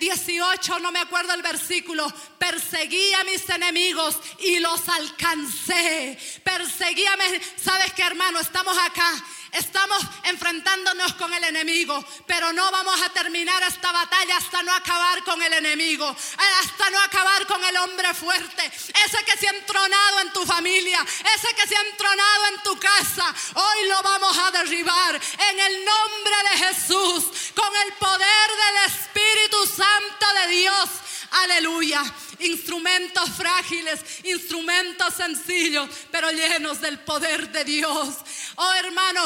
18, 0.00 0.76
eh, 0.76 0.80
no 0.80 0.90
me 0.90 0.98
acuerdo 0.98 1.34
el 1.34 1.42
versículo, 1.42 2.12
perseguí 2.36 3.14
a 3.14 3.22
mis 3.22 3.48
enemigos 3.48 4.18
y 4.40 4.58
los 4.58 4.88
alcancé. 4.88 6.18
Perseguíame, 6.42 7.40
¿sabes 7.62 7.92
qué 7.92 8.02
hermano? 8.02 8.40
Estamos 8.40 8.76
acá 8.76 9.24
Estamos 9.52 10.02
enfrentándonos 10.24 11.14
con 11.14 11.32
el 11.32 11.42
enemigo, 11.44 12.04
pero 12.26 12.52
no 12.52 12.70
vamos 12.70 13.00
a 13.02 13.08
terminar 13.10 13.62
esta 13.62 13.90
batalla 13.92 14.36
hasta 14.36 14.62
no 14.62 14.72
acabar 14.72 15.24
con 15.24 15.42
el 15.42 15.52
enemigo, 15.52 16.08
hasta 16.08 16.90
no 16.90 17.00
acabar 17.00 17.46
con 17.46 17.64
el 17.64 17.76
hombre 17.78 18.12
fuerte, 18.14 18.66
ese 18.66 19.24
que 19.24 19.38
se 19.38 19.48
ha 19.48 19.52
entronado 19.52 20.20
en 20.20 20.32
tu 20.32 20.44
familia, 20.44 21.04
ese 21.34 21.54
que 21.54 21.66
se 21.66 21.76
ha 21.76 21.80
entronado 21.80 22.46
en 22.54 22.62
tu 22.62 22.78
casa. 22.78 23.34
Hoy 23.54 23.88
lo 23.88 24.02
vamos 24.02 24.36
a 24.38 24.50
derribar 24.50 25.14
en 25.14 25.60
el 25.60 25.84
nombre 25.84 26.36
de 26.50 26.66
Jesús, 26.66 27.24
con 27.54 27.76
el 27.86 27.92
poder 27.94 28.50
del 28.64 28.92
Espíritu 28.92 29.66
Santo 29.66 30.26
de 30.42 30.48
Dios. 30.48 30.88
Aleluya. 31.30 32.02
Instrumentos 32.40 33.30
frágiles, 33.30 34.00
instrumentos 34.24 35.14
sencillos, 35.14 35.88
pero 36.10 36.30
llenos 36.30 36.80
del 36.80 36.98
poder 37.00 37.50
de 37.50 37.64
Dios. 37.64 38.08
Oh 38.56 38.72
hermano, 38.74 39.22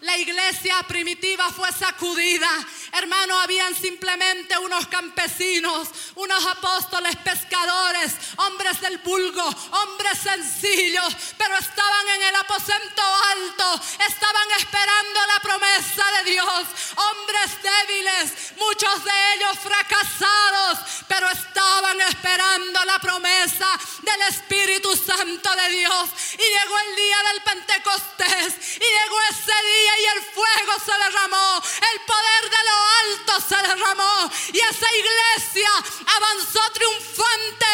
la 0.00 0.16
iglesia 0.18 0.82
primitiva 0.86 1.50
fue 1.50 1.70
sacudida. 1.72 2.48
Hermano, 2.92 3.38
habían 3.40 3.74
simplemente 3.74 4.56
unos 4.58 4.86
campesinos, 4.86 5.88
unos 6.14 6.46
apóstoles, 6.46 7.16
pescadores, 7.16 8.12
hombres 8.36 8.80
del 8.80 8.98
vulgo, 8.98 9.42
hombres 9.42 10.18
sencillos, 10.18 11.14
pero 11.36 11.56
estaban 11.56 12.08
en 12.16 12.22
el 12.22 12.36
aposento 12.36 13.02
alto, 13.02 13.80
estaban 14.08 14.50
esperando 14.58 15.20
la 15.34 15.40
promesa 15.40 16.04
de 16.18 16.30
Dios. 16.30 16.66
Hombres 16.96 17.62
débiles, 17.62 18.32
muchos 18.56 19.04
de 19.04 19.34
ellos 19.34 19.58
fracasados, 19.58 20.78
pero 21.08 21.28
estaban 21.30 21.55
del 24.02 24.22
Espíritu 24.28 24.96
Santo 24.96 25.50
de 25.54 25.68
Dios. 25.70 26.10
Y 26.34 26.42
llegó 26.42 26.78
el 26.78 26.96
día 26.96 27.22
del 27.32 27.42
Pentecostés, 27.42 28.76
y 28.76 28.86
llegó 28.96 29.16
ese 29.30 29.52
día 29.52 30.00
y 30.00 30.04
el 30.16 30.22
fuego 30.24 30.72
se 30.84 30.92
derramó, 30.92 31.62
el 31.92 32.00
poder 32.02 32.50
de 32.50 32.64
lo 32.64 32.76
alto 33.00 33.46
se 33.48 33.56
derramó 33.56 34.30
y 34.52 34.58
esa 34.58 34.86
iglesia 34.94 35.70
avanzó 36.16 36.60
triunfante, 36.72 37.66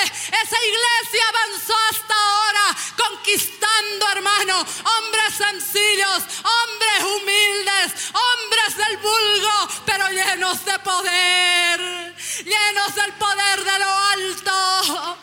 esa 0.43 0.59
iglesia 0.65 1.29
avanzó 1.29 1.75
hasta 1.91 2.15
ahora 2.15 2.77
conquistando 2.97 4.09
hermano, 4.11 4.61
hombres 4.61 5.35
sencillos, 5.37 6.23
hombres 6.43 7.05
humildes, 7.05 7.93
hombres 8.13 8.77
del 8.77 8.97
vulgo, 8.99 9.69
pero 9.87 10.09
llenos 10.09 10.65
de 10.65 10.79
poder, 10.81 12.15
llenos 12.45 12.95
del 12.95 13.13
poder 13.15 13.65
de 13.65 13.79
lo 13.79 13.91
alto. 13.91 15.19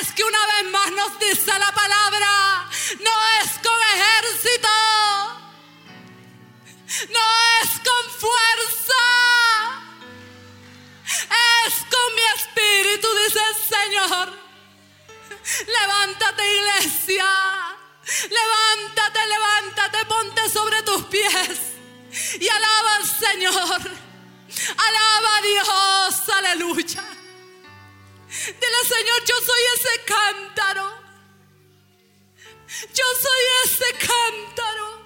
Es 0.00 0.12
que 0.12 0.22
una 0.24 0.46
vez 0.46 0.70
más 0.70 0.90
nos 0.92 1.18
dice 1.18 1.58
la 1.58 1.72
palabra, 1.72 2.68
no 3.00 3.10
es 3.42 3.50
con 3.62 3.78
ejército, 3.94 4.68
no 7.08 7.26
es 7.62 7.70
con 7.80 8.04
fuerza, 8.18 9.04
es 11.66 11.74
con 11.88 12.14
mi 12.14 12.22
espíritu, 12.36 13.08
dice 13.24 13.40
el 13.48 13.56
Señor. 13.74 14.38
Levántate 15.66 16.42
iglesia, 16.56 17.26
levántate, 18.28 19.26
levántate, 19.26 20.04
ponte 20.04 20.48
sobre 20.50 20.82
tus 20.82 21.04
pies 21.06 21.58
y 22.38 22.48
alaba 22.48 22.96
al 22.96 23.06
Señor. 23.06 23.80
Alaba 24.76 25.36
a 25.36 25.42
Dios, 25.42 26.28
aleluya. 26.36 27.19
Dile 28.30 28.84
Señor, 28.88 29.24
yo 29.26 29.34
soy 29.44 29.62
ese 29.76 30.04
cántaro. 30.04 31.00
Yo 32.94 33.04
soy 33.20 33.42
ese 33.64 33.92
cántaro 34.06 35.00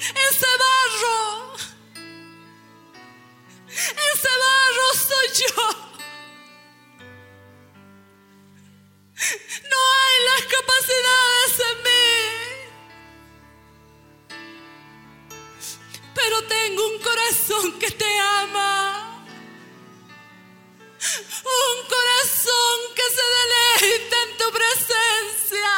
ese 0.00 0.46
barro, 0.64 1.56
ese 3.68 4.32
barro 4.44 4.88
soy 5.08 5.28
yo. 5.40 5.62
No 9.70 9.78
hay 9.98 10.16
las 10.28 10.42
capacidades 10.56 11.52
en 11.70 11.76
mí. 11.86 12.14
Pero 16.14 16.42
tengo 16.44 16.86
un 16.86 16.98
corazón 17.00 17.78
que 17.78 17.90
te 17.90 18.18
ama. 18.18 19.09
Un 21.02 21.88
corazón 21.88 22.76
que 22.94 23.06
se 23.16 23.24
deleita 23.38 24.16
en 24.22 24.36
tu 24.36 24.46
presencia. 24.52 25.74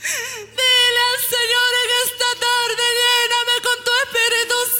Dile 0.00 1.00
al 1.10 1.20
Señor 1.34 1.70
en 1.84 1.90
esta 2.04 2.30
tarde, 2.46 2.84
lléname 3.00 3.56
con 3.64 3.78
tu 3.84 3.90
Espíritu 4.04 4.54
Santo. 4.66 4.79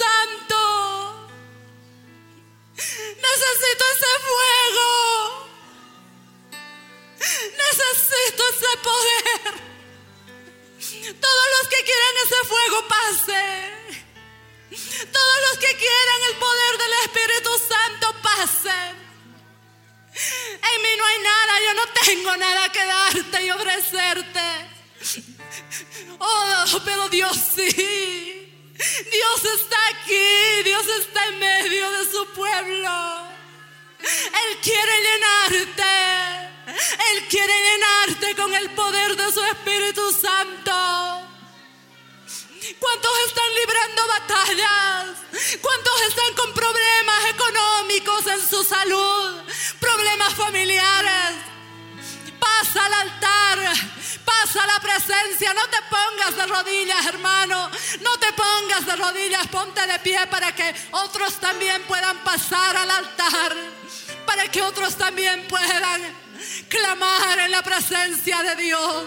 De 68.38 68.56
Dios. 68.62 69.04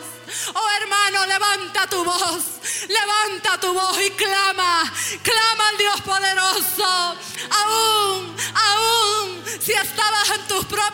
Oh 0.53 0.69
hermano, 0.81 1.25
levanta 1.25 1.87
tu 1.87 2.03
voz, 2.03 2.43
levanta 2.89 3.57
tu 3.57 3.73
voz 3.73 3.97
y 4.05 4.11
clama, 4.11 4.83
clama 5.23 5.69
al 5.69 5.77
Dios 5.77 6.01
poderoso. 6.01 7.15
Aún, 7.49 8.35
aún, 8.53 9.43
si 9.61 9.71
estaba 9.71 10.21
estabas 10.21 10.39
en 10.39 10.47
tus 10.47 10.65
propios 10.65 10.92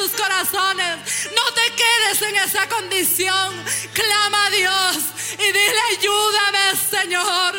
sus 0.00 0.12
corazones, 0.12 1.28
no 1.36 1.52
te 1.52 1.74
quedes 1.74 2.22
en 2.22 2.36
esa 2.36 2.66
condición, 2.68 3.64
clama 3.92 4.46
a 4.46 4.50
Dios 4.50 4.96
y 5.34 5.52
dile 5.52 5.80
ayúdame 5.92 6.76
Señor, 6.90 7.54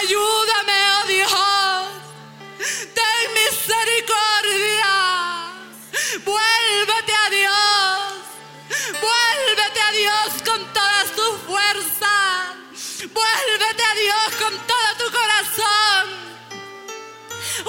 ayúdame 0.00 0.78
oh 0.96 1.06
Dios, 1.06 1.86
ten 2.96 3.24
misericordia, 3.40 4.92
vuélvete 6.24 7.12
a 7.12 7.28
Dios, 7.28 8.12
vuélvete 9.04 9.80
a 9.82 9.92
Dios 9.92 10.28
con 10.42 10.60
todas 10.72 11.06
tus 11.14 11.34
fuerzas, 11.46 12.56
vuélvete 13.12 13.82
a 13.82 13.94
Dios 14.04 14.28
con 14.38 14.52
todo 14.66 14.88
tu 14.96 15.06
corazón, 15.12 16.04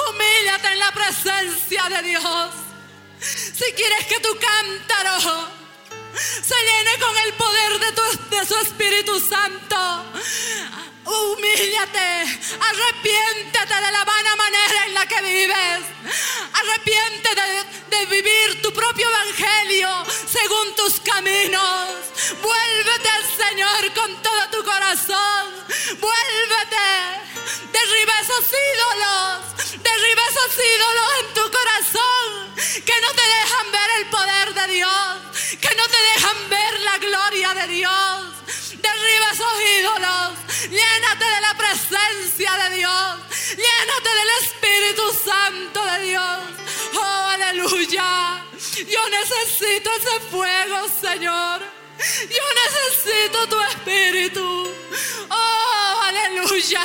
humíllate 0.07 0.67
en 0.69 0.79
la 0.79 0.91
presencia 0.93 1.89
de 1.89 2.01
Dios. 2.03 2.70
Si 3.63 3.73
quieres 3.73 4.07
que 4.07 4.19
tu 4.21 4.29
cántaro 4.39 5.19
se 6.17 6.55
llene 6.55 6.99
con 6.99 7.15
el 7.15 7.33
poder 7.33 7.79
de, 7.79 7.91
tu, 7.91 8.35
de 8.35 8.45
su 8.47 8.55
Espíritu 8.55 9.19
Santo. 9.19 10.03
Humíllate, 11.05 12.09
arrepiéntete 12.69 13.75
de 13.75 13.91
la 13.91 14.05
vana 14.05 14.35
manera 14.35 14.85
en 14.85 14.93
la 14.93 15.05
que 15.07 15.21
vives. 15.21 15.81
Arrepiéntete 16.53 17.41
de, 17.89 18.05
vivir 18.05 18.61
tu 18.61 18.71
propio 18.73 19.07
evangelio 19.09 19.89
según 20.29 20.75
tus 20.75 20.99
caminos. 20.99 21.87
Vuélvete 22.41 23.09
al 23.09 23.23
Señor 23.23 23.93
con 23.93 24.21
todo 24.21 24.49
tu 24.51 24.63
corazón. 24.63 25.43
Vuélvete. 25.99 26.89
Derriba 27.71 28.13
esos 28.21 28.45
ídolos. 28.69 29.81
Derriba 29.81 30.21
esos 30.29 30.53
ídolos 30.75 31.09
en 31.21 31.33
tu 31.33 31.51
corazón 31.51 32.51
que 32.85 33.01
no 33.01 33.11
te 33.13 33.21
dejan 33.21 33.71
ver 33.71 33.89
el 33.99 34.05
poder 34.09 34.53
de 34.53 34.73
Dios. 34.75 35.17
Que 35.61 35.75
no 35.75 35.83
te 35.87 35.97
dejan 36.13 36.49
ver 36.49 36.79
la 36.81 36.97
gloria 36.97 37.53
de 37.53 37.67
Dios. 37.67 38.31
Derriba 38.81 39.27
esos 39.33 39.55
ídolos. 39.79 40.31
Llénate 40.69 41.25
de 41.25 41.41
la 41.41 41.53
presencia 41.55 42.51
de 42.63 42.75
Dios. 42.77 43.15
Llénate 43.49 44.09
del 44.19 44.29
Espíritu 44.43 45.03
Santo 45.25 45.85
de 45.85 46.05
Dios. 46.07 46.39
Oh, 46.95 47.27
aleluya. 47.29 48.43
Yo 48.87 49.09
necesito 49.09 49.89
ese 49.99 50.19
fuego, 50.31 50.77
Señor. 51.01 51.61
Yo 52.37 52.45
necesito 52.63 53.47
tu 53.47 53.61
Espíritu. 53.61 54.73
Oh, 55.29 56.01
aleluya. 56.03 56.81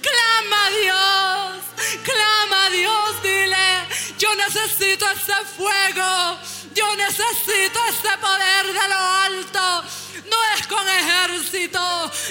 Clama 0.00 0.66
a 0.66 0.70
Dios. 0.70 1.64
Clama 2.04 2.66
a 2.66 2.70
Dios. 2.70 3.22
Dile, 3.22 3.86
yo 4.18 4.34
necesito 4.36 5.08
ese 5.10 5.34
fuego. 5.56 6.38
Yo 6.74 6.96
necesito 6.96 7.84
ese 7.88 8.18
poder 8.18 8.66
de 8.66 8.88
lo 8.88 8.98
alto. 8.98 9.84
No 10.30 10.36
es 10.56 10.66
con 10.66 10.88
ejército, 10.88 11.80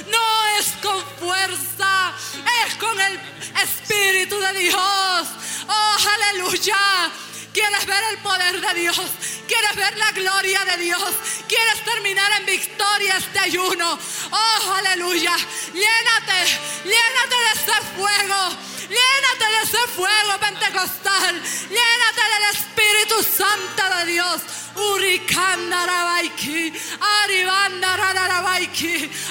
no 0.08 0.46
es 0.58 0.68
con 0.82 1.04
fuerza, 1.18 2.14
es 2.66 2.76
con 2.76 3.00
el 3.00 3.20
Espíritu 3.62 4.40
de 4.40 4.54
Dios. 4.54 5.28
Oh, 5.68 5.98
aleluya. 6.16 7.12
¿Quieres 7.54 7.86
ver 7.86 8.04
el 8.12 8.18
poder 8.20 8.62
de 8.62 8.80
Dios? 8.80 9.02
¿Quieres 9.48 9.76
ver 9.76 9.98
la 9.98 10.12
gloria 10.12 10.64
de 10.66 10.78
Dios? 10.84 11.14
¿Quieres 11.48 11.84
terminar 11.84 12.32
en 12.40 12.46
victoria 12.46 13.18
este 13.18 13.40
ayuno? 13.40 14.00
Oh, 14.32 14.74
aleluya. 14.74 15.36
Llénate, 15.74 16.60
llénate 16.86 17.36
de 17.36 17.52
ese 17.56 17.82
fuego. 17.98 18.69
Llénate 18.90 19.46
de 19.54 19.62
ese 19.64 19.88
fuego 19.96 20.40
pentecostal. 20.40 21.42
Llénate 21.70 22.24
del 22.34 22.46
Espíritu 22.56 23.24
Santo 23.24 23.84
de 23.98 24.06
Dios. 24.12 24.42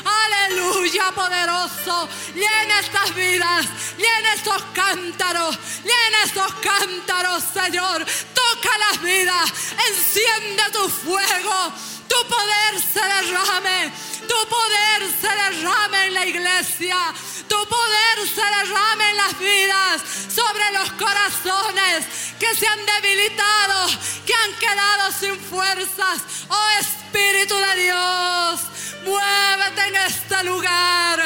Aleluya, 0.05 1.11
poderoso. 1.13 2.09
Llena 2.35 2.81
estas 2.81 3.15
vidas, 3.15 3.67
llena 3.97 4.35
estos 4.35 4.63
cántaros, 4.75 5.59
llena 5.83 6.23
estos 6.25 6.53
cántaros, 6.55 7.45
Señor. 7.53 8.05
Toca 8.35 8.79
las 8.79 9.03
vidas, 9.03 9.51
enciende 9.89 10.63
tu 10.73 10.89
fuego, 10.89 11.73
tu 12.09 12.29
poder 12.29 12.83
se 12.93 13.01
derrame, 13.01 13.93
tu 14.29 14.49
poder 14.49 15.01
se 15.21 15.29
derrame 15.29 16.07
en 16.07 16.15
la 16.15 16.27
iglesia, 16.27 16.97
tu 17.49 17.57
poder 17.67 18.29
se 18.29 18.43
derrame 18.43 19.11
en 19.11 19.17
las 19.17 19.39
vidas, 19.39 20.03
sobre 20.29 20.73
los 20.73 20.93
corazones 20.93 22.07
que 22.39 22.55
se 22.55 22.67
han 22.67 22.79
debilitado, 22.87 23.87
que 24.27 24.35
han 24.35 24.53
quedado 24.59 25.13
sin 25.13 25.39
fuerzas. 25.41 26.23
Oh 26.49 26.69
Espíritu 26.81 27.57
de 27.57 27.83
Dios, 27.83 28.61
muévete 29.05 29.89
en 29.89 29.97
este 29.97 30.45
lugar. 30.45 31.19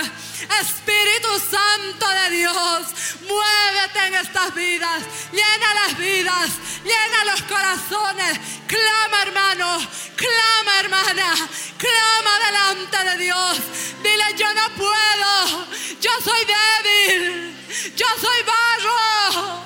Espíritu 0.60 1.28
Santo 1.38 2.08
de 2.08 2.36
Dios, 2.36 2.82
muévete 3.28 4.06
en 4.06 4.14
estas 4.14 4.54
vidas, 4.54 5.02
llena 5.30 5.74
las 5.74 5.96
vidas, 5.98 6.50
llena 6.84 7.24
los 7.30 7.42
corazones. 7.42 8.40
Clama 8.66 9.22
hermano, 9.22 9.78
clama 10.16 10.80
hermana, 10.80 11.34
clama 11.78 12.38
delante 12.46 13.04
de 13.10 13.24
Dios. 13.24 13.58
Dile, 14.02 14.24
yo 14.36 14.52
no 14.54 14.68
puedo, 14.74 15.66
yo 16.00 16.10
soy 16.24 16.40
débil, 16.44 17.56
yo 17.96 18.06
soy 18.20 18.42
barro, 18.42 19.64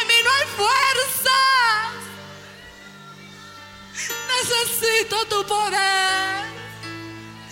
en 0.00 0.06
mí 0.08 0.14
no 0.24 0.30
hay 0.32 0.46
fuerza. 0.56 1.38
Necesito 4.28 5.24
tu 5.26 5.46
poder. 5.46 6.63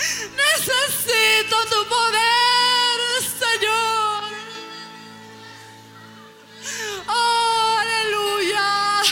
Necesito 0.03 1.57
tu 1.71 1.89
poder, 1.89 2.99
Señor. 3.39 4.25
Oh, 7.07 7.79
aleluya. 7.81 9.03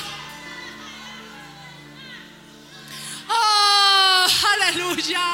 Oh, 3.29 4.27
aleluya. 4.55 5.29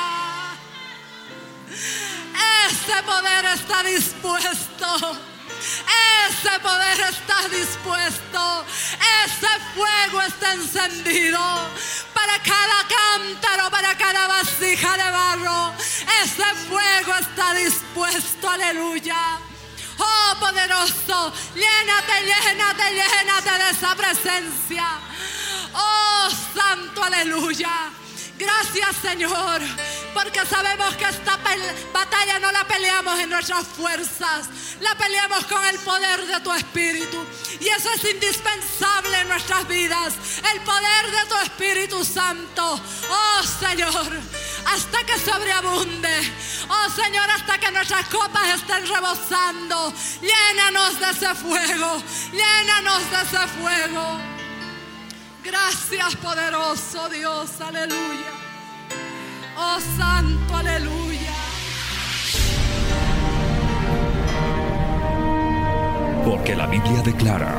Ese 2.67 3.03
poder 3.03 3.45
está 3.47 3.83
dispuesto. 3.83 5.19
Ese 6.29 6.61
poder 6.61 7.01
está 7.01 7.49
dispuesto. 7.49 8.65
Ese 9.25 9.49
fuego 9.75 10.21
está 10.21 10.53
encendido 10.53 11.41
para 12.27 12.43
cada 12.43 12.89
cántaro, 12.89 13.71
para 13.71 13.97
cada 13.97 14.27
vasija 14.27 14.97
de 14.97 15.11
barro. 15.11 15.73
Ese 16.23 16.45
fuego 16.69 17.15
está 17.21 17.55
dispuesto. 17.55 18.49
Aleluya. 18.49 19.39
Oh 19.99 20.37
poderoso, 20.41 21.33
llénate, 21.55 22.17
llénate, 22.27 22.85
llénate 22.91 23.51
de 23.63 23.71
esa 23.71 23.95
presencia. 23.95 24.87
Oh 25.73 26.29
santo, 26.55 27.03
aleluya. 27.03 27.91
Gracias 28.39 28.97
Señor, 29.01 29.63
porque 30.13 30.45
sabemos 30.45 30.95
que 30.97 31.05
esta 31.05 31.39
batalla 31.93 32.39
no 32.39 32.53
la 32.53 32.65
peleamos 32.67 33.19
en 33.19 33.31
nuestras 33.31 33.67
fuerzas, 33.67 34.49
la 34.81 34.95
peleamos 34.95 35.47
con 35.47 35.65
el 35.65 35.79
poder 35.79 36.27
de 36.27 36.41
tu 36.41 36.53
Espíritu. 36.53 37.25
Y 37.61 37.69
eso 37.69 37.91
es 37.93 38.05
indispensable 38.05 39.21
en 39.21 39.29
nuestras 39.29 39.67
vidas, 39.67 40.15
el 40.53 40.61
poder 40.61 41.11
de 41.11 41.29
tu 41.29 41.37
Espíritu 41.45 42.05
Santo. 42.05 42.79
Oh 43.09 43.43
Señor, 43.43 44.21
hasta 44.67 45.05
que 45.05 45.19
sobreabunde. 45.19 46.33
Oh 46.69 46.91
Señor, 46.91 47.31
hasta 47.31 47.59
que 47.59 47.71
nuestras 47.71 48.07
copas 48.09 48.49
estén 48.55 48.87
rebosando. 48.87 49.95
Llénanos 50.21 51.01
de 51.01 51.11
ese 51.11 51.35
fuego, 51.37 52.03
llénanos 52.33 53.11
de 53.11 53.17
ese 53.23 53.49
fuego. 53.59 54.36
Gracias, 55.47 56.17
poderoso 56.17 57.09
Dios, 57.09 57.61
aleluya. 57.61 58.33
Oh 59.57 59.79
Santo, 59.97 60.57
aleluya. 60.57 61.33
Porque 66.25 66.57
la 66.57 66.67
Biblia 66.67 67.01
declara, 67.03 67.55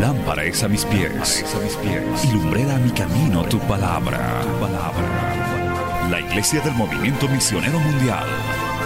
lámpara 0.00 0.44
es 0.44 0.62
a 0.62 0.68
mis 0.68 0.84
pies, 0.84 1.44
a 1.54 1.58
mis 1.60 1.76
pies 1.76 2.24
y 2.24 2.32
lumbrera 2.32 2.76
a 2.76 2.78
mi 2.78 2.90
camino 2.90 3.44
tu 3.44 3.58
palabra. 3.60 4.42
Tu 4.42 4.60
palabra 4.60 6.08
La 6.10 6.20
Iglesia 6.20 6.60
del 6.60 6.74
Movimiento 6.74 7.26
Misionero 7.28 7.78
Mundial 7.78 8.26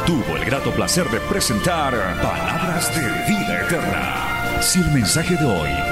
tuvo 0.06 0.36
el 0.36 0.44
grato 0.44 0.70
placer 0.70 1.08
de 1.10 1.20
presentar 1.20 1.92
Palabras 2.22 2.94
de 2.94 3.02
Vida 3.28 3.62
Eterna. 3.62 4.60
Si 4.60 4.78
el 4.78 4.90
mensaje 4.92 5.36
de 5.36 5.44
hoy 5.44 5.91